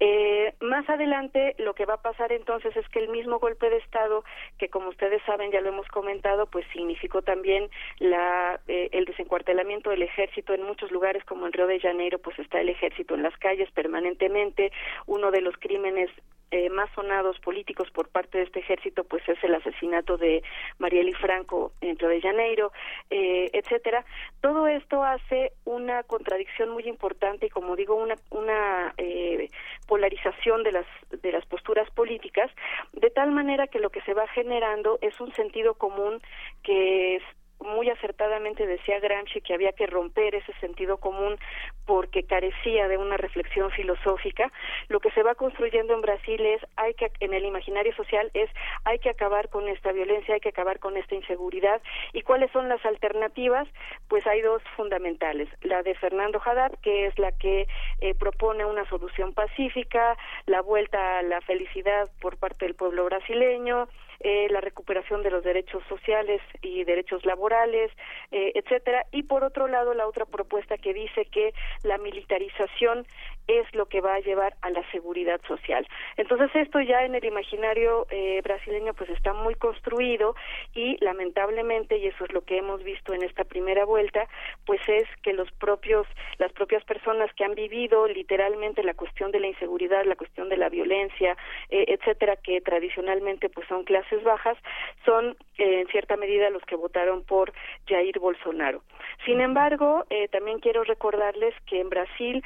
[0.00, 3.76] Eh, más adelante lo que va a pasar entonces es que el mismo golpe de
[3.76, 4.24] Estado,
[4.58, 9.90] que como ustedes saben ya lo hemos comentado, pues significó también la, eh, el desencuartelamiento
[9.90, 13.22] del ejército en muchos lugares como en Río de Janeiro, pues está el ejército en
[13.22, 14.72] las calles permanentemente.
[15.06, 16.10] Uno de los crímenes
[16.54, 20.40] eh, más sonados políticos por parte de este ejército pues es el asesinato de
[20.78, 22.70] Marieli Franco en Río de Janeiro,
[23.10, 24.04] eh, etcétera.
[24.40, 29.50] Todo esto hace una contradicción muy importante y como digo una una eh,
[29.88, 32.48] polarización de las de las posturas políticas
[32.92, 36.20] de tal manera que lo que se va generando es un sentido común
[36.62, 37.22] que es
[37.64, 41.38] muy acertadamente decía Gramsci que había que romper ese sentido común
[41.86, 44.52] porque carecía de una reflexión filosófica.
[44.88, 48.50] Lo que se va construyendo en Brasil es hay que en el imaginario social es
[48.84, 51.80] hay que acabar con esta violencia, hay que acabar con esta inseguridad
[52.12, 53.68] y cuáles son las alternativas?
[54.08, 57.66] Pues hay dos fundamentales, la de Fernando Haddad que es la que
[58.00, 60.16] eh, propone una solución pacífica,
[60.46, 63.88] la vuelta a la felicidad por parte del pueblo brasileño,
[64.20, 67.90] eh, la recuperación de los derechos sociales y derechos laborales,
[68.30, 73.06] eh, etcétera, y por otro lado la otra propuesta que dice que la militarización
[73.46, 75.86] es lo que va a llevar a la seguridad social.
[76.16, 80.34] Entonces esto ya en el imaginario eh, brasileño pues está muy construido
[80.74, 84.26] y lamentablemente y eso es lo que hemos visto en esta primera vuelta
[84.66, 86.06] pues es que los propios
[86.38, 90.56] las propias personas que han vivido literalmente la cuestión de la inseguridad, la cuestión de
[90.56, 91.36] la violencia,
[91.70, 94.56] eh, etcétera que tradicionalmente pues son clases bajas
[95.04, 97.52] son eh, en cierta medida los que votaron por
[97.86, 98.82] Jair Bolsonaro.
[99.24, 102.42] Sin embargo, eh, también quiero recordarles que en Brasil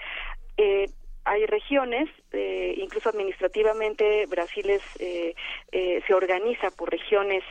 [0.59, 0.87] eh,
[1.29, 5.35] hay regiones, eh, incluso administrativamente Brasil es, eh,
[5.73, 7.45] eh, se organiza por regiones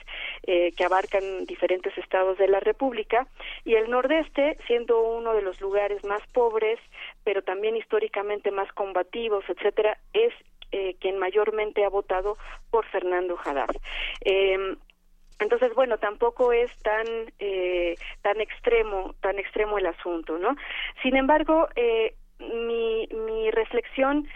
[0.44, 3.28] que abarcan diferentes estados de la República
[3.66, 6.80] y el Nordeste, siendo uno de los lugares más pobres,
[7.26, 10.34] pero también históricamente más combativos, etcétera, es
[11.02, 12.38] quien mayormente ha votado
[12.72, 13.76] por Fernando Haddad.
[14.24, 14.78] Eh,
[15.40, 17.06] entonces, bueno, tampoco es tan
[17.40, 20.56] eh, tan extremo, tan extremo el asunto, ¿no?
[21.04, 24.28] Sin embargo, eh, mi, mi reflexión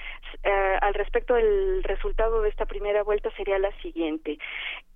[0.44, 4.38] eh, al respecto del resultado de esta primera vuelta sería la siguiente.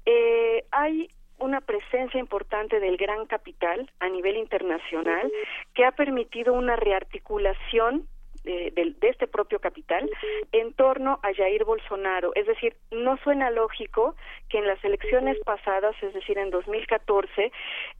[0.05, 5.31] Eh, hay una presencia importante del gran capital a nivel internacional
[5.73, 8.07] que ha permitido una rearticulación
[8.45, 10.09] de, este propio capital
[10.51, 12.31] en torno a Jair Bolsonaro.
[12.35, 14.15] Es decir, no suena lógico
[14.49, 17.51] que en las elecciones pasadas, es decir, en 2014,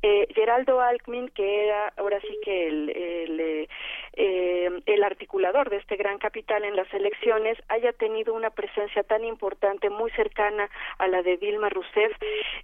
[0.02, 3.68] eh, Geraldo Alckmin, que era ahora sí que el, el,
[4.14, 9.24] eh, el articulador de este gran capital en las elecciones, haya tenido una presencia tan
[9.24, 12.12] importante, muy cercana a la de Dilma Rousseff,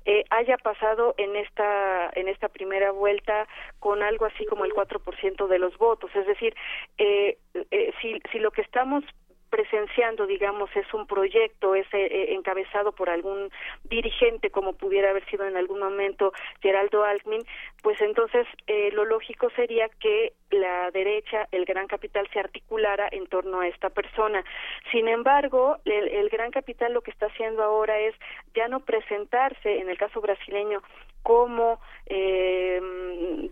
[0.06, 3.48] eh, haya pasado en esta, en esta primera vuelta
[3.80, 6.12] con algo así como el 4% de los votos.
[6.16, 6.56] Es decir,
[6.98, 7.38] eh,
[8.02, 9.04] si, si lo que estamos
[9.52, 13.52] presenciando, digamos, es un proyecto, es eh, encabezado por algún
[13.84, 17.44] dirigente, como pudiera haber sido en algún momento Geraldo Alckmin,
[17.84, 23.28] pues entonces eh, lo lógico sería que la derecha, el gran capital, se articulara en
[23.28, 24.44] torno a esta persona.
[24.92, 28.16] Sin embargo, el, gran capital lo que está haciendo ahora es
[28.54, 30.82] ya no presentarse, en el caso brasileño,
[31.24, 32.82] como eh,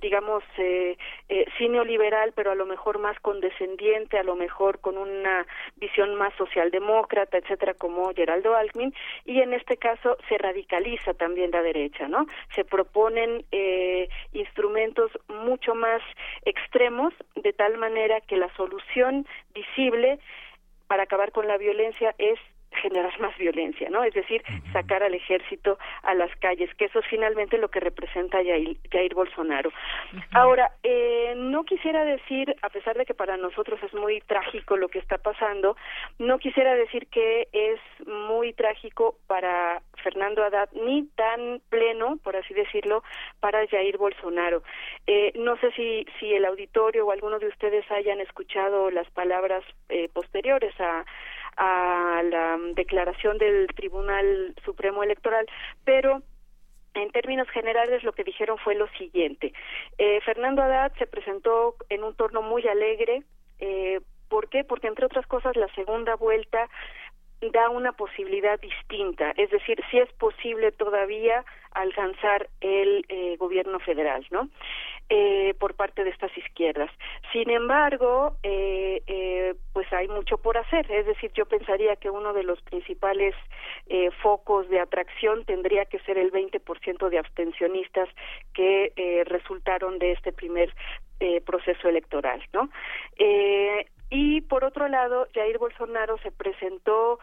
[0.02, 0.98] digamos eh,
[1.30, 5.46] eh, sí neoliberal pero a lo mejor más condescendiente a lo mejor con una
[5.78, 8.94] visión más socialdemócrata etcétera como Geraldo Alckmin
[9.26, 15.76] y en este caso se radicaliza también la derecha no se proponen eh, instrumentos mucho
[15.76, 16.02] más
[16.44, 16.89] extremos
[17.36, 20.20] de tal manera que la solución visible
[20.88, 22.40] para acabar con la violencia es
[22.80, 24.04] generar más violencia, ¿no?
[24.04, 24.44] Es decir,
[24.74, 29.14] sacar al ejército a las calles, que eso es finalmente lo que representa Jair, Jair
[29.14, 29.70] Bolsonaro.
[29.70, 30.24] Uh -huh.
[30.32, 34.90] Ahora, eh, no quisiera decir, a pesar de que para nosotros es muy trágico lo
[34.90, 35.76] que está pasando,
[36.18, 42.54] no quisiera decir que es muy trágico para Fernando Haddad, ni tan pleno, por así
[42.54, 43.04] decirlo,
[43.40, 44.64] para Jair Bolsonaro.
[45.08, 49.64] Eh, no sé si, si el auditorio o alguno de ustedes hayan escuchado las palabras
[49.90, 51.06] eh, posteriores a
[51.60, 55.46] a la declaración del Tribunal Supremo Electoral,
[55.84, 56.24] pero
[56.94, 59.54] en términos generales lo que dijeron fue lo siguiente.
[59.98, 63.24] Eh, Fernando Haddad se presentó en un torno muy alegre.
[63.60, 64.00] Eh,
[64.30, 64.64] ¿Por qué?
[64.64, 66.70] Porque entre otras cosas la segunda vuelta
[67.42, 74.26] da una posibilidad distinta, es decir, si es posible todavía alcanzar el eh, gobierno federal,
[74.32, 74.50] ¿no?
[75.12, 76.92] Eh, por parte de estas izquierdas.
[77.32, 80.86] Sin embargo, eh, eh, pues hay mucho por hacer.
[80.92, 83.34] Es decir, yo pensaría que uno de los principales
[83.88, 88.08] eh, focos de atracción tendría que ser el 20% de abstencionistas
[88.54, 90.74] que resultaron de este primer
[91.44, 92.70] proceso electoral, ¿no?
[94.10, 97.20] Y por otro lado, Jair Bolsonaro se presentó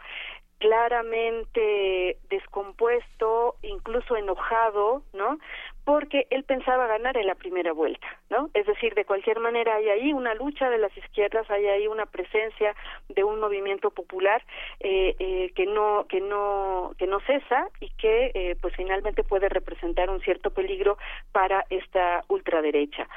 [0.59, 5.37] claramente descompuesto, incluso enojado, ¿no?
[5.83, 8.49] Porque él pensaba ganar en la primera vuelta, ¿no?
[8.53, 12.07] Es decir, de cualquier manera hay ahí una lucha de las izquierdas, hay ahí una
[12.07, 12.75] presencia
[13.07, 14.43] de un movimiento popular
[14.79, 19.49] eh, eh, que no que no que no cesa y que eh, pues finalmente puede
[19.49, 20.97] representar un cierto peligro
[21.31, 23.07] para esta ultraderecha.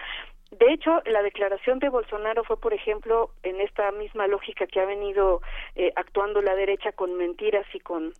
[0.51, 4.85] De hecho, la declaración de Bolsonaro fue, por ejemplo, en esta misma lógica que ha
[4.85, 5.41] venido
[5.77, 8.13] eh, actuando la derecha con mentiras y con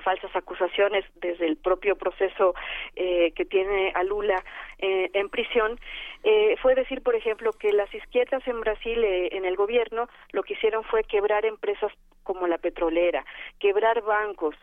[0.00, 2.54] falsas acusaciones desde el propio proceso
[2.94, 4.42] eh, que tiene a Lula
[4.78, 5.78] eh, en prisión,
[6.22, 10.42] eh, fue decir, por ejemplo, que las izquierdas en Brasil, eh, en el gobierno, lo
[10.42, 11.92] que hicieron fue quebrar empresas
[12.22, 13.24] como la petrolera,
[13.58, 14.56] quebrar bancos,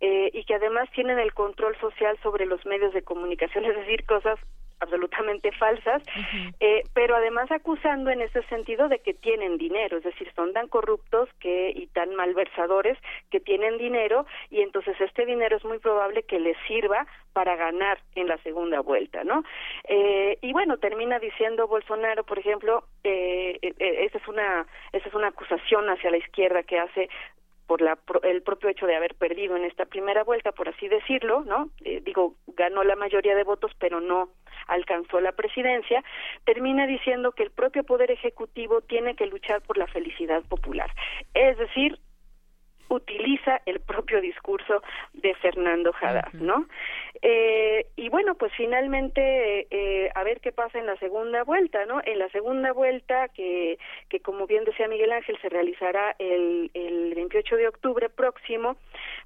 [0.00, 4.38] y que además tienen el control social sobre los medios de comunicación, es decir, cosas
[4.80, 6.02] absolutamente falsas,
[6.60, 10.68] eh, pero además acusando en ese sentido de que tienen dinero, es decir, son tan
[10.68, 12.98] corruptos que y tan malversadores
[13.30, 18.00] que tienen dinero y entonces este dinero es muy probable que les sirva para ganar
[18.14, 19.44] en la segunda vuelta, ¿no?
[19.84, 25.14] Eh, y bueno, termina diciendo Bolsonaro, por ejemplo, eh, eh, esa es una esa es
[25.14, 27.08] una acusación hacia la izquierda que hace
[27.68, 31.44] por la, el propio hecho de haber perdido en esta primera vuelta, por así decirlo,
[31.44, 31.68] ¿no?
[31.84, 34.30] Eh, digo, ganó la mayoría de votos, pero no
[34.66, 36.02] alcanzó la presidencia,
[36.44, 40.90] termina diciendo que el propio Poder Ejecutivo tiene que luchar por la felicidad popular.
[41.34, 41.98] Es decir,
[42.88, 44.82] utiliza el propio discurso
[45.12, 46.66] de Fernando Haddad, ¿no?
[47.22, 52.00] Eh, y bueno, pues finalmente eh, a ver qué pasa en la segunda vuelta, ¿no?
[52.04, 53.78] En la segunda vuelta que,
[54.08, 58.76] que como bien decía Miguel Ángel se realizará el, el 28 de octubre próximo,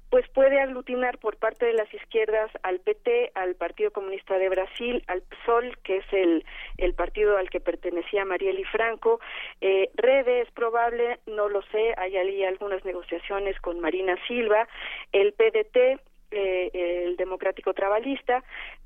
[0.09, 5.03] pues puede aglutinar por parte de las izquierdas al PT, al Partido Comunista de Brasil,
[5.07, 6.45] al PSOL, que es el,
[6.77, 9.19] el partido al que pertenecía Marieli Franco,
[9.61, 14.67] eh, Rede es probable, no lo sé, hay ahí algunas negociaciones con Marina Silva,
[15.11, 15.99] el PDT,
[16.33, 16.71] eh,
[17.05, 18.43] el democrático trabalista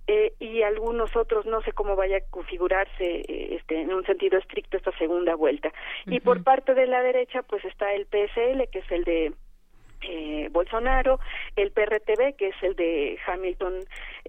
[0.07, 4.37] eh, y algunos otros no sé cómo vaya a configurarse eh, este en un sentido
[4.37, 5.71] estricto esta segunda vuelta.
[6.05, 9.33] Y por parte de la derecha pues está el PSL que es el de
[10.01, 11.19] eh, Bolsonaro,
[11.55, 13.79] el PRTB, que es el de Hamilton,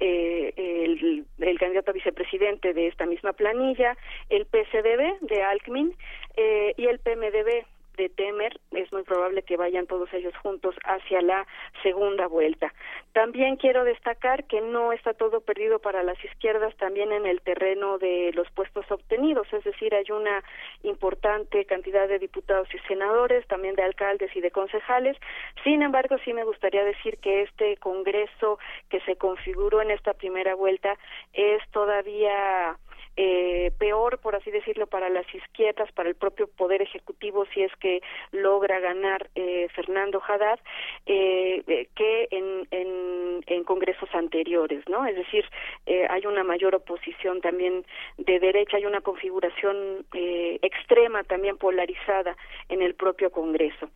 [0.00, 3.96] eh, el, el, candidato a vicepresidente de esta misma planilla,
[4.30, 5.94] el PCDB de Alckmin
[6.36, 7.66] eh, y el PMDB
[7.98, 11.46] de Temer, es muy probable que vayan todos ellos juntos hacia la
[11.82, 12.72] segunda vuelta.
[13.12, 17.98] También quiero destacar que no está todo perdido para las izquierdas también en el terreno
[17.98, 20.42] de los puestos obtenidos, es decir, hay una
[20.84, 25.16] importante cantidad de diputados y senadores, también de alcaldes y de concejales.
[25.64, 28.58] Sin embargo, sí me gustaría decir que este Congreso
[28.88, 30.96] que se configuró en esta primera vuelta
[31.32, 32.78] es todavía
[33.20, 37.72] eh, peor, por así decirlo, para las izquierdas, para el propio Poder Ejecutivo, si es
[37.80, 38.00] que
[38.30, 40.60] logra ganar eh, Fernando Haddad,
[41.04, 45.04] eh, eh, que en, en, en, congresos anteriores, ¿no?
[45.04, 45.44] Es decir,
[45.86, 47.84] eh, hay una mayor oposición también
[48.18, 52.36] de derecha, hay una configuración eh, extrema también polarizada
[52.68, 53.90] en el propio Congreso.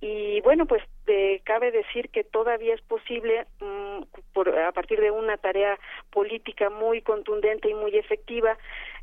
[0.00, 0.84] Y bueno, pues
[1.44, 4.02] cabe decir que todavía es posible, mmm,
[4.34, 5.78] por, a partir de una tarea
[6.10, 8.58] política muy contundente y muy efectiva,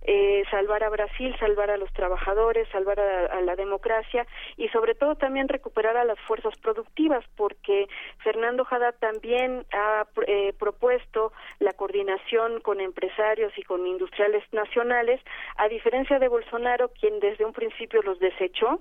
[0.08, 5.16] eh, salvar a Brasil, salvar a los trabajadores, salvar a, la democracia y sobre todo
[5.16, 7.88] también recuperar a las fuerzas productivas, porque
[8.20, 15.22] Fernando Haddad también ha eh, propuesto la coordinación con empresarios y con industriales nacionales,
[15.58, 18.80] a diferencia de Bolsonaro, quien desde un principio los desechó.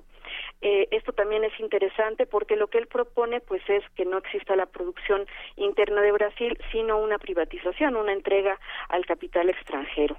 [0.61, 4.57] Eh, esto también es interesante porque lo que él propone pues es que no exista
[4.57, 8.59] la producción interna de Brasil, sino una privatización, una entrega
[8.89, 10.17] al capital extranjero.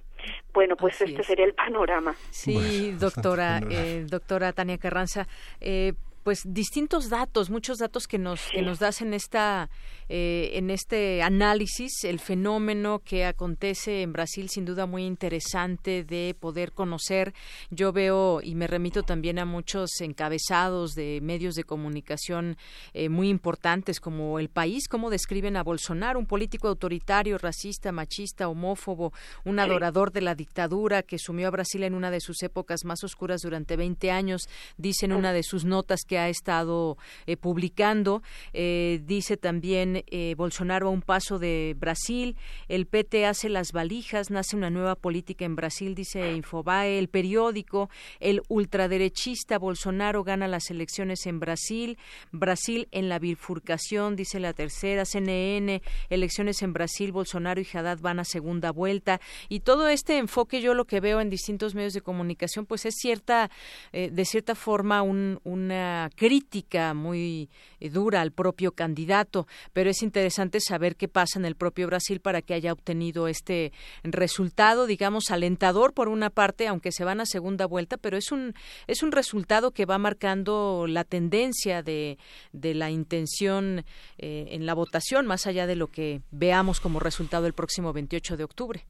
[0.55, 1.27] Bueno, pues Así este es.
[1.27, 2.15] sería el panorama.
[2.31, 5.27] Sí, bueno, doctora, eh, doctora Tania Carranza.
[5.61, 5.93] Eh,
[6.25, 9.69] pues distintos datos, muchos datos que nos que nos das en esta
[10.09, 16.35] eh, en este análisis, el fenómeno que acontece en Brasil, sin duda muy interesante de
[16.39, 17.35] poder conocer.
[17.69, 22.57] Yo veo y me remito también a muchos encabezados de medios de comunicación
[22.93, 28.47] eh, muy importantes como El País, cómo describen a Bolsonaro, un político autoritario, racista, machista,
[28.47, 32.83] homófobo, un adorador de la dictadura que sumió a Brasil en una de sus épocas
[32.83, 34.49] más oscuras durante 20 años.
[34.77, 38.23] Dice en una de sus notas que que ha estado eh, publicando.
[38.53, 40.03] Eh, dice también
[40.37, 42.37] Bolsonaro a un paso de Brasil,
[42.69, 47.89] el PT hace las valijas, nace una nueva política en Brasil, dice Infobae, el periódico,
[48.21, 51.97] el ultraderechista Bolsonaro gana las elecciones en Brasil,
[52.31, 58.19] Brasil en la bifurcación, dice la tercera, CNN, elecciones en Brasil, Bolsonaro y Haddad van
[58.19, 59.19] a segunda vuelta.
[59.49, 62.95] Y todo este enfoque yo lo que veo en distintos medios de comunicación pues es
[62.95, 63.49] cierta
[63.91, 67.49] eh, de cierta forma una crítica muy
[67.79, 72.19] eh, dura al propio candidato pero es interesante saber qué pasa en el propio Brasil
[72.19, 73.71] para que haya obtenido este
[74.03, 78.53] resultado digamos alentador por una parte aunque se van a segunda vuelta pero es un
[78.87, 82.17] es un resultado que va marcando la tendencia de,
[82.51, 83.85] de la intención
[84.17, 88.37] eh, en la votación más allá de lo que veamos como resultado el próximo 28
[88.37, 88.85] de octubre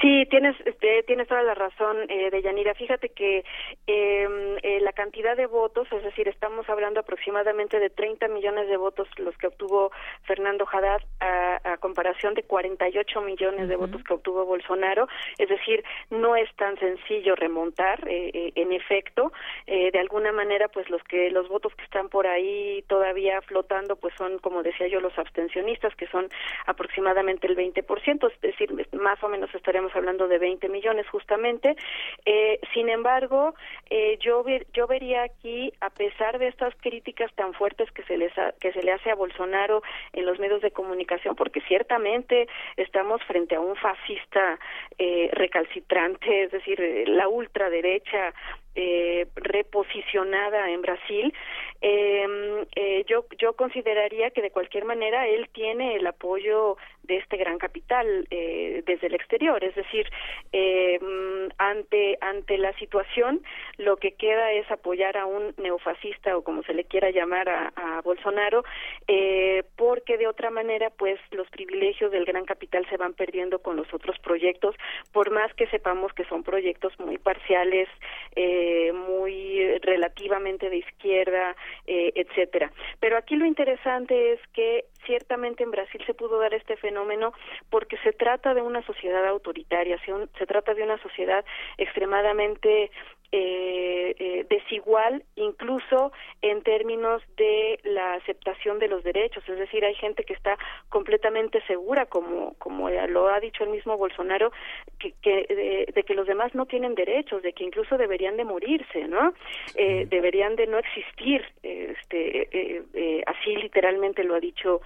[0.00, 2.74] Sí, tienes este, tienes toda la razón, eh, Deyanira.
[2.74, 3.44] Fíjate que
[3.86, 8.76] em, eh, la cantidad de votos, es decir, estamos hablando aproximadamente de 30 millones de
[8.76, 9.92] votos los que obtuvo
[10.24, 15.08] Fernando Haddad a, comparación de 48 millones de votos que obtuvo Bolsonaro.
[15.38, 18.06] Es decir, no es tan sencillo remontar.
[18.08, 19.32] Eh, eh, en efecto,
[19.66, 24.14] de alguna manera, pues los que los votos que están por ahí todavía flotando, pues
[24.16, 26.28] son, como decía yo, los abstencionistas, que son
[26.66, 31.76] aproximadamente el 20%, es decir, más o menos estaremos hablando de 20 millones justamente.
[32.24, 33.54] Eh, sin embargo,
[33.90, 38.32] eh, yo, yo vería aquí, a pesar de estas críticas tan fuertes que se, les
[38.60, 39.82] que se le hace a Bolsonaro
[40.12, 44.58] en los medios de comunicación, porque ciertamente estamos frente a un fascista
[44.98, 48.34] eh, recalcitrante, es decir, la ultraderecha
[48.78, 51.32] eh, reposicionada en Brasil,
[51.80, 57.36] em, eh, yo, yo consideraría que de cualquier manera él tiene el apoyo de este
[57.36, 60.08] gran capital eh, desde el exterior, es decir,
[60.52, 63.42] em, ante ante la situación
[63.78, 67.72] lo que queda es apoyar a un neofascista o como se le quiera llamar a,
[68.04, 68.62] Bolsonaro,
[69.08, 73.76] eh, porque de otra manera pues los privilegios del gran capital se van perdiendo con
[73.76, 74.76] los otros proyectos,
[75.12, 77.88] por más que sepamos que son proyectos muy parciales.
[78.36, 81.56] Eh, eh, muy relativamente de izquierda,
[81.86, 82.70] eh, etcétera.
[83.00, 87.32] Pero aquí lo interesante es que ciertamente en Brasil se pudo dar este fenómeno
[87.70, 89.98] porque se trata de una sociedad autoritaria,
[90.38, 91.44] se trata de una sociedad
[91.78, 92.90] extremadamente
[93.32, 96.12] eh, eh, desigual incluso
[96.42, 99.42] en términos de la aceptación de los derechos.
[99.48, 100.56] Es decir hay gente que está
[100.88, 104.52] completamente segura como como lo ha dicho el mismo Bolsonaro
[104.98, 109.06] que, que de, que los demás no tienen derechos de que incluso deberían de morirse
[109.08, 109.34] no
[109.74, 114.80] eh, deberían de no existir este eh, eh, así literalmente lo ha dicho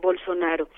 [0.00, 0.68] Bolsonaro.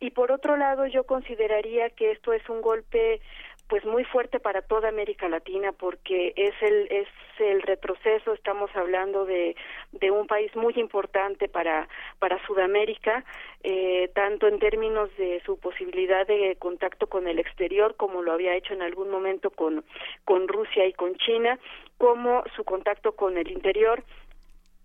[0.00, 3.20] Y por otro lado yo consideraría que esto es un golpe
[3.68, 7.08] pues muy fuerte para toda América Latina porque es el es
[7.38, 8.32] el retroceso.
[8.34, 9.56] Estamos hablando de,
[9.92, 11.88] de un país muy importante para
[12.18, 13.24] para Sudamérica
[13.62, 18.54] eh, tanto en términos de su posibilidad de contacto con el exterior como lo había
[18.54, 19.84] hecho en algún momento con
[20.24, 21.58] con Rusia y con China
[21.98, 24.04] como su contacto con el interior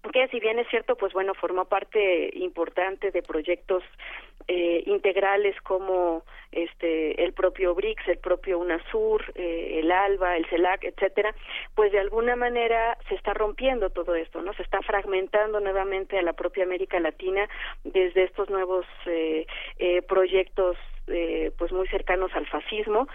[0.01, 3.83] que si bien es cierto, pues bueno, formó parte importante de proyectos
[4.47, 10.85] eh, integrales como este el propio BRICS, el propio UNASUR, eh, el ALBA, el CELAC,
[10.85, 11.35] etcétera,
[11.75, 14.53] pues de alguna manera se está rompiendo todo esto, ¿no?
[14.53, 17.47] Se está fragmentando nuevamente a la propia América Latina
[17.83, 19.45] desde estos nuevos eh,
[19.77, 20.77] eh, proyectos
[21.11, 23.07] eh, pues muy cercanos al fascismo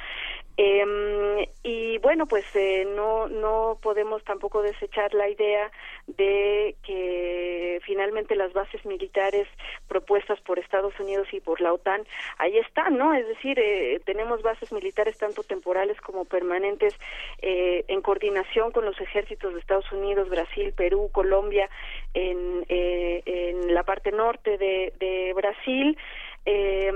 [0.57, 5.71] eh, y bueno pues eh, no no podemos tampoco desechar la idea
[6.07, 9.49] de que finalmente las bases militares
[9.89, 12.03] propuestas por Estados Unidos y por la OTAN
[12.39, 16.95] ahí están no es decir eh, tenemos bases militares tanto temporales como permanentes
[17.43, 21.69] eh, en coordinación con los ejércitos de Estados Unidos Brasil Perú Colombia
[22.13, 25.99] en eh, en la parte norte de, de Brasil
[26.47, 26.93] eh,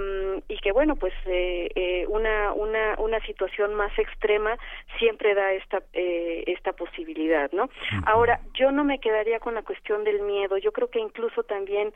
[0.49, 4.57] y que bueno pues eh, eh, una una una situación más extrema
[4.99, 7.69] siempre da esta eh, esta posibilidad no
[8.07, 10.59] ahora yo no me quedaría con la cuestión del miedo.
[10.59, 11.93] Yo creo que incluso también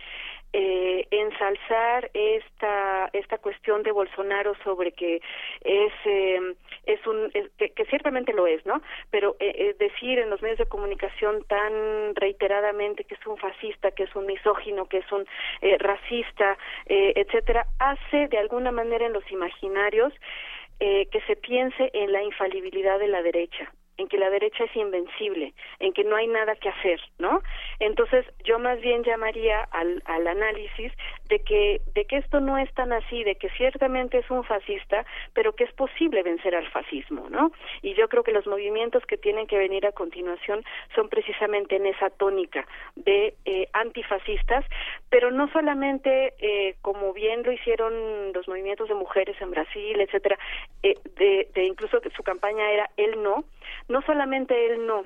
[0.52, 5.20] eh, ensalzar esta esta cuestión de Bolsonaro sobre que
[5.62, 10.58] es eh, es un que, ciertamente lo es no pero eh, decir en los medios
[10.58, 15.26] de comunicación tan reiteradamente que es un fascista que es un misógino que es un
[15.78, 16.56] racista
[16.86, 20.12] etcétera hace de alguna manera en los imaginarios
[20.84, 24.76] eh, que se piense en la infalibilidad de la derecha en que la derecha es
[24.76, 27.42] invencible, en que no hay nada que hacer, ¿no?
[27.78, 30.92] Entonces, yo más bien llamaría al, al análisis
[31.28, 35.04] de que, de que esto no es tan así, de que ciertamente es un fascista,
[35.34, 37.52] pero que es posible vencer al fascismo, ¿no?
[37.82, 40.64] Y yo creo que los movimientos que tienen que venir a continuación
[40.94, 42.66] son precisamente en esa tónica
[42.96, 44.64] de eh, antifascistas,
[45.10, 50.38] pero no solamente eh, como bien lo hicieron los movimientos de mujeres en Brasil, etcétera,
[50.82, 53.44] eh, de, de incluso que su campaña era él no,
[53.88, 55.04] no solamente él no,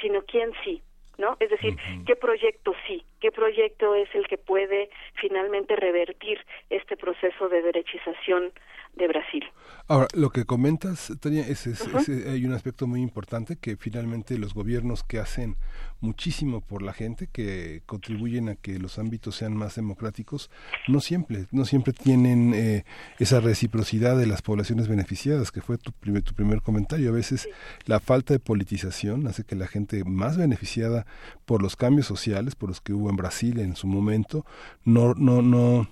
[0.00, 0.82] sino quién sí,
[1.16, 1.36] ¿no?
[1.40, 1.76] Es decir,
[2.06, 4.90] qué proyecto sí, qué proyecto es el que puede
[5.20, 6.38] finalmente revertir
[6.70, 8.52] este proceso de derechización
[8.96, 9.44] de Brasil.
[9.86, 14.36] Ahora, lo que comentas, Tania, es, es- es- hay un aspecto muy importante que finalmente
[14.38, 15.56] los gobiernos que hacen
[16.00, 20.50] muchísimo por la gente, que contribuyen a que los ámbitos sean más democráticos,
[20.88, 22.84] no siempre, no siempre tienen eh,
[23.18, 27.10] esa reciprocidad de las poblaciones beneficiadas, que fue tu primer, tu primer comentario.
[27.10, 27.48] A veces
[27.86, 31.06] la falta de politización hace que la gente más beneficiada
[31.46, 34.44] por los cambios sociales, por los que hubo en Brasil en su momento,
[34.84, 35.86] no, no, no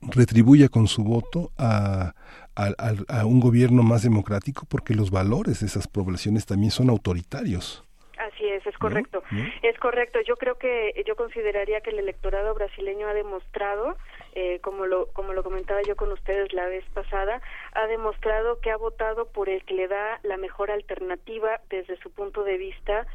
[0.00, 2.14] retribuya con su voto a,
[2.56, 6.90] a- a- a un gobierno más democrático porque los valores de esas poblaciones también son
[6.90, 7.84] autoritarios.
[8.18, 9.22] Así es, es correcto.
[9.32, 9.42] ¿No?
[9.62, 10.20] Es correcto.
[10.26, 13.96] Yo creo que yo consideraría que el electorado brasileño ha demostrado,
[14.34, 17.40] eh, como lo como lo comentaba yo con ustedes la vez pasada,
[17.74, 22.10] ha demostrado que ha votado por el que le da la mejor alternativa desde su
[22.12, 23.06] punto de vista,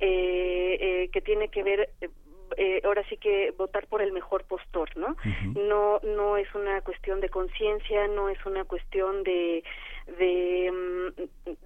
[0.00, 1.90] eh, eh, que tiene que ver.
[2.56, 5.16] Eh, ahora sí que votar por el mejor postor, ¿no?
[5.54, 9.64] No no es una cuestión de conciencia, no es una cuestión de
[10.18, 10.96] de mm,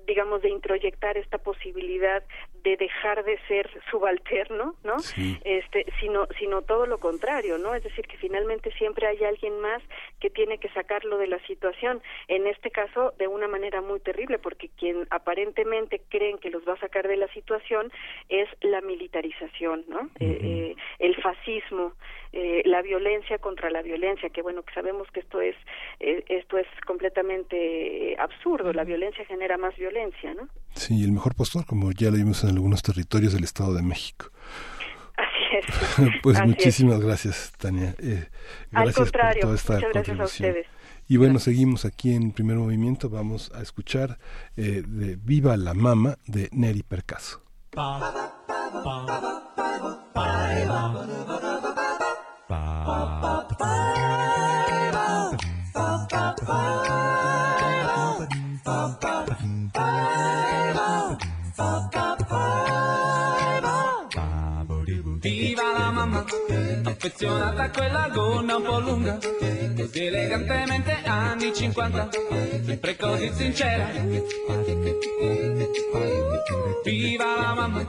[0.07, 2.23] digamos de introyectar esta posibilidad
[2.65, 4.97] de dejar de ser subalterno, ¿no?
[5.45, 7.75] Este, sino sino todo lo contrario, ¿no?
[7.75, 9.83] Es decir, que finalmente siempre hay alguien más
[10.21, 12.03] que tiene que sacarlo de la situación.
[12.29, 16.75] En este caso, de una manera muy terrible, porque quien aparentemente creen que los va
[16.75, 17.91] a sacar de la situación
[18.29, 20.11] es la militarización, ¿no?
[20.21, 21.95] Eh, eh, el fascismo,
[22.33, 25.57] eh, la violencia contra la violencia, que bueno, que sabemos que esto es
[25.99, 28.73] eh, esto es completamente eh, absurdo.
[28.73, 30.49] La violencia genera más violencia, ¿no?
[30.75, 34.27] Sí, el mejor postor, como ya lo vimos en algunos territorios del Estado de México.
[35.17, 35.67] Así es.
[36.23, 36.57] pues Así es.
[36.57, 37.95] muchísimas gracias, Tania.
[37.99, 38.27] Eh,
[38.73, 40.67] Al gracias contrario, por toda esta muchas gracias a ustedes.
[41.09, 43.11] Y bueno, seguimos aquí en Primer Movimiento.
[43.11, 44.19] Vamos a escuchar
[44.57, 47.43] eh, de Viva la Mama de Neri Percaso.
[67.11, 69.19] Affezionata a quella gonna un po' lunga,
[69.77, 72.09] così elegantemente anni 50,
[72.65, 73.89] sempre così sincera.
[76.85, 77.89] Viva la mamma,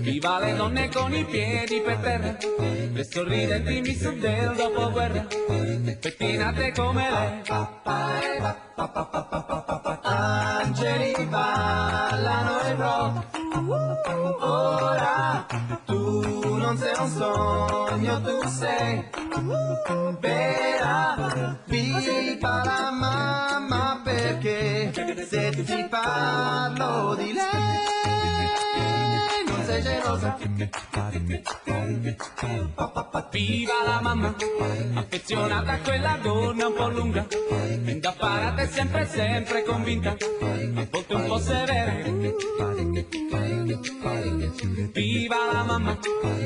[0.00, 2.36] viva le donne con i piedi per terra,
[2.92, 5.26] le sorridenti miss del dopoguerra,
[6.00, 8.65] pettinate come lei.
[10.02, 13.38] Angeli ballano il rock,
[14.40, 15.46] ora
[15.86, 19.08] tu non sei un sogno, tu sei
[20.20, 21.16] vera.
[21.64, 24.92] Viva la mamma perché
[25.26, 27.95] se ti parlo di lei
[29.86, 30.38] sei gelosa.
[33.30, 34.34] Viva la mamma,
[34.94, 37.26] affezionata a quella donna un po' lunga,
[37.84, 41.92] indaffarata e sempre sempre convinta, a volte un po' severa.
[44.92, 45.98] Viva la mamma,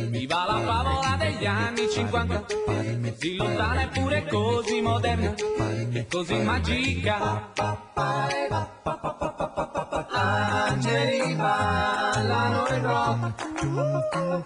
[0.08, 2.44] viva la favola degli anni 50,
[3.04, 5.34] così lontana eppure così moderna,
[5.92, 7.52] e così magica.
[10.12, 13.29] Angeli ballano il rock,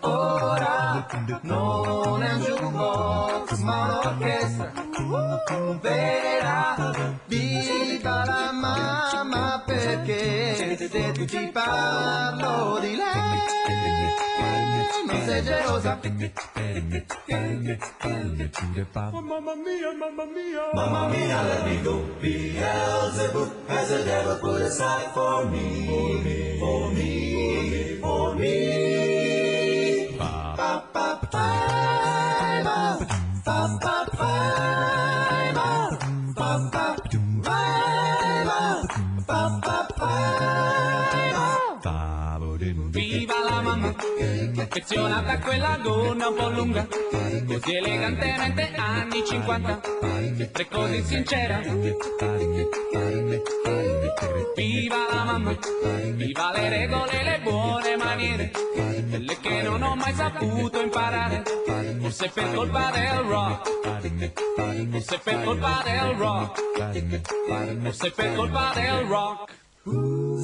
[0.00, 1.06] ora
[1.42, 4.72] non è un jukebox ma un'orchestra
[5.80, 6.92] vera.
[7.26, 10.88] Viva la mamma perché se
[11.26, 13.42] ti parlo di lei
[15.06, 15.98] non sei gelosa.
[18.94, 22.02] Mamma mia, mamma mia, mamma mia, let me go.
[22.20, 27.33] Beelzebub has a devil put aside for me, for me, for me.
[27.44, 28.56] me, for me.
[30.18, 31.46] Ba, ba, ba, ba,
[32.64, 32.98] ba,
[33.44, 35.13] ba, ba, ba.
[44.60, 46.86] Affezionata a quella donna un po' lunga,
[47.46, 49.80] così elegantemente anni 50,
[50.56, 51.60] e così sincera.
[54.56, 55.56] Viva la mamma,
[56.14, 58.50] viva le regole e le buone maniere,
[59.08, 61.42] quelle che non ho mai saputo imparare,
[62.00, 63.70] forse per colpa del rock,
[64.90, 66.60] forse per colpa del rock,
[67.82, 69.62] forse per colpa del rock.
[69.86, 70.34] Oh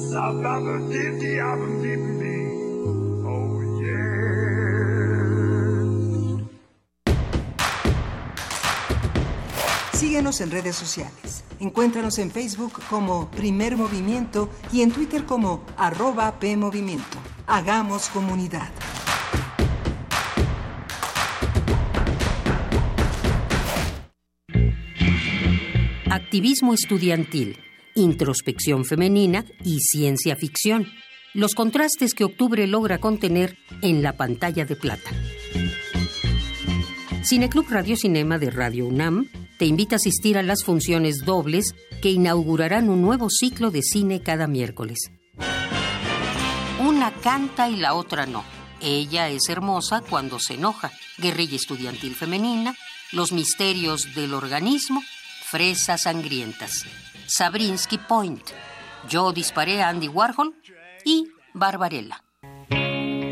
[10.11, 11.45] Síguenos en redes sociales.
[11.61, 17.17] Encuéntranos en Facebook como Primer Movimiento y en Twitter como arroba PMovimiento.
[17.47, 18.69] Hagamos comunidad.
[26.09, 27.57] Activismo estudiantil,
[27.95, 30.87] introspección femenina y ciencia ficción.
[31.33, 35.09] Los contrastes que octubre logra contener en la pantalla de plata.
[37.23, 39.29] Cineclub Radio Cinema de Radio UNAM
[39.61, 44.23] te invita a asistir a las funciones dobles que inaugurarán un nuevo ciclo de cine
[44.23, 45.11] cada miércoles.
[46.79, 48.43] Una canta y la otra no.
[48.79, 50.91] Ella es hermosa cuando se enoja.
[51.19, 52.75] Guerrilla estudiantil femenina,
[53.11, 55.03] los misterios del organismo,
[55.43, 56.87] fresas sangrientas.
[57.27, 58.49] Sabrinsky Point.
[59.09, 60.55] Yo disparé a Andy Warhol
[61.05, 62.23] y Barbarella.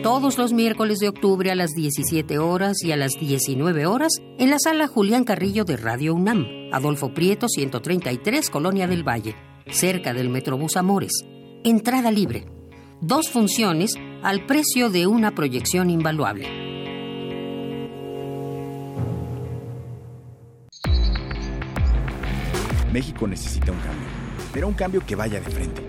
[0.04, 4.50] Todos los miércoles de octubre a las 17 horas y a las 19 horas en
[4.50, 9.36] la sala Julián Carrillo de Radio UNAM, Adolfo Prieto 133, Colonia del Valle,
[9.70, 11.12] cerca del Metrobús Amores.
[11.66, 12.46] Entrada libre.
[13.02, 16.48] Dos funciones al precio de una proyección invaluable.
[22.94, 24.08] México necesita un cambio,
[24.54, 25.89] pero un cambio que vaya de frente.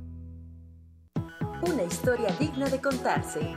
[1.63, 3.55] Una historia digna de contarse.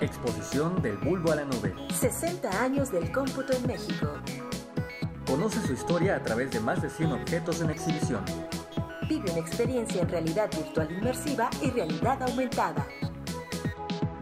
[0.00, 1.72] Exposición del bulbo a la nube.
[1.94, 4.08] 60 años del cómputo en México.
[5.24, 8.24] Conoce su historia a través de más de 100 objetos en exhibición.
[9.08, 12.88] Vive una experiencia en realidad virtual inmersiva y realidad aumentada.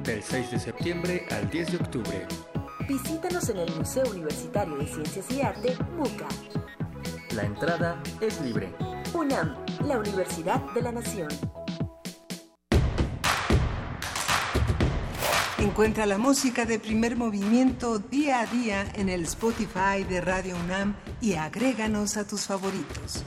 [0.04, 2.26] Del 6 de septiembre al 10 de octubre.
[2.86, 6.28] Visítanos en el Museo Universitario de Ciencias y Arte, MUCA.
[7.34, 8.74] La entrada es libre.
[9.14, 9.56] UNAM,
[9.86, 11.28] la Universidad de la Nación.
[15.60, 20.96] Encuentra la música de primer movimiento día a día en el Spotify de Radio UNAM
[21.20, 23.22] y agréganos a tus favoritos.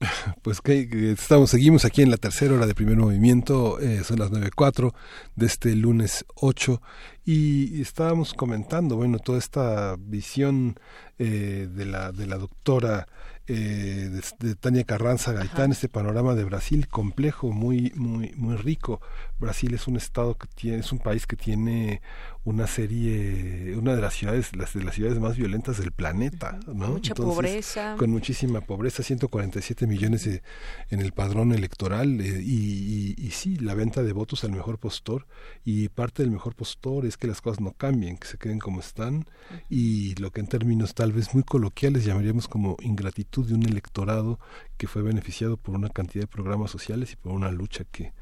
[0.42, 4.30] Pues que estamos, seguimos aquí en la tercera hora de primer movimiento, eh, son las
[4.30, 4.92] 9.04
[5.36, 6.82] de este lunes 8
[7.24, 10.78] y estábamos comentando, bueno, toda esta visión
[11.18, 13.08] eh, de, la, de la doctora
[13.46, 19.00] eh, de, de Tania Carranza Gaitán, este panorama de Brasil complejo, muy, muy, muy rico.
[19.38, 22.00] Brasil es un estado que tiene, es un país que tiene
[22.44, 26.88] una serie, una de las ciudades, las de las ciudades más violentas del planeta, ¿no?
[26.88, 27.96] Mucha pobreza.
[27.98, 30.42] Con muchísima pobreza, 147 millones de,
[30.90, 34.78] en el padrón electoral eh, y, y, y sí, la venta de votos al mejor
[34.78, 35.26] postor
[35.64, 38.80] y parte del mejor postor es que las cosas no cambien, que se queden como
[38.80, 39.24] están
[39.70, 44.38] y lo que en términos tal vez muy coloquiales llamaríamos como ingratitud de un electorado
[44.76, 48.12] que fue beneficiado por una cantidad de programas sociales y por una lucha que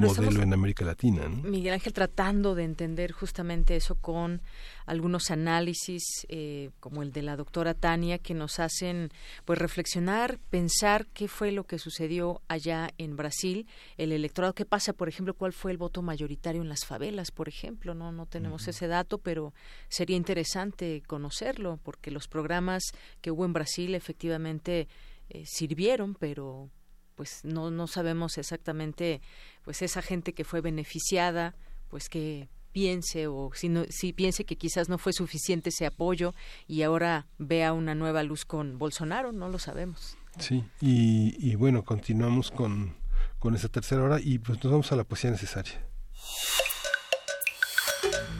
[0.00, 1.28] modelo en América Latina.
[1.28, 4.42] Miguel Ángel tratando de entender justamente eso con
[4.86, 9.10] algunos análisis eh, como el de la doctora Tania que nos hacen
[9.44, 13.66] pues reflexionar, pensar qué fue lo que sucedió allá en Brasil,
[13.96, 17.48] el electorado, qué pasa, por ejemplo, cuál fue el voto mayoritario en las favelas, por
[17.48, 19.52] ejemplo, no no tenemos ese dato, pero
[19.88, 22.82] sería interesante conocerlo porque los programas
[23.20, 24.88] que hubo en Brasil efectivamente
[25.28, 26.70] eh, sirvieron, pero
[27.16, 29.20] pues no no sabemos exactamente
[29.66, 31.56] pues esa gente que fue beneficiada,
[31.88, 36.34] pues que piense o si, no, si piense que quizás no fue suficiente ese apoyo
[36.68, 40.16] y ahora vea una nueva luz con Bolsonaro, no lo sabemos.
[40.38, 42.94] Sí, y, y bueno, continuamos con,
[43.40, 45.84] con esta tercera hora y pues nos vamos a la poesía necesaria.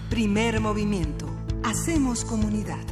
[0.08, 1.28] Primer movimiento.
[1.64, 2.86] Hacemos comunidad.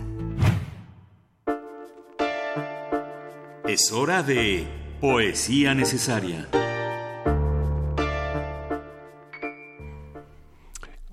[3.68, 4.66] Es hora de
[5.00, 6.48] poesía necesaria.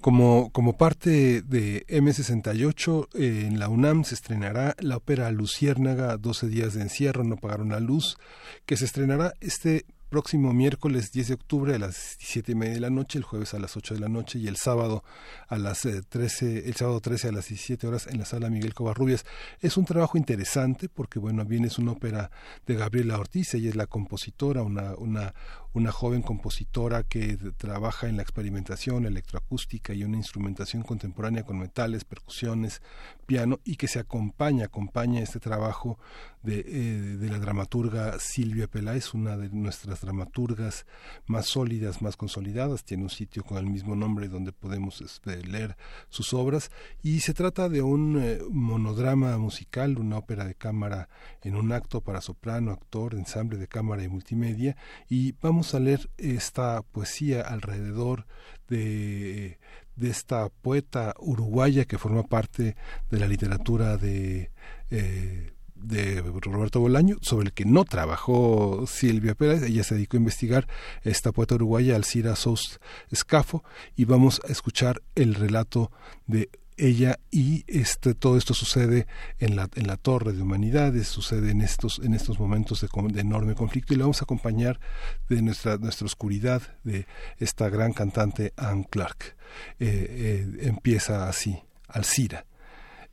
[0.01, 6.47] Como, como parte de M68, eh, en la UNAM se estrenará la ópera Luciérnaga, 12
[6.47, 8.17] días de encierro, no pagaron la luz,
[8.65, 12.79] que se estrenará este próximo miércoles 10 de octubre a las 17 y media de
[12.81, 15.05] la noche, el jueves a las 8 de la noche y el sábado
[15.47, 18.73] a las 13, eh, el sábado 13 a las 17 horas en la sala Miguel
[18.73, 19.23] Covarrubias.
[19.61, 22.29] Es un trabajo interesante porque, bueno, bien es una ópera
[22.67, 25.33] de Gabriela Ortiz, ella es la compositora, una, una,
[25.73, 32.03] una joven compositora que trabaja en la experimentación electroacústica y una instrumentación contemporánea con metales,
[32.03, 32.81] percusiones,
[33.25, 35.97] piano y que se acompaña, acompaña este trabajo
[36.43, 40.85] de, eh, de la dramaturga Silvia Peláez, una de nuestras dramaturgas
[41.27, 45.77] más sólidas, más consolidadas, tiene un sitio con el mismo nombre donde podemos este, leer
[46.09, 46.71] sus obras.
[47.03, 51.09] Y se trata de un eh, monodrama musical, una ópera de cámara
[51.43, 54.75] en un acto para soprano, actor, ensamble de cámara y multimedia.
[55.09, 58.25] Y vamos a leer esta poesía alrededor
[58.67, 59.59] de,
[60.01, 62.75] esta poeta uruguaya que forma parte
[63.11, 64.49] de la literatura de,
[64.89, 69.63] eh, de Roberto Bolaño, sobre el que no trabajó Silvia Pérez.
[69.63, 70.67] Ella se dedicó a investigar
[71.03, 72.79] esta poeta uruguaya, Alcira Sous
[73.09, 73.63] Escafo,
[73.95, 75.91] y vamos a escuchar el relato
[76.27, 79.07] de ella y este todo esto sucede
[79.39, 83.55] en la en la torre de humanidades sucede en estos en estos momentos de, enorme
[83.55, 84.79] conflicto y le vamos a acompañar
[85.29, 87.05] de nuestra nuestra oscuridad de
[87.37, 89.35] esta gran cantante Anne Clark.
[89.79, 92.45] Eh, eh, empieza así Alcira.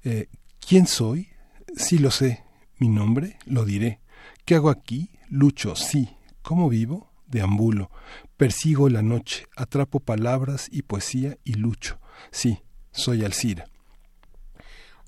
[0.05, 0.29] Eh,
[0.67, 1.29] quién soy
[1.77, 2.45] sí lo sé
[2.79, 4.01] mi nombre lo diré.
[4.45, 6.17] Qué hago aquí lucho sí.
[6.43, 7.91] Cómo vivo deambulo.
[8.37, 12.01] Persigo la noche atrapo palabras y poesía y lucho.
[12.31, 12.63] Sí
[12.99, 13.67] soy Alcira.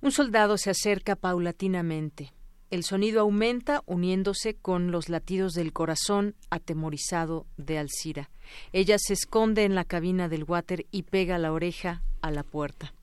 [0.01, 2.33] Un soldado se acerca paulatinamente.
[2.71, 8.31] El sonido aumenta uniéndose con los latidos del corazón atemorizado de Alcira.
[8.73, 12.95] Ella se esconde en la cabina del water y pega la oreja a la puerta.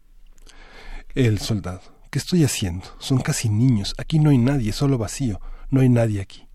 [1.13, 1.81] El soldado.
[2.09, 2.85] ¿Qué estoy haciendo?
[2.99, 3.93] Son casi niños.
[3.97, 5.41] Aquí no hay nadie, solo vacío.
[5.69, 6.47] No hay nadie aquí.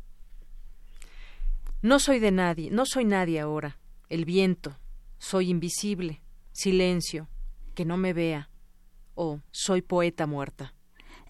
[1.82, 3.76] No soy de nadie, no soy nadie ahora.
[4.08, 4.74] El viento.
[5.18, 6.22] Soy invisible.
[6.52, 7.28] Silencio
[7.72, 8.48] que no me vea,
[9.14, 10.74] o soy poeta muerta.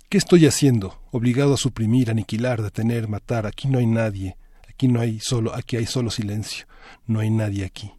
[0.09, 1.01] ¿Qué estoy haciendo?
[1.11, 3.47] Obligado a suprimir, aniquilar, detener, matar.
[3.47, 4.37] Aquí no hay nadie.
[4.69, 6.67] Aquí no hay solo, aquí hay solo silencio.
[7.07, 7.93] No hay nadie aquí.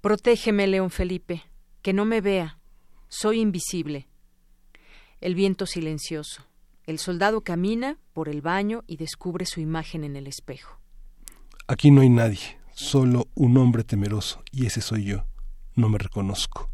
[0.00, 1.42] Protégeme, León Felipe,
[1.82, 2.58] que no me vea.
[3.08, 4.08] Soy invisible.
[5.20, 6.46] El viento silencioso.
[6.86, 10.80] El soldado camina por el baño y descubre su imagen en el espejo.
[11.66, 15.24] Aquí no hay nadie, solo un hombre temeroso, y ese soy yo.
[15.76, 16.69] No me reconozco.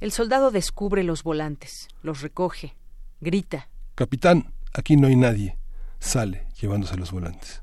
[0.00, 2.74] El soldado descubre los volantes, los recoge,
[3.20, 3.68] grita.
[3.94, 5.58] Capitán, aquí no hay nadie.
[5.98, 7.60] Sale llevándose los volantes.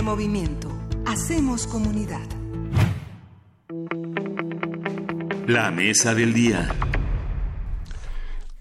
[0.00, 0.72] Primer movimiento.
[1.04, 2.26] Hacemos comunidad.
[5.46, 6.74] La mesa del día.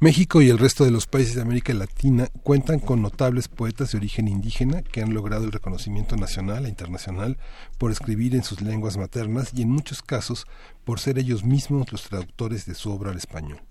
[0.02, 3.99] México y el resto de los países de América Latina cuentan con notables poetas de
[3.99, 7.38] origen indígena que han logrado el reconocimiento nacional e internacional
[7.78, 10.45] por escribir en sus lenguas maternas y en muchos casos
[10.84, 13.61] por ser ellos mismos los traductores de su obra al español.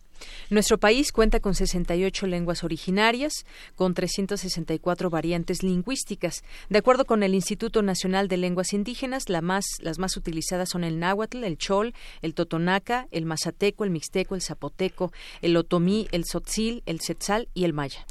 [0.51, 3.45] Nuestro país cuenta con 68 lenguas originarias,
[3.75, 6.43] con 364 variantes lingüísticas.
[6.71, 11.45] De acuerdo con el Instituto Nacional de Lenguas Indígenas, las más utilizadas son el náhuatl,
[11.45, 11.93] el chol,
[12.23, 15.13] el totonaca, el mazateco, el mixteco, el zapoteco,
[15.43, 18.07] el otomí, el tzotzil, el setzal y el maya.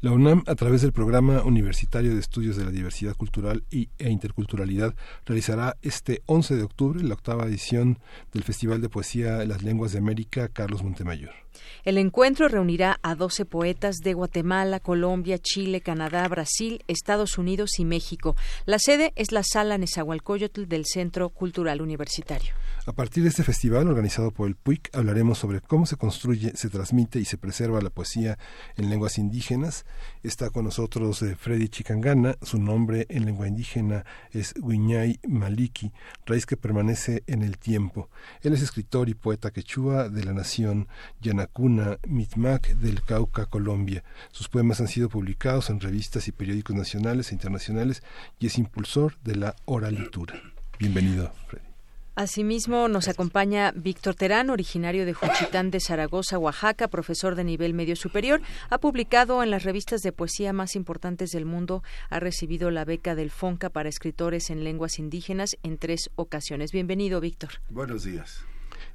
[0.00, 4.94] La UNAM, a través del Programa Universitario de Estudios de la Diversidad Cultural e Interculturalidad,
[5.26, 7.98] realizará este 11 de octubre la octava edición
[8.32, 11.32] del Festival de Poesía Las Lenguas de América Carlos Montemayor.
[11.84, 17.84] El encuentro reunirá a 12 poetas de Guatemala, Colombia, Chile, Canadá, Brasil, Estados Unidos y
[17.84, 18.36] México.
[18.66, 22.54] La sede es la Sala Nezahualcóyotl del Centro Cultural Universitario.
[22.86, 26.68] A partir de este festival organizado por el PUIC hablaremos sobre cómo se construye, se
[26.68, 28.38] transmite y se preserva la poesía
[28.76, 29.86] en lenguas indígenas.
[30.22, 35.92] Está con nosotros eh, Freddy Chicangana, su nombre en lengua indígena es Wiñay Maliki,
[36.26, 38.08] raíz que permanece en el tiempo.
[38.42, 40.88] Él es escritor y poeta quechua de la nación
[41.42, 44.04] Yanacuna Mitmac del Cauca, Colombia.
[44.30, 48.02] Sus poemas han sido publicados en revistas y periódicos nacionales e internacionales
[48.38, 50.40] y es impulsor de la oralitura.
[50.78, 51.66] Bienvenido, Freddy.
[52.14, 57.96] Asimismo, nos acompaña Víctor Terán, originario de Juchitán de Zaragoza, Oaxaca, profesor de nivel medio
[57.96, 58.42] superior.
[58.68, 61.82] Ha publicado en las revistas de poesía más importantes del mundo.
[62.10, 66.70] Ha recibido la beca del FONCA para escritores en lenguas indígenas en tres ocasiones.
[66.70, 67.50] Bienvenido, Víctor.
[67.70, 68.44] Buenos días.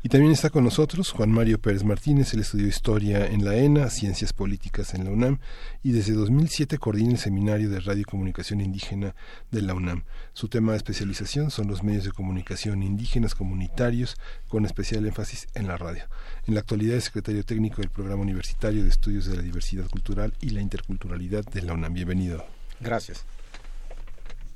[0.03, 3.89] Y también está con nosotros Juan Mario Pérez Martínez, él estudió Historia en la ENA,
[3.89, 5.39] Ciencias Políticas en la UNAM
[5.84, 9.15] y desde 2007 coordina el Seminario de Radio y Comunicación Indígena
[9.51, 10.03] de la UNAM.
[10.34, 15.68] Su tema de especialización son los medios de comunicación indígenas comunitarios con especial énfasis en
[15.68, 16.03] la radio.
[16.45, 20.34] En la actualidad es secretario técnico del Programa Universitario de Estudios de la Diversidad Cultural
[20.41, 21.93] y la Interculturalidad de la UNAM.
[21.93, 22.45] Bienvenido.
[22.80, 23.26] Gracias.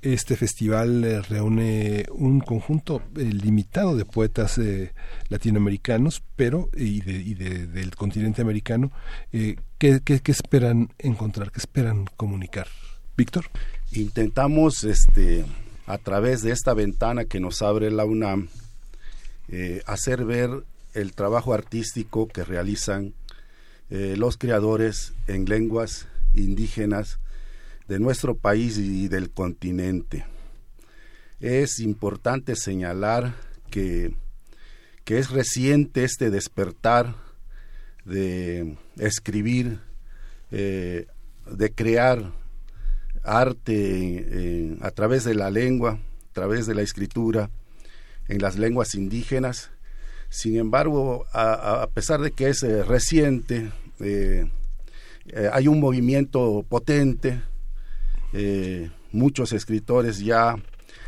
[0.01, 4.93] Este festival eh, reúne un conjunto eh, limitado de poetas eh,
[5.29, 8.91] latinoamericanos, pero y, de, del continente americano.
[9.31, 11.51] ¿qué, qué, esperan encontrar?
[11.51, 12.67] ¿Qué esperan comunicar?
[13.15, 13.45] Víctor.
[13.91, 15.45] Intentamos, este,
[15.85, 18.49] a través de esta ventana que nos abre la UNAM,
[19.85, 20.49] hacer ver
[20.95, 23.13] el trabajo artístico que realizan
[23.89, 27.19] los creadores en lenguas indígenas
[27.91, 30.25] de nuestro país y del continente.
[31.41, 33.35] Es importante señalar
[33.69, 34.15] que,
[35.03, 37.15] que es reciente este despertar
[38.05, 39.81] de escribir,
[40.51, 41.07] eh,
[41.45, 42.31] de crear
[43.23, 45.99] arte a través de la lengua,
[46.29, 47.49] a través de la escritura,
[48.29, 49.69] en las lenguas indígenas.
[50.29, 53.69] Sin embargo, a, pesar de que es eh, reciente,
[53.99, 54.49] eh,
[55.51, 57.41] hay un movimiento potente
[58.33, 60.55] eh, muchos escritores ya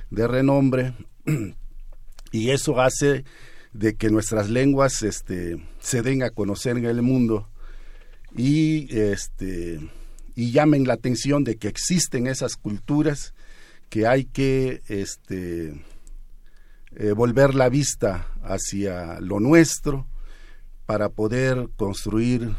[0.10, 0.94] de renombre
[2.32, 3.24] y eso hace
[3.74, 7.50] de que nuestras lenguas este, se den a conocer en el mundo
[8.36, 9.80] y, este,
[10.36, 13.34] y llamen la atención de que existen esas culturas
[13.90, 15.84] que hay que este,
[16.96, 20.08] eh, volver la vista hacia lo nuestro
[20.86, 22.52] para poder construir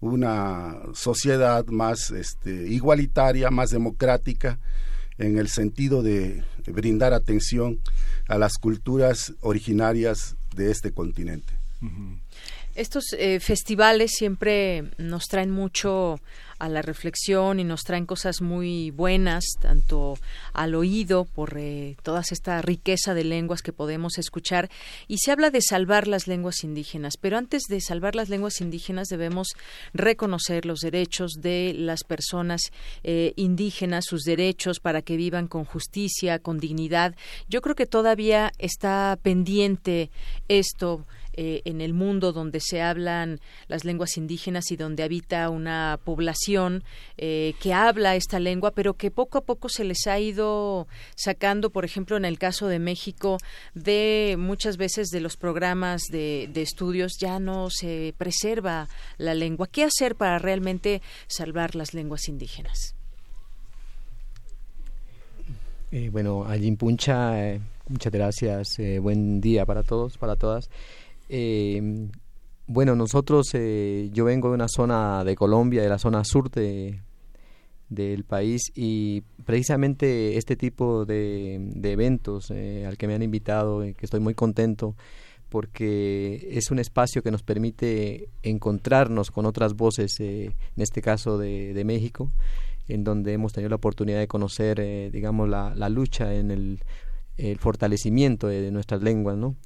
[0.00, 4.58] una sociedad más este, igualitaria, más democrática,
[5.18, 7.78] en el sentido de brindar atención
[8.26, 11.52] a las culturas originarias de este continente.
[12.74, 16.20] Estos eh, festivales siempre nos traen mucho
[16.60, 20.18] a la reflexión y nos traen cosas muy buenas, tanto
[20.52, 24.70] al oído por eh, toda esta riqueza de lenguas que podemos escuchar.
[25.08, 29.08] Y se habla de salvar las lenguas indígenas, pero antes de salvar las lenguas indígenas
[29.08, 29.48] debemos
[29.94, 32.60] reconocer los derechos de las personas
[33.02, 37.16] eh, indígenas, sus derechos para que vivan con justicia, con dignidad.
[37.48, 40.10] Yo creo que todavía está pendiente
[40.48, 46.00] esto eh, en el mundo donde se hablan las lenguas indígenas y donde habita una
[46.04, 46.82] población
[47.16, 51.70] eh, que habla esta lengua, pero que poco a poco se les ha ido sacando,
[51.70, 53.38] por ejemplo, en el caso de México,
[53.74, 59.68] de muchas veces de los programas de, estudios ya no se preserva la lengua.
[59.68, 62.94] ¿Qué hacer para realmente salvar las lenguas indígenas?
[65.92, 67.58] Eh, bueno, Allí Puncha,
[67.88, 68.76] muchas gracias.
[69.00, 70.68] buen día para todos, para todas.
[71.32, 72.08] Eh,
[72.66, 77.00] bueno, nosotros, eh, yo vengo de una zona de Colombia, de la zona sur de,
[77.88, 83.80] del país y precisamente este tipo de, de eventos eh, al que me han invitado,
[83.80, 84.96] que estoy muy contento
[85.48, 91.74] porque es un espacio que nos permite encontrarnos con otras voces, en este caso de,
[91.74, 92.30] de México,
[92.88, 96.80] en donde hemos tenido la oportunidad de conocer, eh, digamos, la, la, lucha en el,
[97.36, 99.56] el fortalecimiento de, nuestras lenguas, ¿no?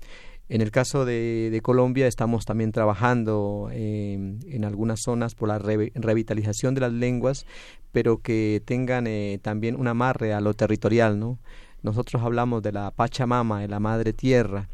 [0.49, 4.13] En el caso de, Colombia estamos también trabajando eh,
[4.47, 7.47] en algunas zonas por la revitalización de las lenguas,
[7.93, 11.39] pero que tengan eh, también un amarre a lo territorial, ¿no?
[11.83, 14.69] Nosotros hablamos de la Pachamama, de la Madre Tierra,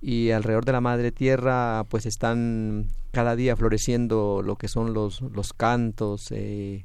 [0.00, 5.22] y alrededor de la Madre Tierra pues están cada día floreciendo lo que son los,
[5.22, 6.84] los cantos, eh,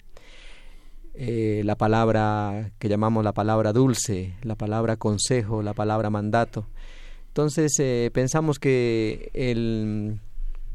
[1.14, 6.68] eh, la palabra que llamamos la palabra dulce, la palabra consejo, la palabra mandato.
[7.32, 10.20] Entonces eh, pensamos que el,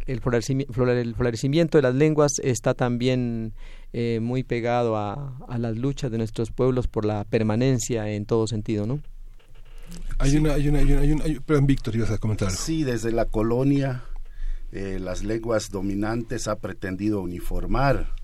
[0.06, 3.52] el, florecimiento de las lenguas está también
[3.92, 8.46] eh, muy pegado a, a, las luchas de nuestros pueblos por la permanencia en todo
[8.46, 9.00] sentido, ¿no?
[10.18, 12.50] Hay una, hay una, hay una, hay una perdón, Víctor, ibas a comentar.
[12.50, 14.04] Sí, desde la colonia
[14.72, 18.16] eh, las lenguas dominantes ha pretendido uniformar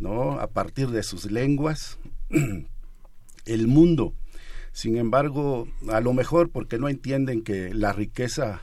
[0.00, 0.38] ¿no?
[0.38, 1.98] A partir de sus lenguas,
[3.46, 4.14] el mundo.
[4.78, 8.62] Sin embargo, a lo mejor porque no entienden que la riqueza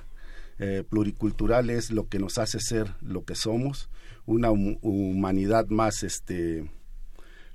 [0.59, 3.89] eh, pluricultural es lo que nos hace ser lo que somos,
[4.25, 6.71] una humanidad más este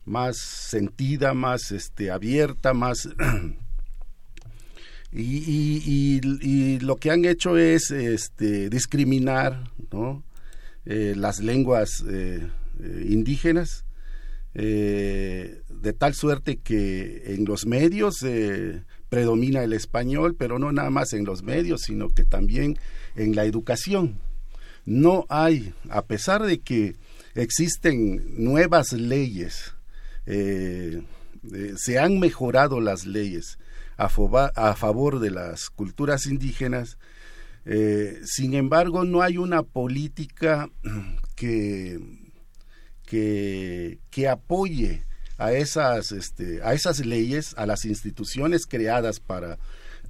[0.04, 3.08] más sentida, más este abierta, más
[5.10, 10.22] y, y, lo que han hecho es este discriminar ¿no?
[10.84, 12.46] Eh, las lenguas eh,
[13.08, 13.86] indígenas,
[15.80, 21.12] de tal suerte que en los medios eh, predomina el español, pero no nada más
[21.12, 22.78] en los medios, sino que también
[23.16, 24.20] en la educación.
[24.84, 26.96] No hay, a pesar de que
[27.34, 29.74] existen nuevas leyes,
[30.26, 33.58] se han mejorado las leyes
[33.96, 36.98] a, a, favor de las culturas indígenas,
[38.24, 40.70] sin embargo no hay una política
[41.36, 41.98] que
[43.10, 45.02] que, que apoye
[45.40, 49.58] a esas, este, a esas leyes, a las instituciones creadas para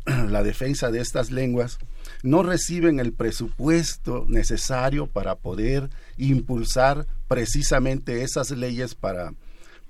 [0.29, 1.79] la defensa de estas lenguas,
[2.25, 9.33] no reciben el presupuesto necesario para poder impulsar precisamente esas leyes para,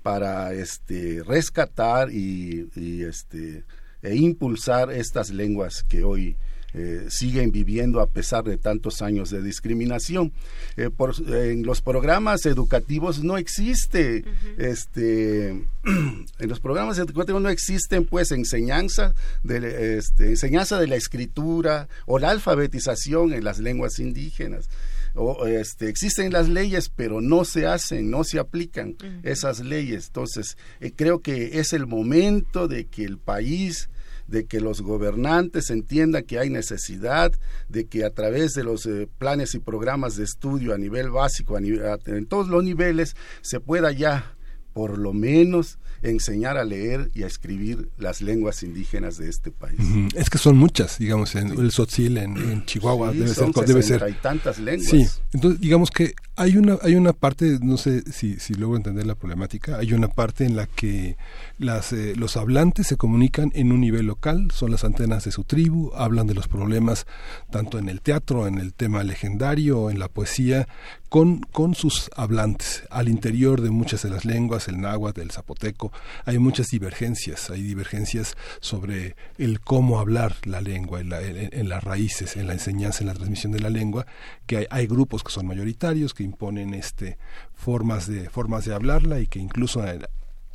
[0.03, 2.69] para este, rescatar y,
[3.03, 3.63] este,
[4.03, 6.37] e impulsar estas lenguas que hoy
[6.73, 10.31] eh, siguen viviendo a pesar de tantos años de discriminación.
[10.77, 14.23] Eh, por, en los programas educativos no existe,
[14.57, 15.49] este,
[15.83, 22.19] en los programas educativos no existen pues enseñanza de, este, enseñanza de la escritura o
[22.19, 24.69] la alfabetización en las lenguas indígenas.
[25.13, 30.07] O, este, existen las leyes, pero no se hacen, no se aplican esas leyes.
[30.07, 33.89] Entonces, eh, creo que es el momento de que el país
[34.31, 37.33] de que los gobernantes entiendan que hay necesidad
[37.67, 41.57] de que a través de los eh, planes y programas de estudio a nivel básico,
[41.57, 44.35] a nivel, en todos los niveles, se pueda ya
[44.73, 49.79] por lo menos enseñar a leer y a escribir las lenguas indígenas de este país.
[50.15, 53.51] Es que son muchas, digamos, en el Sotzil, en, Chihuahua, debe ser.
[53.65, 54.03] Debe ser.
[54.03, 54.89] Hay tantas lenguas.
[54.89, 59.05] Sí, entonces digamos que hay una, hay una parte, no sé si, si luego entender
[59.05, 61.17] la problemática, hay una parte en la que
[61.59, 65.43] las, eh, los hablantes se comunican en un nivel local, son las antenas de su
[65.43, 67.05] tribu, hablan de los problemas
[67.51, 70.67] tanto en el teatro, en el tema legendario, en la poesía,
[71.09, 72.83] con, con sus hablantes.
[72.89, 75.91] Al interior de muchas de las lenguas, el náhuatl, el zapoteco,
[76.25, 81.83] hay muchas divergencias, hay divergencias sobre el cómo hablar la lengua, en, la, en, las
[81.83, 84.05] raíces, en la enseñanza, en la transmisión de la lengua,
[84.45, 87.17] que hay, hay grupos que son mayoritarios, que imponen este
[87.53, 89.83] formas de formas de hablarla y que incluso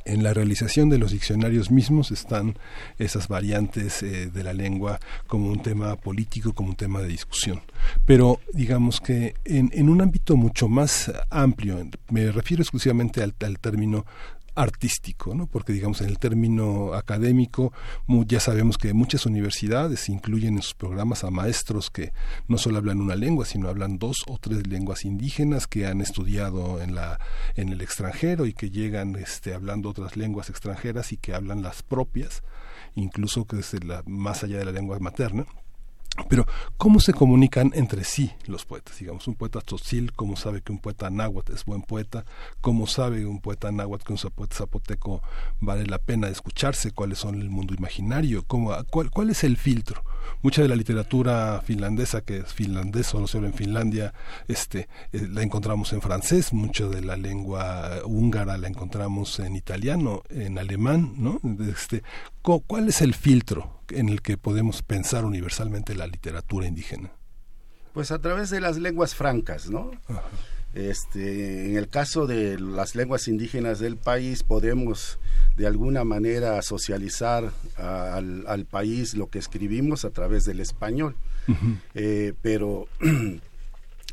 [0.07, 2.57] en la realización de los diccionarios mismos están
[2.97, 7.61] esas variantes eh, de la lengua como un tema político, como un tema de discusión.
[8.05, 13.59] Pero digamos que en, en un ámbito mucho más amplio, me refiero exclusivamente al, al
[13.59, 14.05] término
[14.57, 15.47] artístico, ¿no?
[15.47, 17.71] porque digamos en el término académico
[18.25, 22.11] ya sabemos que muchas universidades incluyen en sus programas a maestros que
[22.47, 26.81] no solo hablan una lengua, sino hablan dos o tres lenguas indígenas que han estudiado
[26.81, 27.19] en la
[27.55, 31.83] en el extranjero y que llegan este hablando otras lenguas extranjeras y que hablan las
[31.83, 32.43] propias,
[32.95, 35.45] incluso que es la, más allá de la lengua materna
[36.29, 36.45] Pero,
[36.77, 38.99] ¿cómo se comunican entre sí los poetas?
[38.99, 42.25] Digamos, un poeta tzotzil, ¿cómo sabe que un poeta náhuatl es buen poeta?
[42.59, 45.21] ¿Cómo sabe un poeta náhuatl que un zapoteco
[45.61, 46.91] vale la pena escucharse?
[46.91, 48.43] ¿Cuáles son el mundo imaginario?
[48.45, 50.03] ¿Cómo, cuál, ¿Cuál es el filtro?
[50.41, 54.13] Mucha de la literatura finlandesa, que es finlandés, solo se habla en Finlandia,
[54.47, 60.23] este, eh, la encontramos en francés, mucha de la lengua húngara la encontramos en italiano,
[60.29, 61.39] en alemán, ¿no?
[61.69, 62.03] Este,
[62.41, 67.11] ¿Cuál es el filtro en el que podemos pensar universalmente la literatura indígena?
[67.93, 69.91] Pues a través de las lenguas francas, ¿no?
[70.73, 75.17] Este, en el caso de las lenguas indígenas del país podemos
[75.55, 81.15] de alguna manera socializar al, país lo que escribimos a través del español.
[81.95, 82.87] Eh, pero,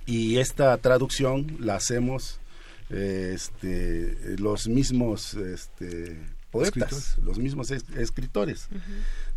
[0.06, 2.40] y esta traducción la hacemos
[2.88, 6.18] este, los mismos este,
[6.50, 8.68] poetas, los mismos escritores,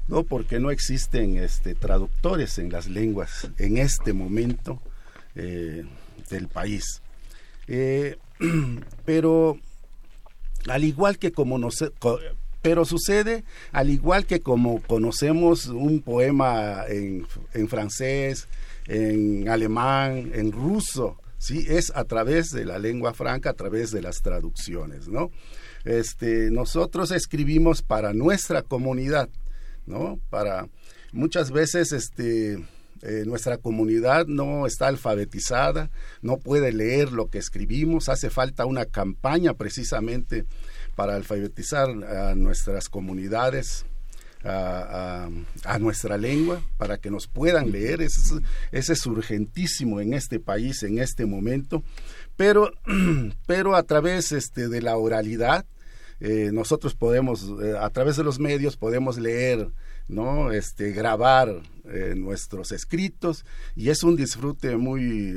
[0.07, 0.23] ¿no?
[0.23, 4.81] Porque no existen este, traductores en las lenguas en este momento
[5.35, 5.83] eh,
[6.29, 7.01] del país.
[7.67, 8.17] Eh,
[9.05, 9.57] pero
[10.67, 11.83] al igual que como nos,
[12.61, 18.47] pero sucede al igual que como conocemos un poema en, en francés,
[18.87, 24.01] en alemán, en ruso, sí, es a través de la lengua franca, a través de
[24.01, 25.31] las traducciones, ¿no?
[25.85, 29.29] Este, nosotros escribimos para nuestra comunidad,
[29.85, 30.19] ¿no?
[30.29, 30.67] Para
[31.13, 32.57] muchas veces este
[33.07, 35.89] eh, nuestra comunidad no está alfabetizada,
[36.21, 40.43] no puede leer lo que escribimos, hace falta una campaña precisamente
[40.93, 43.85] para alfabetizar a nuestras comunidades,
[44.43, 45.29] a,
[45.79, 48.01] nuestra lengua, para que nos puedan leer.
[48.01, 51.83] Ese es, urgentísimo en este país, en este momento.
[52.35, 52.73] Pero,
[53.45, 55.65] pero a través este, de la oralidad,
[56.19, 59.69] eh, nosotros podemos, eh, a través de los medios, podemos leer,
[60.09, 60.51] ¿no?
[60.51, 61.61] Este, grabar
[61.91, 65.35] eh, nuestros escritos y es un disfrute muy,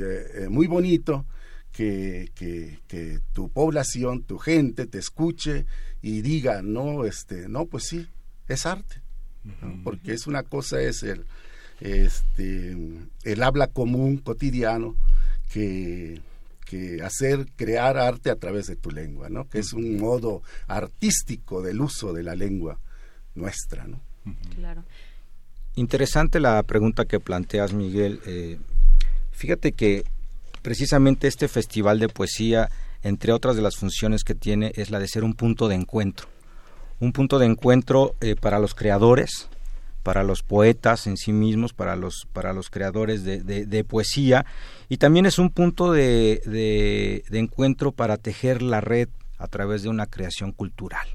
[0.49, 1.25] muy bonito
[1.71, 5.65] que, que, tu población, tu gente te escuche
[6.01, 8.07] y diga, no, este, no, pues sí,
[8.47, 9.01] es arte,
[9.83, 11.25] porque es una cosa es el,
[11.79, 12.77] este,
[13.23, 14.95] el habla común cotidiano
[15.51, 16.21] que
[16.71, 19.49] que hacer, crear arte a través de tu lengua, ¿no?
[19.49, 22.79] Que es un modo artístico del uso de la lengua
[23.35, 23.99] nuestra, ¿no?
[24.55, 24.85] Claro.
[25.75, 28.19] Interesante la pregunta que planteas, Miguel.
[28.25, 28.57] Eh,
[29.31, 30.03] fíjate que
[30.61, 32.69] precisamente este festival de poesía,
[33.03, 36.27] entre otras de las funciones que tiene, es la de ser un punto de encuentro.
[36.99, 39.49] Un punto de encuentro eh, para los creadores,
[40.03, 44.45] para los poetas en sí mismos, para los, para los creadores de, de, poesía,
[44.89, 49.89] y también es un punto de, de, encuentro para tejer la red a través de
[49.89, 51.07] una creación cultural.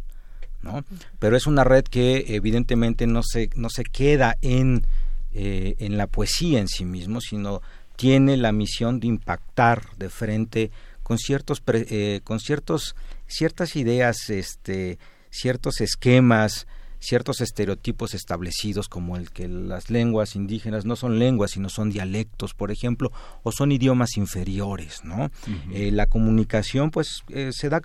[0.62, 0.84] ¿No?
[1.18, 4.86] Pero es una red que evidentemente no se, no se queda en,
[5.32, 7.62] eh, en la poesía en sí mismo, sino
[7.96, 10.70] tiene la misión de impactar de frente
[11.02, 14.98] con ciertos, eh, con ciertos, ciertas ideas, este,
[15.30, 16.66] ciertos esquemas,
[17.06, 22.54] ciertos estereotipos establecidos como el que las lenguas indígenas no son lenguas sino son dialectos
[22.54, 23.12] por ejemplo
[23.42, 25.30] o son idiomas inferiores no
[25.72, 27.80] eh, la comunicación pues eh, se da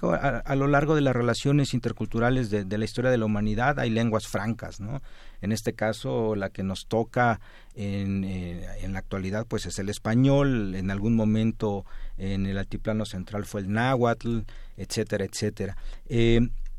[0.46, 3.80] a, lo largo de las relaciones interculturales de, la historia de la humanidad.
[3.80, 5.02] Hay lenguas francas no
[5.42, 7.40] en este caso la que nos toca
[7.76, 10.76] en, eh, en la actualidad pues es el español.
[10.76, 11.86] En algún momento
[12.18, 14.40] en el altiplano central fue el náhuatl
[14.78, 15.78] etcétera etcétera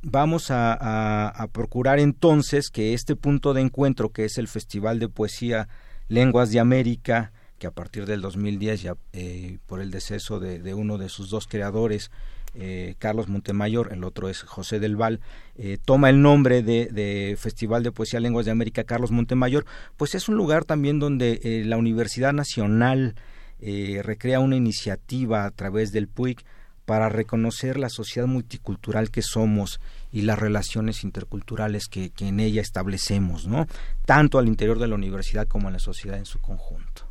[0.02, 5.68] vamos a, procurar entonces que este punto de encuentro, que es el Festival de Poesía
[6.08, 10.98] Lenguas de América, que a partir del 2010, ya eh, por el deceso de, uno
[10.98, 12.10] de sus dos creadores,
[12.54, 15.20] eh, Carlos Montemayor, el otro es José del Val,
[15.56, 19.64] eh, toma el nombre de, Festival de Poesía Lenguas de América Carlos Montemayor,
[19.96, 23.14] pues es un lugar también donde la Universidad Nacional
[23.60, 26.44] recrea una iniciativa a través del PUIC
[26.92, 29.80] para reconocer la sociedad multicultural que somos
[30.12, 33.66] y las relaciones interculturales que, en ella establecemos, ¿no?
[34.04, 37.08] Tanto al interior de la universidad como en la sociedad en su conjunto.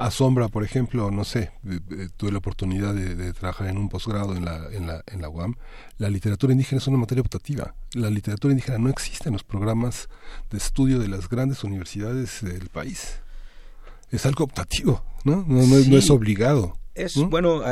[0.00, 1.52] Asombra, por ejemplo, no sé,
[2.16, 5.54] tuve la oportunidad de, trabajar en un posgrado en la, en, la, en la UAM.
[5.98, 7.72] La literatura indígena es una materia optativa.
[7.92, 10.08] La literatura indígena no existe en los programas
[10.50, 13.20] de estudio de las grandes universidades del país.
[14.10, 15.44] Es algo optativo, ¿no?
[15.46, 17.62] No, no es obligado es bueno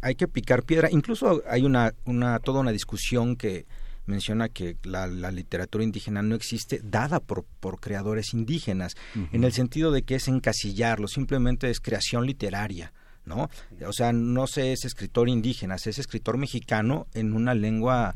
[0.00, 0.88] hay que picar piedra.
[0.90, 3.66] Incluso hay una una toda una discusión que
[4.06, 8.96] menciona que la, literatura indígena no existe dada por, por creadores indígenas
[9.32, 12.92] en el sentido de que es encasillarlo simplemente es creación literaria
[13.24, 13.48] no
[13.86, 18.14] o sea no se es escritor indígena se es escritor mexicano en una lengua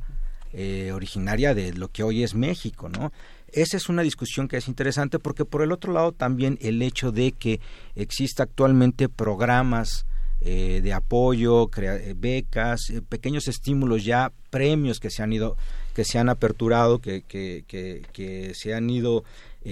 [0.54, 3.12] eh, originaria de lo que hoy es México, ¿no?
[3.52, 7.12] Esa es una discusión que es interesante porque por el otro lado también el hecho
[7.12, 7.60] de que
[7.94, 10.06] exista actualmente programas
[10.40, 15.56] eh, de apoyo, eh, becas, eh, pequeños estímulos ya, premios que se han ido,
[15.94, 19.24] que se han aperturado, que, que, que, que se han ido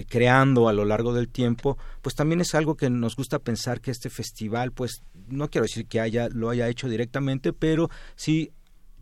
[0.09, 3.91] creando a lo largo del tiempo, pues también es algo que nos gusta pensar que
[3.91, 8.53] este festival, pues no quiero decir que haya lo haya hecho directamente, pero sí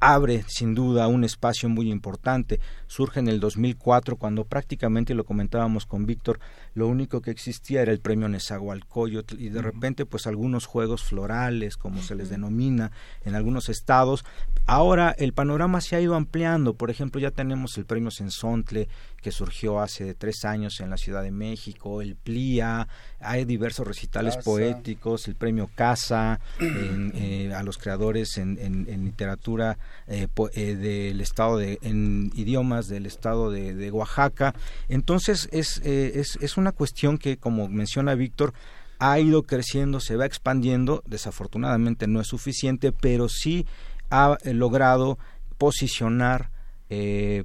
[0.05, 2.61] abre sin duda un espacio muy importante.
[2.87, 6.41] Surge en el 2004 cuando prácticamente lo comentábamos con Víctor,
[6.75, 11.79] lo único que existía era el premio Nezahualcóyotl y de repente pues algunos juegos florales
[11.79, 12.93] como se les denomina
[13.25, 14.27] en algunos estados.
[14.67, 18.89] Ahora el panorama se ha ido ampliando, por ejemplo ya tenemos el premio Sensontle
[19.23, 22.89] que surgió hace tres años en la Ciudad de México, el PLIA,
[23.25, 30.29] hay diversos recitales poéticos, el premio Casa eh, a los creadores en, en literatura eh,
[30.55, 34.55] eh, del estado de en idiomas del estado de, Oaxaca.
[34.89, 38.53] Entonces es, eh, es, es una cuestión que como menciona Víctor
[38.99, 41.03] ha ido creciendo se va expandiendo.
[41.07, 43.67] Desafortunadamente no es suficiente pero sí
[44.11, 45.19] ha logrado
[45.59, 46.51] posicionar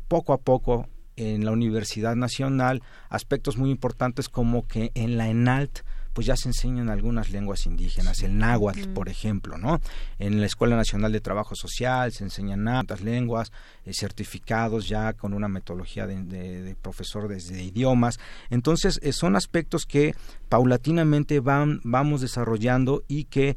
[0.08, 0.88] poco a poco
[1.20, 5.80] en la Universidad Nacional aspectos muy importantes como que en la ENALT
[6.14, 9.80] pues ya se enseñan algunas lenguas indígenas, el náhuatl, por ejemplo, ¿no?
[10.18, 13.52] En la Escuela Nacional de Trabajo Social se enseñan otras lenguas,
[13.86, 18.20] eh, certificados ya con una metodología de, profesor de, idiomas.
[18.50, 20.14] Entonces, eh, son aspectos que
[20.50, 23.56] paulatinamente van, vamos desarrollando y que,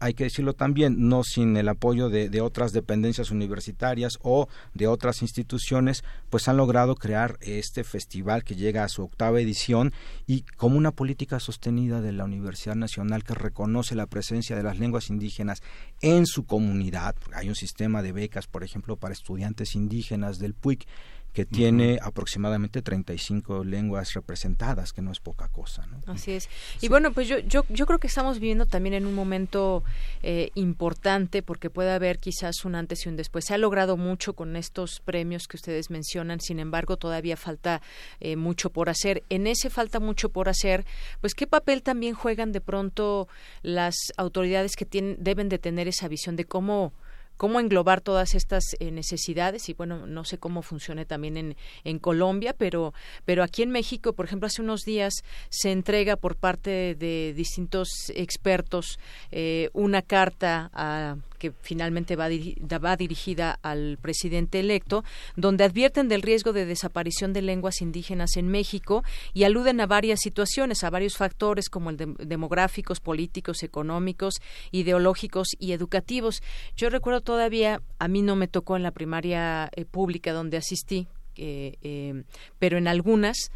[0.00, 5.22] hay que decirlo también, no sin el apoyo de, otras dependencias universitarias o de otras
[5.22, 9.92] instituciones, pues han logrado crear este festival que llega a su octava edición
[10.26, 14.78] y como una política sostenida de la Universidad Nacional que reconoce la presencia de las
[14.80, 15.62] lenguas indígenas
[16.00, 17.14] en su comunidad.
[17.34, 20.86] Hay un sistema de becas, por ejemplo, para estudiantes indígenas del PUIC
[21.32, 25.86] que tiene aproximadamente 35 lenguas representadas, que no es poca cosa.
[25.86, 26.12] ¿no?
[26.12, 26.48] Así es.
[26.80, 29.82] Y bueno, pues yo, yo, yo creo que estamos viviendo también en un momento
[30.22, 33.46] eh, importante porque puede haber quizás un antes y un después.
[33.46, 37.80] Se ha logrado mucho con estos premios que ustedes mencionan, sin embargo, todavía falta
[38.20, 39.22] eh, mucho por hacer.
[39.30, 40.84] En ese falta mucho por hacer,
[41.20, 43.26] pues qué papel también juegan de pronto
[43.62, 46.92] las autoridades que tienen, deben de tener esa visión de cómo
[47.36, 51.98] cómo englobar todas estas eh, necesidades y bueno no sé cómo funcione también en, en
[51.98, 52.94] Colombia pero
[53.24, 57.88] pero aquí en México por ejemplo hace unos días se entrega por parte de distintos
[58.14, 58.98] expertos
[59.30, 65.02] eh, una carta a que finalmente va, va dirigida al presidente electo,
[65.34, 69.02] donde advierten del riesgo de desaparición de lenguas indígenas en México
[69.34, 74.34] y aluden a varias situaciones, a varios factores como el demográficos, políticos, económicos,
[74.70, 76.44] ideológicos y educativos.
[76.76, 81.08] Yo recuerdo todavía, a mí no me tocó en la primaria eh, pública donde asistí,
[81.34, 82.22] eh, eh,
[82.60, 83.50] pero en algunas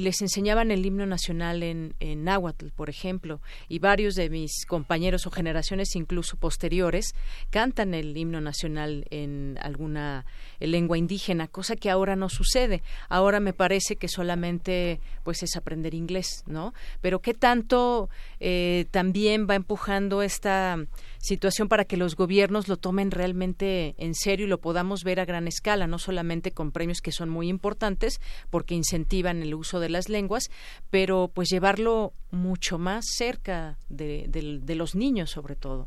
[0.00, 5.26] les enseñaban el himno nacional en, en náhuatl, por ejemplo, y varios de mis compañeros
[5.26, 7.14] o generaciones incluso posteriores
[7.50, 10.24] cantan el himno nacional en alguna
[10.60, 12.82] lengua indígena, cosa que ahora no sucede.
[13.08, 16.74] Ahora me parece que solamente pues es aprender inglés, ¿no?
[17.00, 18.08] Pero qué tanto
[18.40, 20.78] eh, también va empujando esta
[21.22, 25.24] situación para que los gobiernos lo tomen realmente en serio y lo podamos ver a
[25.24, 28.20] gran escala, no solamente con premios que son muy importantes
[28.50, 30.50] porque incentivan el uso de las lenguas,
[30.90, 34.28] pero pues llevarlo mucho más cerca de,
[34.76, 35.86] los niños sobre todo.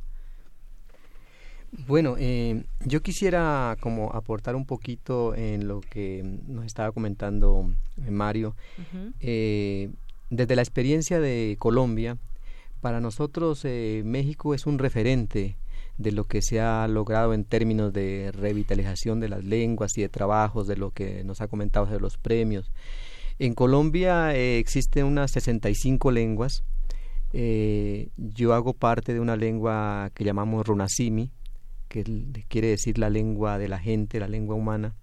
[1.86, 8.10] Bueno, eh, yo quisiera como aportar un poquito en lo que nos estaba comentando eh,
[8.10, 8.56] Mario.
[9.20, 9.90] Eh,
[10.30, 12.18] desde la experiencia de Colombia,
[12.86, 15.58] para nosotros eh, México es un referente
[15.98, 20.10] de lo que se ha logrado en términos de revitalización de las lenguas y de
[20.10, 22.72] trabajos, de lo que nos ha comentado de los premios.
[23.40, 26.64] En Colombia eh, existen unas 65 lenguas.
[27.34, 31.32] Eh, yo hago parte de una lengua que llamamos runasimi,
[31.88, 32.04] que
[32.48, 34.94] quiere decir la lengua de la gente, la lengua humana.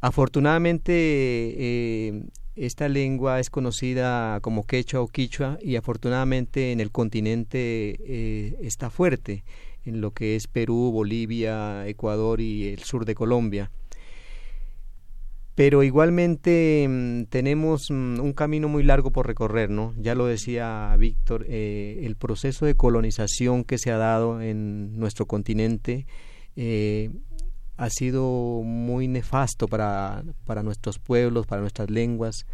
[0.00, 2.24] Afortunadamente,
[2.56, 8.90] esta lengua es conocida como quechua o quichua y afortunadamente en el continente eh, está
[8.90, 9.44] fuerte,
[9.84, 13.70] en lo que es Perú, Bolivia, Ecuador y el sur de Colombia.
[15.54, 19.94] Pero igualmente mm, tenemos mm, un camino muy largo por recorrer, ¿no?
[19.98, 25.26] Ya lo decía Víctor, eh, el proceso de colonización que se ha dado en nuestro
[25.26, 26.06] continente
[26.56, 27.10] eh,
[27.76, 32.46] ha sido muy nefasto para, para nuestros pueblos, para nuestras lenguas.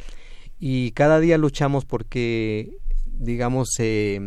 [0.59, 2.77] Y cada día luchamos porque,
[3.07, 4.21] digamos, eh,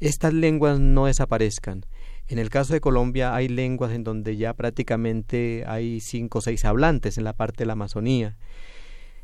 [0.00, 1.86] estas lenguas no desaparezcan.
[2.26, 6.64] En el caso de Colombia hay lenguas en donde ya prácticamente hay cinco o seis
[6.64, 8.36] hablantes en la parte de la Amazonía.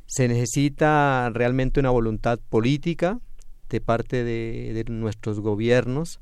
[0.06, 3.20] Se necesita realmente una voluntad política
[3.70, 6.20] de parte de, nuestros gobiernos.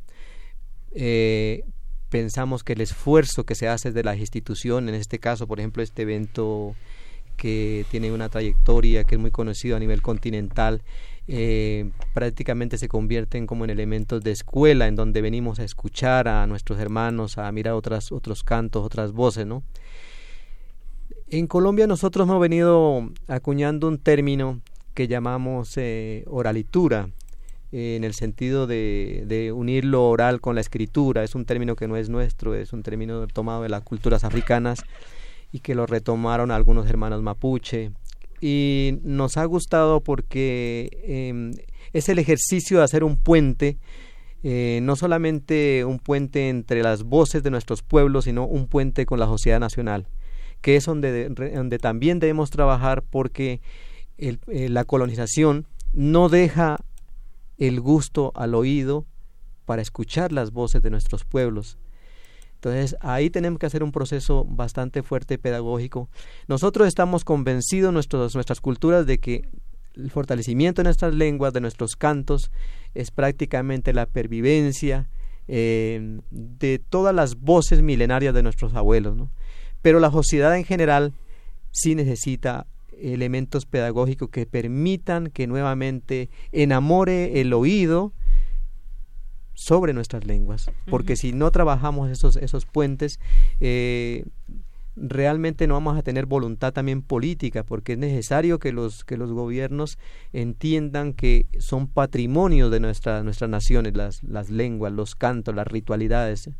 [0.93, 1.65] Eh,
[2.11, 5.83] pensamos que el esfuerzo que se hace de las instituciones, en este caso, por ejemplo,
[5.83, 6.75] este evento
[7.37, 10.83] que tiene una trayectoria que es muy conocido a nivel continental,
[11.29, 16.47] eh, prácticamente se convierten como en elementos de escuela en donde venimos a escuchar a
[16.47, 19.63] nuestros hermanos, a mirar otras, otros cantos, otras voces, ¿no?
[21.31, 24.63] En Colombia nosotros hemos venido acuñando un término
[24.95, 27.11] que llamamos eh, oralitura,
[27.73, 31.25] en el sentido de, de, unir lo oral con la escritura.
[31.25, 34.81] Es un término que no es nuestro, es un término tomado de las culturas africanas
[35.53, 37.93] y que lo retomaron algunos hermanos mapuche
[38.41, 41.51] y nos ha gustado porque eh,
[41.93, 43.79] es el ejercicio de hacer un puente,
[44.43, 49.19] eh, no solamente un puente entre las voces de nuestros pueblos, sino un puente con
[49.19, 50.07] la sociedad nacional,
[50.61, 53.61] que es donde, también debemos trabajar porque
[54.19, 56.79] eh, la colonización no deja
[57.59, 59.07] el gusto al oído
[59.65, 61.79] para escuchar las voces de nuestros pueblos
[62.59, 66.09] entonces ahí tenemos que hacer un proceso bastante fuerte pedagógico.
[66.49, 69.49] Nosotros estamos convencidos, nuestras culturas, de que
[69.95, 72.51] el fortalecimiento de nuestras lenguas, de nuestros cantos,
[72.95, 75.09] es prácticamente la pervivencia
[75.47, 79.17] eh, de todas las voces milenarias de nuestros abuelos.
[79.81, 81.15] Pero la sociedad en general
[81.71, 82.67] sí necesita
[83.01, 88.13] elementos pedagógicos que permitan que nuevamente enamore el oído
[89.55, 93.19] sobre nuestras lenguas, porque si no trabajamos esos, esos puentes,
[93.59, 94.25] eh,
[94.95, 99.33] realmente no vamos a tener voluntad también política, porque es necesario que los, que los
[99.33, 99.99] gobiernos
[100.33, 106.51] entiendan que son patrimonio de nuestra, nuestras naciones, las, las lenguas, los cantos, las ritualidades.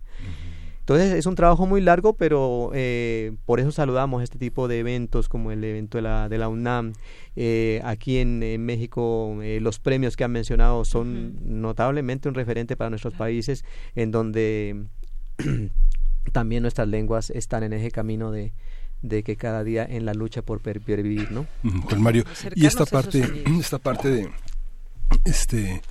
[0.89, 5.29] Entonces es un trabajo muy largo, pero eh, por eso saludamos este tipo de eventos
[5.29, 6.95] como el evento de la, de la UNAM.
[7.37, 12.89] Eh, aquí en, México eh, los premios que han mencionado son notablemente un referente para
[12.89, 14.87] nuestros países en donde
[16.33, 18.55] también nuestras lenguas están en ese camino de,
[19.03, 21.45] de que cada día en la lucha por pervivir, ¿no?
[21.83, 23.23] Juan Mario, y esta parte,
[23.61, 24.29] esta parte de
[25.27, 25.83] este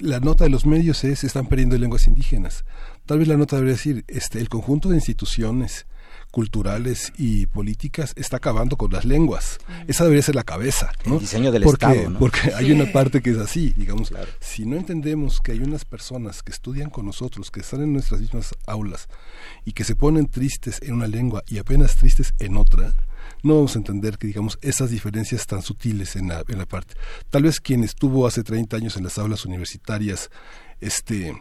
[0.00, 2.64] la nota de los medios es están perdiendo lenguas indígenas
[3.06, 5.86] Tal vez la nota debería decir, este, el conjunto de instituciones
[6.30, 9.58] culturales y políticas está acabando con las lenguas.
[9.68, 9.90] Mm.
[9.90, 11.14] Esa debería ser la cabeza, ¿no?
[11.14, 12.18] El diseño del porque, Estado, ¿no?
[12.18, 14.12] Porque hay una parte que es así, digamos.
[14.40, 18.20] Si no entendemos que hay unas personas que estudian con nosotros, que están en nuestras
[18.20, 19.08] mismas aulas
[19.64, 22.92] y que se ponen tristes en una lengua y apenas tristes en otra,
[23.42, 26.94] no vamos a entender que digamos esas diferencias tan sutiles en la, en la parte.
[27.30, 30.30] Tal vez quien estuvo hace 30 años en las aulas universitarias,
[30.80, 31.34] este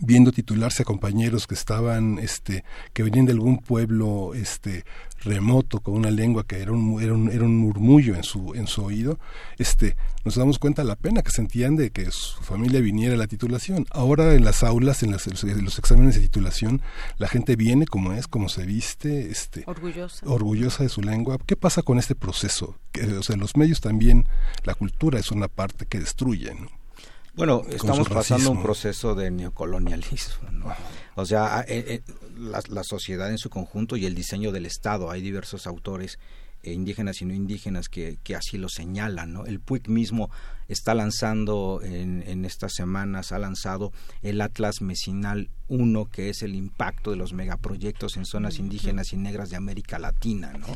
[0.00, 4.84] viendo titularse a compañeros que estaban este que venían de algún pueblo este
[5.20, 8.66] remoto con una lengua que era un, era un, era un murmullo en su en
[8.66, 9.18] su oído
[9.58, 13.16] este nos damos cuenta de la pena que sentían de que su familia viniera a
[13.16, 13.86] la titulación.
[13.90, 16.82] Ahora en las aulas en, las, en los exámenes de titulación
[17.16, 20.26] la gente viene como es como se viste este orgullosa.
[20.26, 21.38] orgullosa de su lengua.
[21.46, 24.26] Qué pasa con este proceso que, o sea los medios también
[24.64, 26.77] la cultura es una parte que destruye ¿no?
[27.38, 30.50] Bueno, estamos pasando un proceso de neocolonialismo.
[30.50, 30.74] ¿no?
[31.14, 35.12] O sea, eh, eh, la, sociedad en su conjunto y el diseño del Estado.
[35.12, 36.18] Hay diversos autores
[36.64, 39.32] eh, indígenas y no indígenas que, que, así lo señalan.
[39.32, 39.46] ¿no?
[39.46, 40.30] El PUIC mismo
[40.66, 43.92] está lanzando en, en, estas semanas, ha lanzado
[44.22, 49.16] el Atlas Mecinal 1, que es el impacto de los megaproyectos en zonas indígenas y
[49.16, 50.54] negras de América Latina.
[50.58, 50.66] ¿no?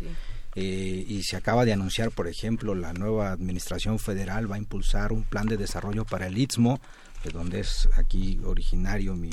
[0.55, 5.13] Eh, y se acaba de anunciar, por ejemplo, la nueva administración federal va a impulsar
[5.13, 6.81] un plan de desarrollo para el Istmo,
[7.25, 9.31] de donde es aquí originario mi,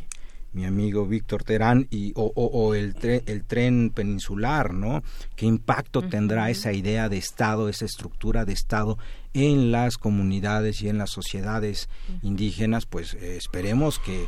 [0.54, 5.04] mi amigo Víctor Terán, y, o, o, el, el tren peninsular, ¿no?
[5.36, 8.98] ¿Qué impacto tendrá esa idea de Estado, esa estructura de Estado
[9.34, 11.90] en las comunidades y en las sociedades
[12.24, 12.86] indígenas?
[12.86, 14.28] Pues eh, esperemos que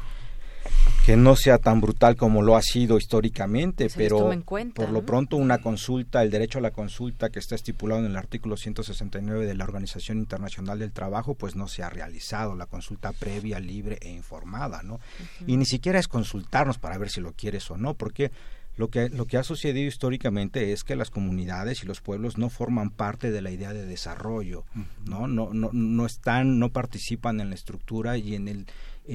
[1.05, 4.29] que no sea tan brutal como lo ha sido históricamente, pero
[4.73, 8.17] por lo pronto una consulta, el derecho a la consulta que está estipulado en el
[8.17, 13.13] artículo 169 de la Organización Internacional del Trabajo, pues no se ha realizado, la consulta
[13.13, 14.99] previa, libre e informada, ¿no?
[15.47, 18.31] Y ni siquiera es consultarnos para ver si lo quieres o no, porque
[18.77, 22.49] lo que, lo que ha sucedido históricamente es que las comunidades y los pueblos no
[22.49, 24.63] forman parte de la idea de desarrollo,
[25.05, 25.27] ¿no?
[25.27, 28.67] No, no, no están, no participan en la estructura y en el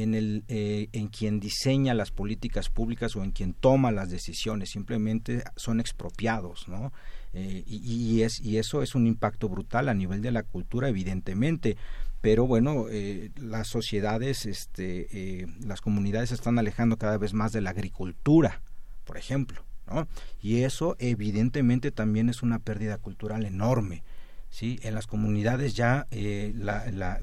[0.02, 4.70] en, el, eh, en quien diseña las políticas públicas o en quien toma las decisiones,
[4.70, 6.92] simplemente son expropiados, ¿no?
[7.34, 11.76] Eh, y, es, y eso es un impacto brutal a nivel de la cultura, evidentemente.
[12.22, 17.52] pero bueno, eh, las sociedades, este, eh, las comunidades se están alejando cada vez más
[17.52, 18.62] de la agricultura,
[19.04, 20.08] por ejemplo, ¿no?
[20.42, 24.02] Y eso evidentemente también es una pérdida cultural enorme,
[24.50, 24.78] ¿sí?
[24.82, 27.20] En las comunidades ya eh, la,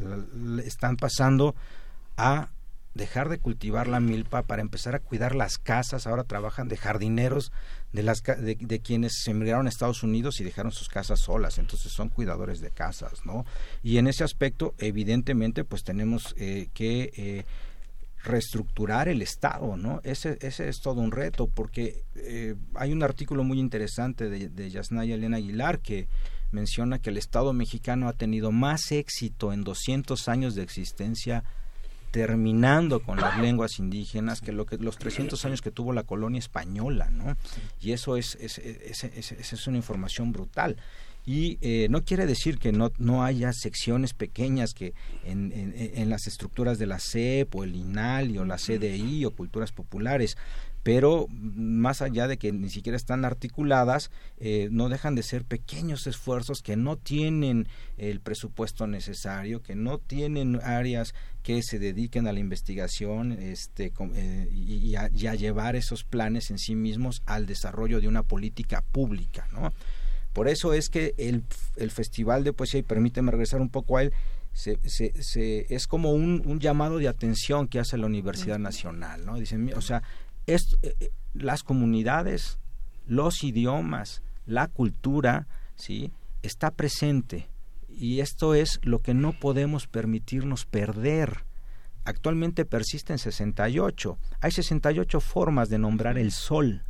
[0.64, 1.56] están pasando
[2.16, 2.50] a
[2.94, 6.06] dejar de cultivar la milpa para empezar a cuidar las casas.
[6.06, 7.52] Ahora trabajan de jardineros
[7.92, 11.58] de, las, de, de, quienes se emigraron a Estados Unidos y dejaron sus casas solas.
[11.58, 13.46] Entonces son cuidadores de casas, ¿no?
[13.82, 17.46] Y en ese aspecto, evidentemente, pues tenemos eh, que eh,
[18.24, 20.00] reestructurar el Estado, ¿no?
[20.04, 24.70] Ese, ese es todo un reto porque eh, hay un artículo muy interesante de, de
[24.70, 26.08] Yasnaya Elena Aguilar que
[26.52, 31.44] menciona que el Estado mexicano ha tenido más éxito en 200 años de existencia
[32.14, 36.38] terminando con las lenguas indígenas que lo que los 300 años que tuvo la colonia
[36.38, 37.36] española, ¿no?
[37.82, 40.78] Y eso es es, es, una información brutal.
[41.26, 44.94] Y eh, no quiere decir que no, no haya secciones pequeñas que
[45.24, 49.32] en, en, en, las estructuras de la CEP o el INALI o la CDI o
[49.32, 50.38] culturas populares,
[50.84, 56.06] pero más allá de que ni siquiera están articuladas, eh, no dejan de ser pequeños
[56.08, 62.34] esfuerzos que no tienen el presupuesto necesario, que no tienen áreas que se dediquen a
[62.34, 67.46] la investigación este, eh, y, a, y, a, llevar esos planes en sí mismos al
[67.46, 69.48] desarrollo de una política pública.
[69.54, 69.74] ¿no?
[70.34, 71.44] Por eso es que el,
[71.78, 74.14] el Festival de Poesía, y permíteme regresar un poco a él,
[74.54, 79.26] se, se, se, es como un, un, llamado de atención que hace la Universidad Nacional,
[79.26, 79.40] ¿no?
[79.40, 80.04] Dicen, o sea,
[80.48, 82.60] es, eh, las comunidades,
[83.06, 86.12] los idiomas, la cultura, ¿sí?
[86.42, 87.48] está presente
[87.90, 91.46] y esto es lo que no podemos permitirnos perder.
[92.06, 94.18] Actualmente persisten 68.
[94.42, 96.84] Hay 68 formas de nombrar el sol,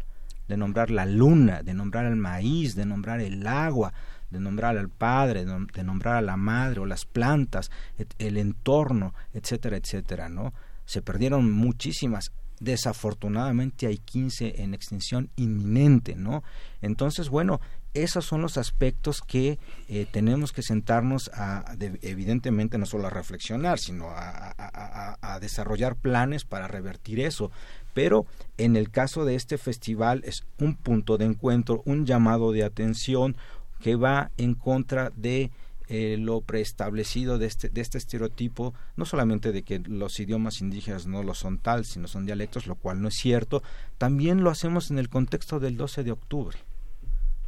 [0.48, 3.94] de nombrar la luna, de nombrar el maíz, de nombrar el agua,
[4.32, 7.70] de nombrar al padre, de nombrar a la madre o las plantas,
[8.18, 10.54] el entorno, etcétera, etcétera, ¿no?
[10.86, 12.32] Se perdieron muchísimas
[12.64, 16.43] desafortunadamente hay 15 en extinción inminente, ¿no?
[16.82, 17.59] Entonces, bueno,
[17.93, 23.11] esos son los aspectos que eh, tenemos que sentarnos a, de, evidentemente, no solo a
[23.11, 27.51] reflexionar, sino a, desarrollar planes para revertir eso.
[27.93, 28.25] Pero
[28.58, 33.35] en el caso de este festival es un punto de encuentro, un llamado de atención
[33.82, 35.51] que va en contra de
[35.96, 41.06] eh, lo preestablecido de este, de este estereotipo, no solamente de que los idiomas indígenas
[41.06, 43.62] no lo son tal, sino son dialectos, lo cual no es cierto,
[44.00, 46.58] también lo hacemos en el contexto del 12 de octubre.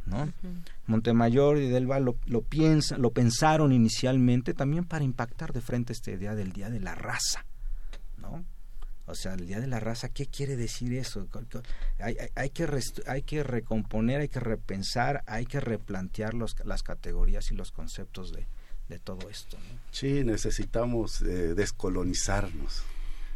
[0.04, 0.22] ¿no?
[0.22, 0.62] Uh -huh.
[0.86, 6.12] Montemayor y Delva lo, lo, piensa, lo pensaron inicialmente también para impactar de frente esta
[6.12, 7.44] idea del Día de la Raza.
[8.18, 8.44] ¿no?
[9.06, 11.28] O sea, el Día de la Raza, ¿qué quiere decir eso?
[12.00, 12.68] Hay, hay, hay que,
[13.06, 18.32] hay que recomponer, hay que repensar, hay que replantear los, las categorías y los conceptos
[18.32, 18.48] de,
[18.88, 19.58] de todo esto.
[19.58, 19.78] ¿no?
[19.92, 22.82] Sí, necesitamos eh, descolonizarnos.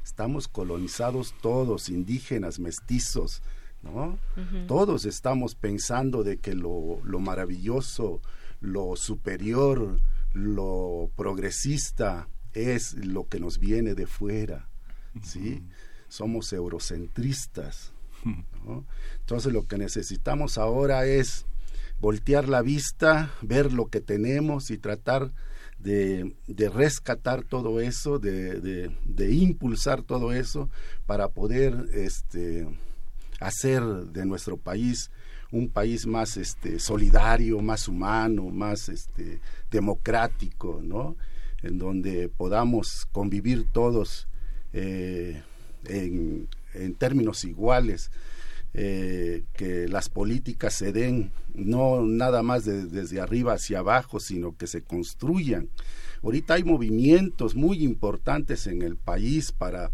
[0.03, 3.41] Estamos colonizados todos, indígenas, mestizos,
[3.83, 4.19] ¿no?
[4.37, 4.67] Uh -huh.
[4.67, 8.21] Todos estamos pensando de que lo, lo maravilloso,
[8.61, 10.01] lo superior,
[10.33, 14.70] lo progresista es lo que nos viene de fuera
[15.23, 15.63] ¿sí?
[16.09, 17.93] Somos eurocentristas.
[19.21, 21.47] Entonces lo que necesitamos ahora es
[22.01, 25.33] voltear la vista, ver lo que tenemos y tratar
[25.79, 26.35] de,
[26.75, 28.91] rescatar todo eso, de,
[29.31, 30.71] impulsar todo eso
[31.07, 32.69] para poder este,
[33.41, 35.11] hacer de nuestro país
[35.53, 39.41] un país más este, solidario, más humano, más este,
[39.71, 41.17] democrático, ¿no?
[41.63, 44.29] En donde podamos convivir todos
[44.73, 45.43] eh,
[45.87, 46.49] en,
[46.99, 48.11] términos iguales,
[48.75, 54.57] eh, que las políticas se den no nada más de, desde arriba hacia abajo, sino
[54.57, 55.69] que se construyan.
[56.23, 59.91] Ahorita hay movimientos muy importantes en el país para,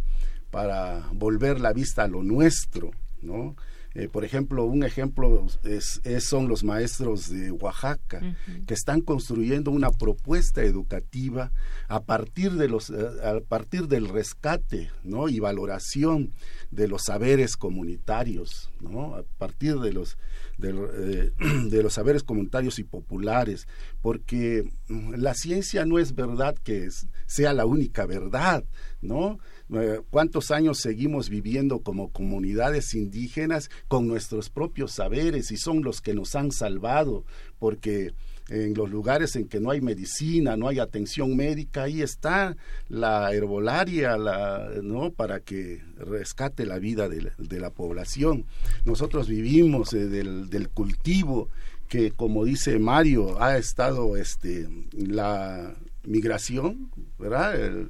[0.50, 2.90] para volver la vista a lo nuestro,
[3.22, 3.56] ¿no?
[3.98, 8.66] Eh, por ejemplo, un ejemplo es, es, son los maestros de Oaxaca, uh -huh.
[8.66, 11.50] que están construyendo una propuesta educativa
[11.88, 12.94] a partir, de los, eh,
[13.24, 15.30] a partir del rescate ¿no?
[15.30, 16.34] y valoración
[16.70, 19.14] de los saberes comunitarios, ¿no?
[19.14, 20.18] a partir de los,
[20.58, 21.32] de, eh,
[21.70, 23.66] de los saberes comunitarios y populares,
[24.02, 28.62] porque la ciencia no es verdad que es, sea la única verdad,
[29.00, 29.38] ¿no?
[30.10, 36.14] Cuántos años seguimos viviendo como comunidades indígenas con nuestros propios saberes y son los que
[36.14, 37.24] nos han salvado,
[37.58, 38.12] porque
[38.48, 42.56] en los lugares en que no hay medicina, no hay atención médica, ahí está
[42.88, 45.10] la herbolaria, la, ¿no?
[45.10, 48.44] Para que rescate la vida de la, población.
[48.84, 51.48] Nosotros vivimos eh, del, cultivo
[51.88, 55.74] que, como dice Mario, ha estado este, la,
[56.06, 57.86] migración, ¿verdad?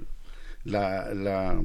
[0.67, 1.63] La, la-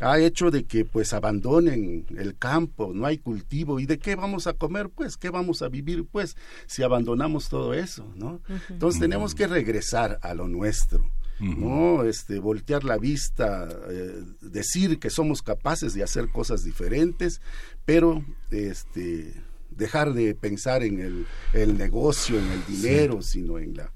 [0.00, 3.80] ha hecho de que pues abandonen el campo, no hay cultivo.
[3.80, 7.74] Y de qué vamos a comer pues, qué vamos a vivir pues si abandonamos todo
[7.74, 8.40] eso, ¿no?
[8.68, 11.04] Entonces tenemos que regresar a lo nuestro.
[11.40, 17.40] no este voltear la vista eh, decir que somos capaces de hacer cosas diferentes
[17.84, 19.34] pero este
[19.70, 23.92] dejar de pensar en el, el negocio en el dinero sino en la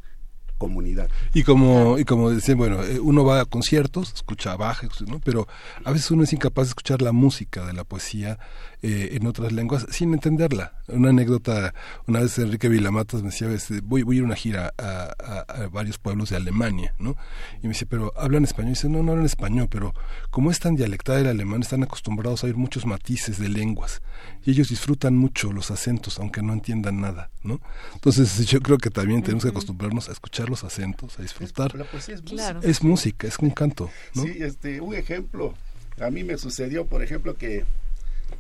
[0.63, 5.19] comunidad Y como, y como dicen, bueno, eh, uno va a conciertos, escucha Bach, ¿no?
[5.25, 5.49] pero
[5.85, 8.39] a veces uno es incapaz de escuchar la música de la poesía
[8.83, 10.73] eh, en otras lenguas sin entenderla.
[10.89, 11.73] Una anécdota,
[12.07, 13.49] una vez Enrique Vilamatas me decía,
[13.85, 17.17] voy, voy a ir a una gira a, a- a varios pueblos de Alemania, ¿no?
[17.63, 18.71] Y me dice, pero ¿hablan español?
[18.73, 19.95] Y dice, no, no hablan español, pero
[20.31, 24.03] como es tan dialectal el alemán, están acostumbrados a oír muchos matices de lenguas
[24.45, 27.61] y ellos disfrutan mucho los acentos, aunque no entiendan nada, ¿no?
[27.95, 31.75] Entonces yo creo que también tenemos que acostumbrarnos a escuchar los acentos, a disfrutar.
[31.75, 32.57] la poesía es Claro.
[32.61, 32.71] música.
[32.71, 34.23] Es música, es un canto, ¿no?
[34.23, 35.55] Sí, este, un ejemplo,
[36.01, 37.65] a mí me sucedió, por ejemplo, que,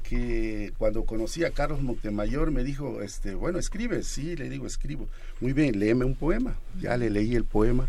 [0.09, 5.09] que cuando conocí a Carlos Montemayor me dijo, este, bueno, escribe, sí, le digo, escribo.
[5.41, 6.57] Muy bien, léeme un poema.
[6.81, 7.89] Ya le leí el poema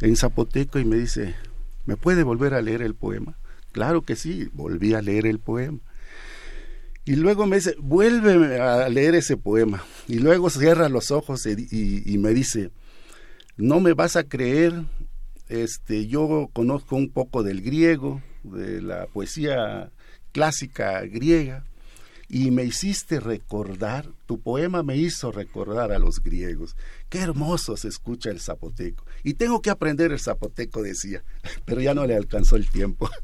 [0.00, 1.34] en zapoteco y me dice,
[1.86, 3.36] ¿me puede volver a leer el poema?
[3.72, 5.78] Claro que sí, volví a leer el poema.
[7.04, 9.82] Y luego me dice, vuelve a leer ese poema.
[10.06, 12.70] Y luego cierra los ojos y, y- y me dice,
[13.60, 14.72] no me vas a creer,
[15.48, 19.90] este, yo conozco un poco del griego, de la poesía
[20.32, 21.64] clásica griega,
[22.28, 26.76] y me hiciste recordar, tu poema me hizo recordar a los griegos.
[27.10, 29.04] Qué hermoso se escucha el zapoteco.
[29.24, 31.22] Y tengo que aprender el zapoteco, decía,
[31.66, 33.10] pero ya no le alcanzó el tiempo.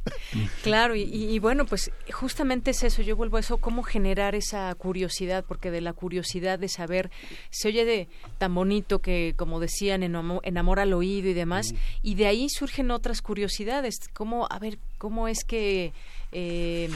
[0.63, 5.45] Claro, y, bueno, pues justamente es eso, yo vuelvo a eso, cómo generar esa curiosidad,
[5.47, 7.11] porque de la curiosidad de saber,
[7.51, 8.09] se oye de
[8.39, 12.91] tan bonito que, como decían, enamo- enamora al oído y demás, y de ahí surgen
[12.91, 15.93] otras curiosidades, cómo, a ver, cómo es que...
[16.33, 16.91] eh,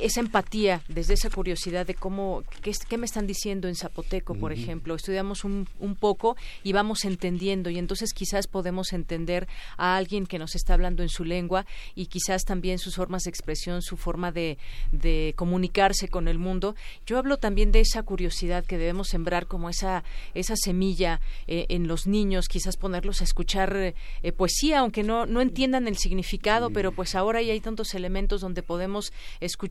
[0.00, 4.34] esa empatía, desde esa curiosidad de cómo, qué, es- qué me están diciendo en zapoteco,
[4.34, 9.46] por ejemplo, estudiamos un, un poco y vamos entendiendo y entonces quizás podemos entender
[9.76, 13.30] a alguien que nos está hablando en su lengua y quizás también sus formas de
[13.30, 14.58] expresión, su forma de,
[14.92, 16.74] de comunicarse con el mundo.
[17.06, 20.04] Yo hablo también de esa curiosidad que debemos sembrar como esa,
[20.34, 25.26] esa semilla eh, en los niños, quizás ponerlos a escuchar eh, eh, poesía, aunque no,
[25.26, 29.12] no entiendan el significado, pero pues ahora ya hay tantos elementos donde podemos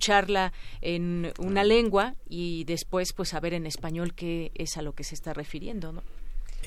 [0.10, 5.04] escucharla en una lengua y después pues saber en español qué es a lo que
[5.04, 6.02] se está refiriendo, ¿no?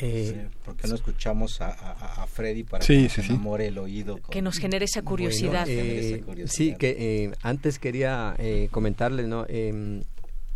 [0.00, 3.28] Eh, ¿Por qué no escuchamos a, a- a Freddy para Sí, que nos sí, sí.
[3.32, 4.18] enamore el oído?
[4.18, 5.66] con- Que nos genere esa curiosidad.
[5.66, 6.56] Bueno, Eh, esa curiosidad.
[6.56, 9.44] sí, que eh, antes quería eh, comentarles, ¿no?
[9.48, 10.02] Em,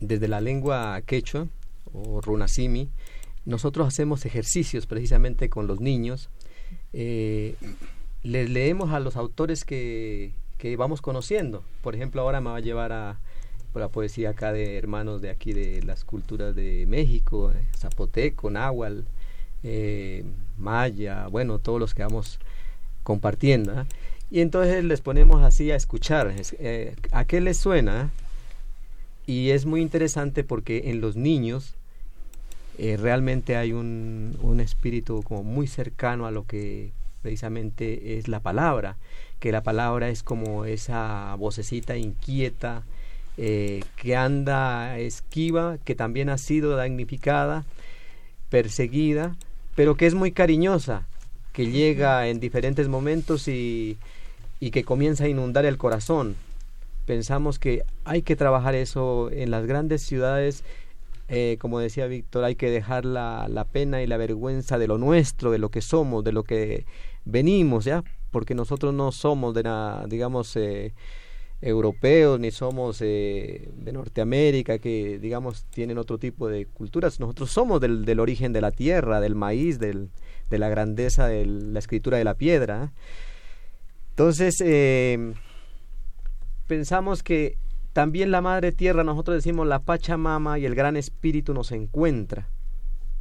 [0.01, 1.49] desde la lengua quechua
[1.93, 2.89] o runasimi,
[3.45, 6.31] nosotros hacemos ejercicios precisamente con los niños.
[6.93, 7.57] Eh,
[8.23, 10.33] les leemos a los autores que,
[10.75, 11.63] vamos conociendo.
[11.83, 13.19] Por ejemplo, ahora me va a llevar a
[13.75, 19.01] la poesía acá de hermanos de aquí de las culturas de México, eh, zapoteco, náhuatl,
[19.63, 20.25] eh,
[20.59, 22.39] maya, bueno, todos los que vamos
[23.03, 23.73] compartiendo.
[23.77, 23.87] ¿ah?
[24.31, 26.29] Y entonces les ponemos así a escuchar.
[26.29, 28.11] es- eh, ¿A qué les suena?
[29.27, 31.75] Y es muy interesante porque en los niños
[32.79, 38.41] eh, realmente hay un, un espíritu como muy cercano a lo que precisamente es la
[38.41, 38.97] palabra,
[39.41, 42.85] que la palabra es como esa vocecita inquieta,
[43.37, 47.65] eh, que anda esquiva, que también ha sido damnificada,
[48.49, 49.37] perseguida,
[49.75, 51.07] pero que es muy cariñosa,
[51.53, 53.99] que llega en diferentes momentos y,
[54.59, 56.37] y que comienza a inundar el corazón.
[57.05, 60.65] Pensamos que hay que trabajar eso en las grandes ciudades,
[61.29, 64.97] eh, como decía Víctor, hay que dejar la, la pena y la vergüenza de lo
[64.97, 66.87] nuestro, de lo que somos, de lo que
[67.25, 68.03] venimos, ¿ya?
[68.31, 70.95] Porque nosotros no somos de la, digamos, eh,
[71.61, 77.19] europeos ni somos eh, de Norteamérica que digamos tienen otro tipo de culturas.
[77.21, 80.11] Nosotros somos del, origen de la tierra del maíz del,
[80.51, 82.93] de la grandeza de la escritura de la piedra.
[84.11, 85.35] Entonces eh,
[86.67, 87.59] pensamos que
[87.93, 92.51] también la madre tierra nosotros decimos la pachamama y el gran espíritu nos encuentra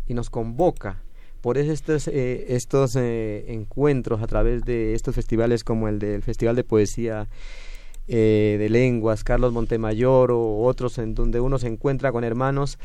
[0.07, 1.01] y nos convoca
[1.45, 2.57] por eso estos, eh,
[2.95, 7.27] eh, encuentros a través de estos festivales como el del Festival de Poesía
[8.07, 12.79] eh, de lenguas, Carlos Montemayor o otros en donde uno se encuentra con hermanos,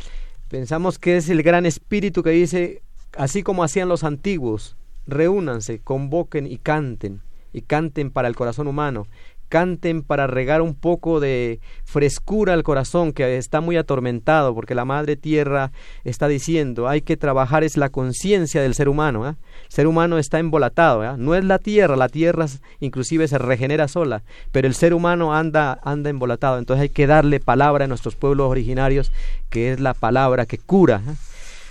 [0.49, 2.83] pensamos que es el gran espíritu que dice,
[3.17, 7.23] así como hacían los antiguos, reúnanse, convoquen y canten,
[7.55, 9.07] y canten para el corazón humano,
[9.51, 14.87] canten para regar un poco de frescura al corazón que está muy atormentado porque la
[14.87, 15.73] madre tierra
[16.05, 19.35] está diciendo hay que trabajar es la conciencia del ser humano ¿eh?
[19.65, 21.15] el ser humano está embolatado ¿eh?
[21.19, 22.47] no es la tierra la tierra
[22.79, 24.23] inclusive se regenera sola
[24.53, 28.49] pero el ser humano anda anda embolatado entonces hay que darle palabra a nuestros pueblos
[28.49, 29.11] originarios
[29.51, 31.15] que es la palabra que cura ¿eh?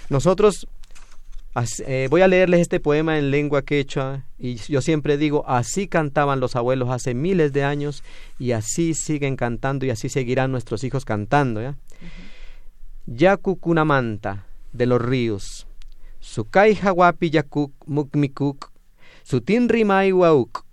[0.10, 0.68] nosotros
[1.86, 6.40] eh, voy a leerles este poema en lengua quechua y yo siempre digo, así cantaban
[6.40, 8.04] los abuelos hace miles de años
[8.38, 11.62] y así siguen cantando y así seguirán nuestros hijos cantando.
[11.62, 11.76] ¿ya?
[13.06, 15.68] Yacucunamanta de los ríos,
[16.20, 18.72] Sukai Hawapi Yakuk Mukmikuk,
[19.24, 20.66] Sutin Rimai Wauk,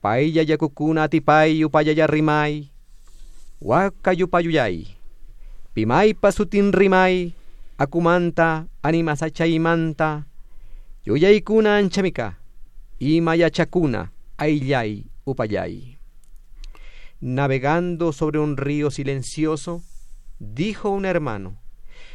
[0.00, 2.70] Pailla Yacucuna Atipai Upayaya Rimai,
[3.60, 4.86] Wakayupayuyay,
[5.74, 7.32] Pimai Pasutin Rimai,
[7.78, 10.26] Akumanta, Animasachaimanta,
[11.04, 12.38] Yuyaikuna Anchamika,
[12.98, 15.98] Imayachakuna, Aillay, Upayay.
[17.20, 19.82] Navegando sobre un río silencioso,
[20.38, 21.58] dijo un hermano,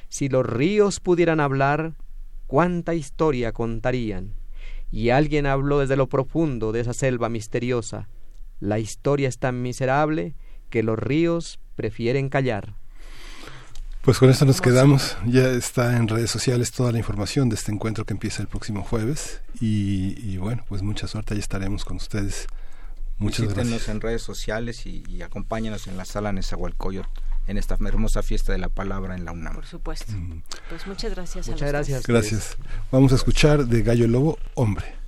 [0.10, 1.94] si los ríos pudieran hablar,
[2.48, 4.34] cuánta historia contarían.
[4.90, 8.10] Y alguien habló desde lo profundo de esa selva misteriosa.
[8.60, 10.34] La historia es tan miserable
[10.72, 12.81] que los ríos prefieren callar.
[14.02, 15.16] Pues con esto nos quedamos.
[15.28, 18.84] Ya está en redes sociales toda la información de este encuentro que empieza el próximo
[18.84, 19.42] jueves.
[19.60, 21.36] Y, bueno, pues mucha suerte.
[21.36, 22.48] Ahí estaremos con ustedes.
[23.20, 27.08] Muchas Visítenos en redes sociales y, y, acompáñanos en la sala Nezahualcóyotl
[27.46, 29.54] en esta hermosa fiesta de la palabra en la UNAM.
[29.54, 30.12] Por supuesto.
[30.12, 30.42] Mm.
[30.70, 31.48] Pues muchas gracias.
[31.48, 32.08] Muchas gracias.
[32.08, 32.58] Gracias.
[32.92, 35.01] Vamos a escuchar de Gallo Lobo, Hombre.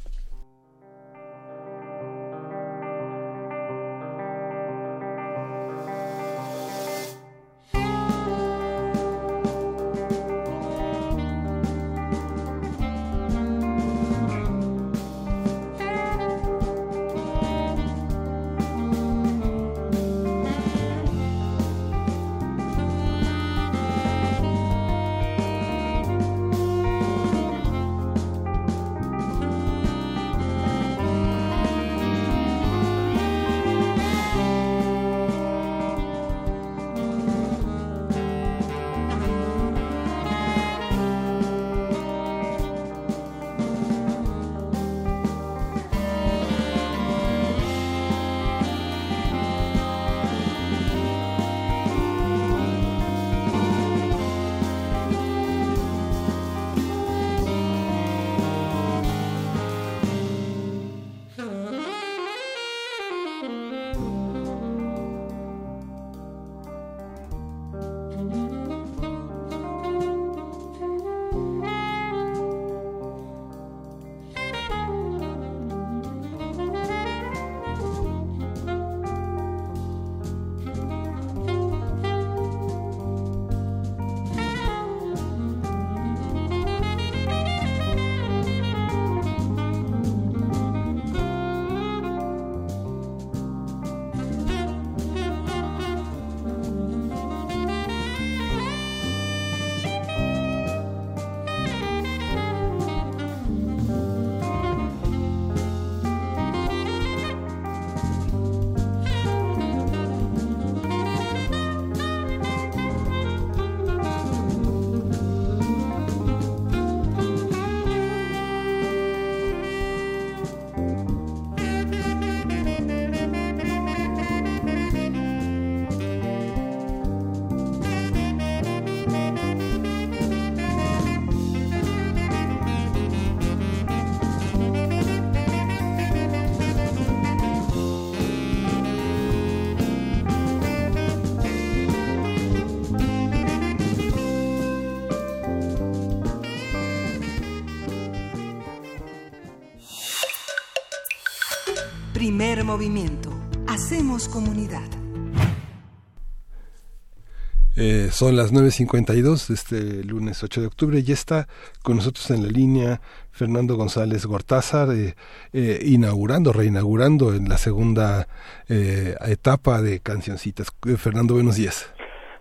[158.24, 161.04] Son las 9.52 de este lunes 8 de octubre.
[161.04, 161.50] Ya está
[161.84, 165.16] con nosotros en la línea Fernando González Gortázar, eh,
[165.52, 168.30] eh, inaugurando, reinaugurando en la segunda
[168.70, 170.74] etapa de Cancioncitas.
[170.98, 171.94] Fernando, buenos días.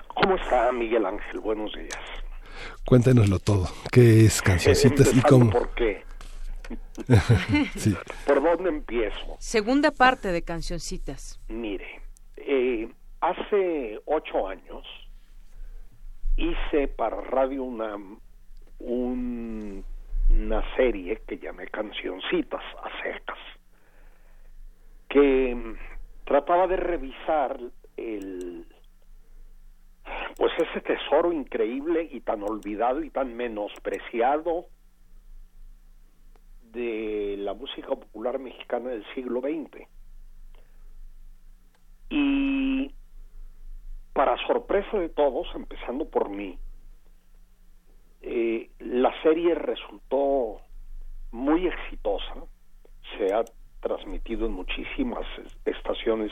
[0.07, 1.41] ¿Cómo está Miguel Ángel?
[1.41, 1.99] Buenos días.
[2.85, 3.67] Cuéntenoslo todo.
[3.91, 5.51] ¿Qué es Cancioncitas y cómo?
[5.51, 6.05] ¿Por qué?
[8.25, 9.37] ¿Por dónde empiezo?
[9.41, 11.41] Segunda parte de Cancioncitas.
[11.49, 12.03] Mire,
[12.37, 12.89] eh,
[13.21, 14.85] hace ocho años
[16.37, 18.19] hice para Radio UNAM
[18.79, 19.85] un,
[20.31, 23.39] una serie que llamé Cancioncitas a secas,
[25.09, 25.77] que
[26.25, 27.59] trataba de revisar
[27.97, 28.67] el
[30.37, 34.67] pues ese tesoro increíble y tan olvidado y tan menospreciado
[36.73, 39.87] de la música popular mexicana del siglo XX.
[42.11, 42.95] Y
[44.13, 46.59] para sorpresa de todos, empezando por mí,
[48.23, 50.61] eh, la serie resultó
[51.33, 52.35] muy exitosa,
[53.17, 53.45] se ha
[53.81, 55.27] transmitido en muchísimas
[55.65, 56.31] estaciones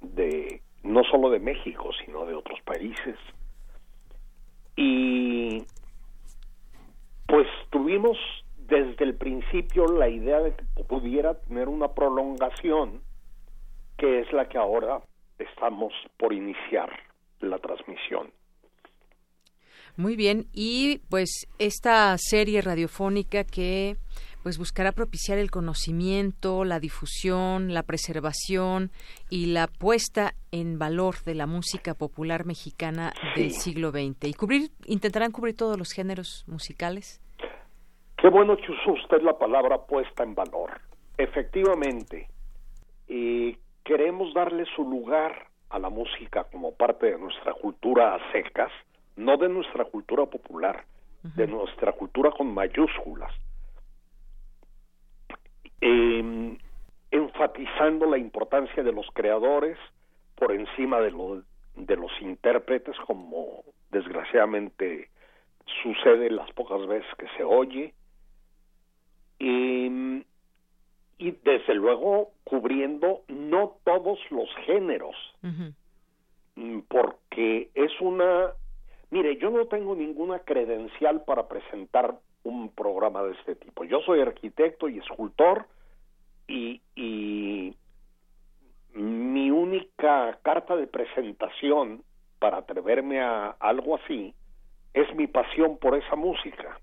[0.00, 3.16] de no solo de México, sino de otros países.
[4.76, 5.64] Y
[7.26, 8.16] pues tuvimos
[8.58, 13.00] desde el principio la idea de que pudiera tener una prolongación,
[13.96, 15.00] que es la que ahora
[15.38, 16.90] estamos por iniciar
[17.40, 18.32] la transmisión.
[19.96, 23.96] Muy bien, y pues esta serie radiofónica que
[24.42, 28.90] pues buscará propiciar el conocimiento, la difusión, la preservación
[29.28, 34.70] y la puesta en valor de la música popular mexicana del siglo XX y cubrir
[34.86, 37.20] intentarán cubrir todos los géneros musicales.
[38.16, 40.80] Qué bueno que usó usted la palabra puesta en valor.
[41.18, 42.28] Efectivamente,
[43.08, 43.56] eh,
[43.88, 48.70] queremos darle su lugar a la música como parte de nuestra cultura a secas,
[49.16, 50.84] no de nuestra cultura popular,
[51.22, 53.32] de nuestra cultura con mayúsculas,
[55.80, 56.58] eh,
[57.10, 59.78] enfatizando la importancia de los creadores
[60.34, 61.42] por encima de, lo,
[61.74, 65.08] de los intérpretes, como desgraciadamente
[65.82, 67.94] sucede las pocas veces que se oye,
[69.38, 70.26] y,
[71.18, 75.16] y desde luego cubriendo no todos los géneros,
[76.54, 78.52] mm, porque es una
[79.10, 83.84] Mire, yo no tengo ninguna credencial para presentar un programa de este tipo.
[83.84, 85.66] Yo soy arquitecto y escultor
[86.46, 87.74] y, y
[88.92, 92.02] mi única carta de presentación
[92.38, 94.34] para atreverme a algo así
[94.92, 96.78] es mi pasión por esa música.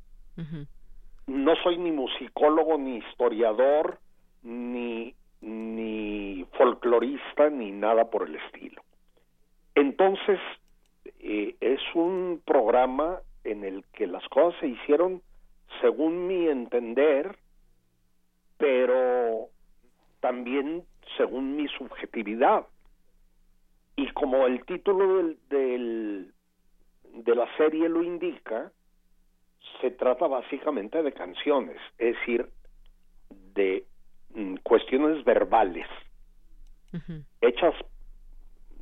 [1.27, 3.99] No soy ni musicólogo, ni historiador,
[4.45, 8.81] ni, ni folclorista, ni nada por el estilo.
[9.73, 10.39] Entonces,
[11.19, 15.21] eh, es un programa en el que las cosas se hicieron
[15.81, 17.35] según mi entender,
[18.57, 19.49] pero
[20.19, 20.83] también
[21.17, 22.67] según mi subjetividad.
[23.95, 26.33] Y como el título del, del,
[27.03, 28.71] de la serie lo indica,
[29.81, 32.49] se trata básicamente de canciones, es decir,
[33.53, 33.85] de
[34.35, 35.87] mm, cuestiones verbales,
[37.41, 37.73] hechas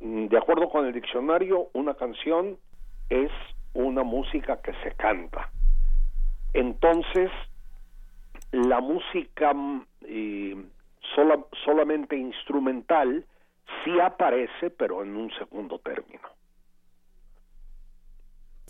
[0.04, 2.58] Mm, de acuerdo con el diccionario, una canción
[3.08, 3.30] es
[3.72, 5.50] una música que se canta.
[6.52, 7.30] Entonces,
[8.52, 9.86] la música mm,
[11.64, 13.24] solamente instrumental
[13.82, 16.28] sí aparece, pero en un segundo término.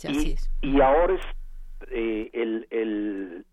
[0.04, 1.22] y, y, ahora es
[1.90, 3.44] eh, el, el,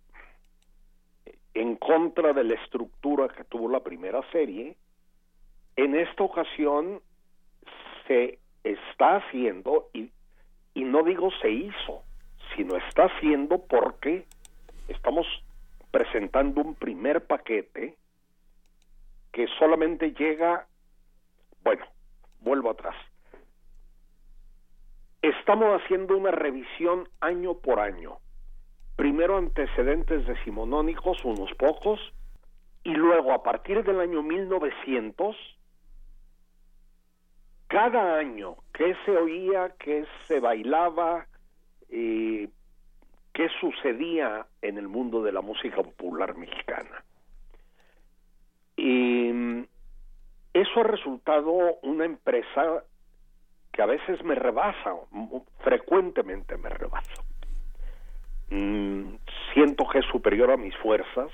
[1.53, 4.75] en contra de la estructura que tuvo la primera serie,
[5.75, 7.01] en esta ocasión
[8.07, 10.11] se está haciendo, y,
[10.75, 12.03] no digo se hizo,
[12.55, 14.25] sino está haciendo porque
[14.87, 15.25] estamos
[15.91, 17.95] presentando un primer paquete
[19.31, 20.67] que solamente llega,
[21.63, 21.85] bueno,
[22.41, 22.95] vuelvo atrás.
[25.21, 28.17] Estamos haciendo una revisión año por año.
[29.01, 31.99] Primero antecedentes decimonónicos, unos pocos,
[32.83, 35.35] y luego a partir del año 1900
[37.65, 41.25] cada año qué se oía, qué se bailaba,
[41.89, 42.47] eh,
[43.33, 47.03] qué sucedía en el mundo de la música popular mexicana.
[48.77, 49.65] Y
[50.53, 52.83] eso ha resultado una empresa
[53.71, 54.93] que a veces me rebasa,
[55.63, 57.30] frecuentemente me rebasa.
[58.51, 59.15] Mm,
[59.53, 61.31] siento que es superior a mis fuerzas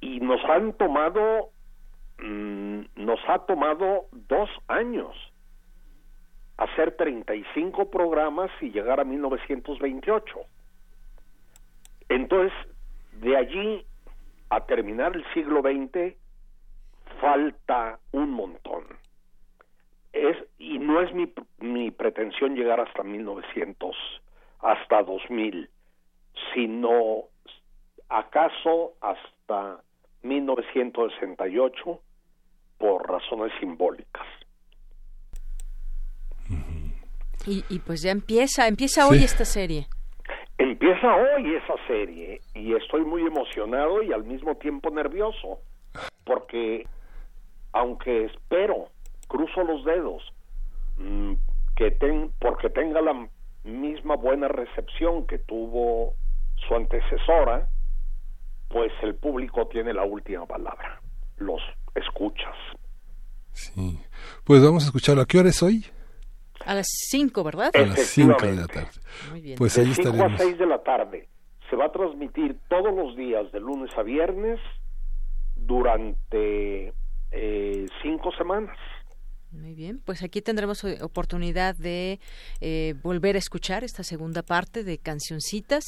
[0.00, 1.50] y nos han tomado
[2.22, 5.16] Mm, nos ha tomado dos años
[6.58, 10.40] hacer 35 programas y llegar a 1928.
[12.10, 12.52] Entonces,
[13.12, 13.86] de allí
[14.50, 16.14] a terminar el siglo XX,
[17.20, 18.84] falta un montón.
[20.12, 23.96] Es, y no es mi, mi pretensión llegar hasta 1900,
[24.62, 25.68] hasta 2000,
[26.54, 27.24] sino
[28.08, 29.80] acaso hasta
[30.22, 32.00] 1968
[32.78, 34.26] por razones simbólicas.
[37.46, 39.86] Y, y pues ya empieza, empieza hoy esta serie.
[40.58, 45.60] Empieza hoy esa serie y estoy muy emocionado y al mismo tiempo nervioso
[46.24, 46.86] porque
[47.72, 48.88] aunque espero,
[49.28, 50.22] cruzo los dedos,
[50.98, 51.32] mm,
[51.76, 53.28] que ten, porque tenga la
[53.64, 56.14] misma buena recepción que tuvo
[56.68, 57.68] su antecesora,
[58.68, 61.00] pues el público tiene la última palabra,
[61.38, 61.60] los
[61.94, 62.54] escuchas.
[63.52, 63.98] Sí.
[64.44, 65.22] Pues vamos a escucharlo.
[65.22, 65.84] ¿A qué hora es hoy?
[66.64, 67.70] A las 5, ¿verdad?
[67.74, 68.90] A las 5 de la tarde.
[69.30, 69.56] Muy bien.
[69.58, 70.40] Pues de ahí 5 a estaremos.
[70.40, 71.28] 6 de la tarde.
[71.68, 74.60] Se va a transmitir todos los días, de lunes a viernes,
[75.56, 76.92] durante
[77.30, 78.76] eh, cinco semanas.
[79.52, 82.20] Muy bien, pues aquí tendremos oportunidad de
[82.60, 85.84] eh, volver a escuchar esta segunda parte de Cancioncitas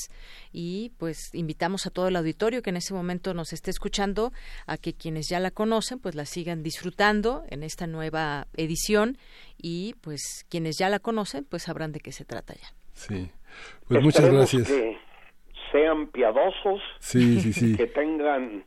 [0.52, 4.32] y pues invitamos a todo el auditorio que en ese momento nos esté escuchando
[4.66, 9.16] a que quienes ya la conocen pues la sigan disfrutando en esta nueva edición
[9.56, 12.74] y pues quienes ya la conocen pues sabrán de qué se trata ya.
[12.94, 13.30] Sí.
[13.86, 14.66] Pues muchas gracias.
[14.66, 14.98] Que
[15.70, 17.76] sean piadosos, Sí, sí, sí.
[17.76, 18.64] que tengan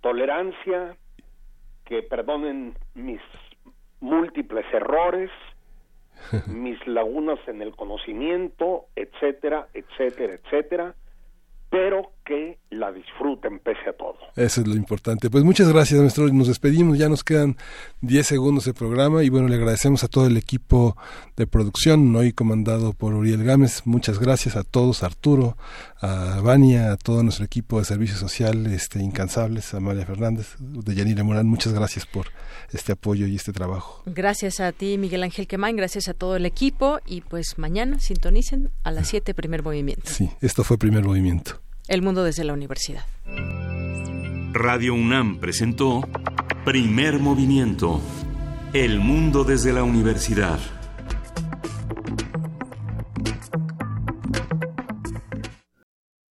[0.00, 0.96] tolerancia,
[1.84, 3.20] que perdonen mis
[4.00, 5.30] múltiples errores,
[6.46, 10.94] mis lagunas en el conocimiento, etcétera, etcétera, etcétera,
[11.70, 14.18] pero que la disfruten pese a todo.
[14.36, 15.30] Eso es lo importante.
[15.30, 16.28] Pues muchas gracias, maestro.
[16.28, 16.98] Nos despedimos.
[16.98, 17.56] Ya nos quedan
[18.02, 20.94] 10 segundos de programa y bueno, le agradecemos a todo el equipo
[21.36, 23.86] de producción, hoy comandado por Uriel Gámez.
[23.86, 25.56] Muchas gracias a todos, a Arturo,
[26.02, 30.94] a Vania, a todo nuestro equipo de servicio social, este, incansables, a María Fernández, de
[30.94, 31.46] Yanira Morán.
[31.46, 32.26] Muchas gracias por
[32.70, 34.02] este apoyo y este trabajo.
[34.04, 38.70] Gracias a ti, Miguel Ángel Quemain, gracias a todo el equipo y pues mañana sintonicen
[38.84, 40.02] a las 7 primer movimiento.
[40.04, 41.62] Sí, esto fue primer movimiento.
[41.88, 43.06] El mundo desde la universidad.
[44.52, 46.06] Radio UNAM presentó
[46.66, 48.02] Primer Movimiento.
[48.74, 50.58] El mundo desde la universidad.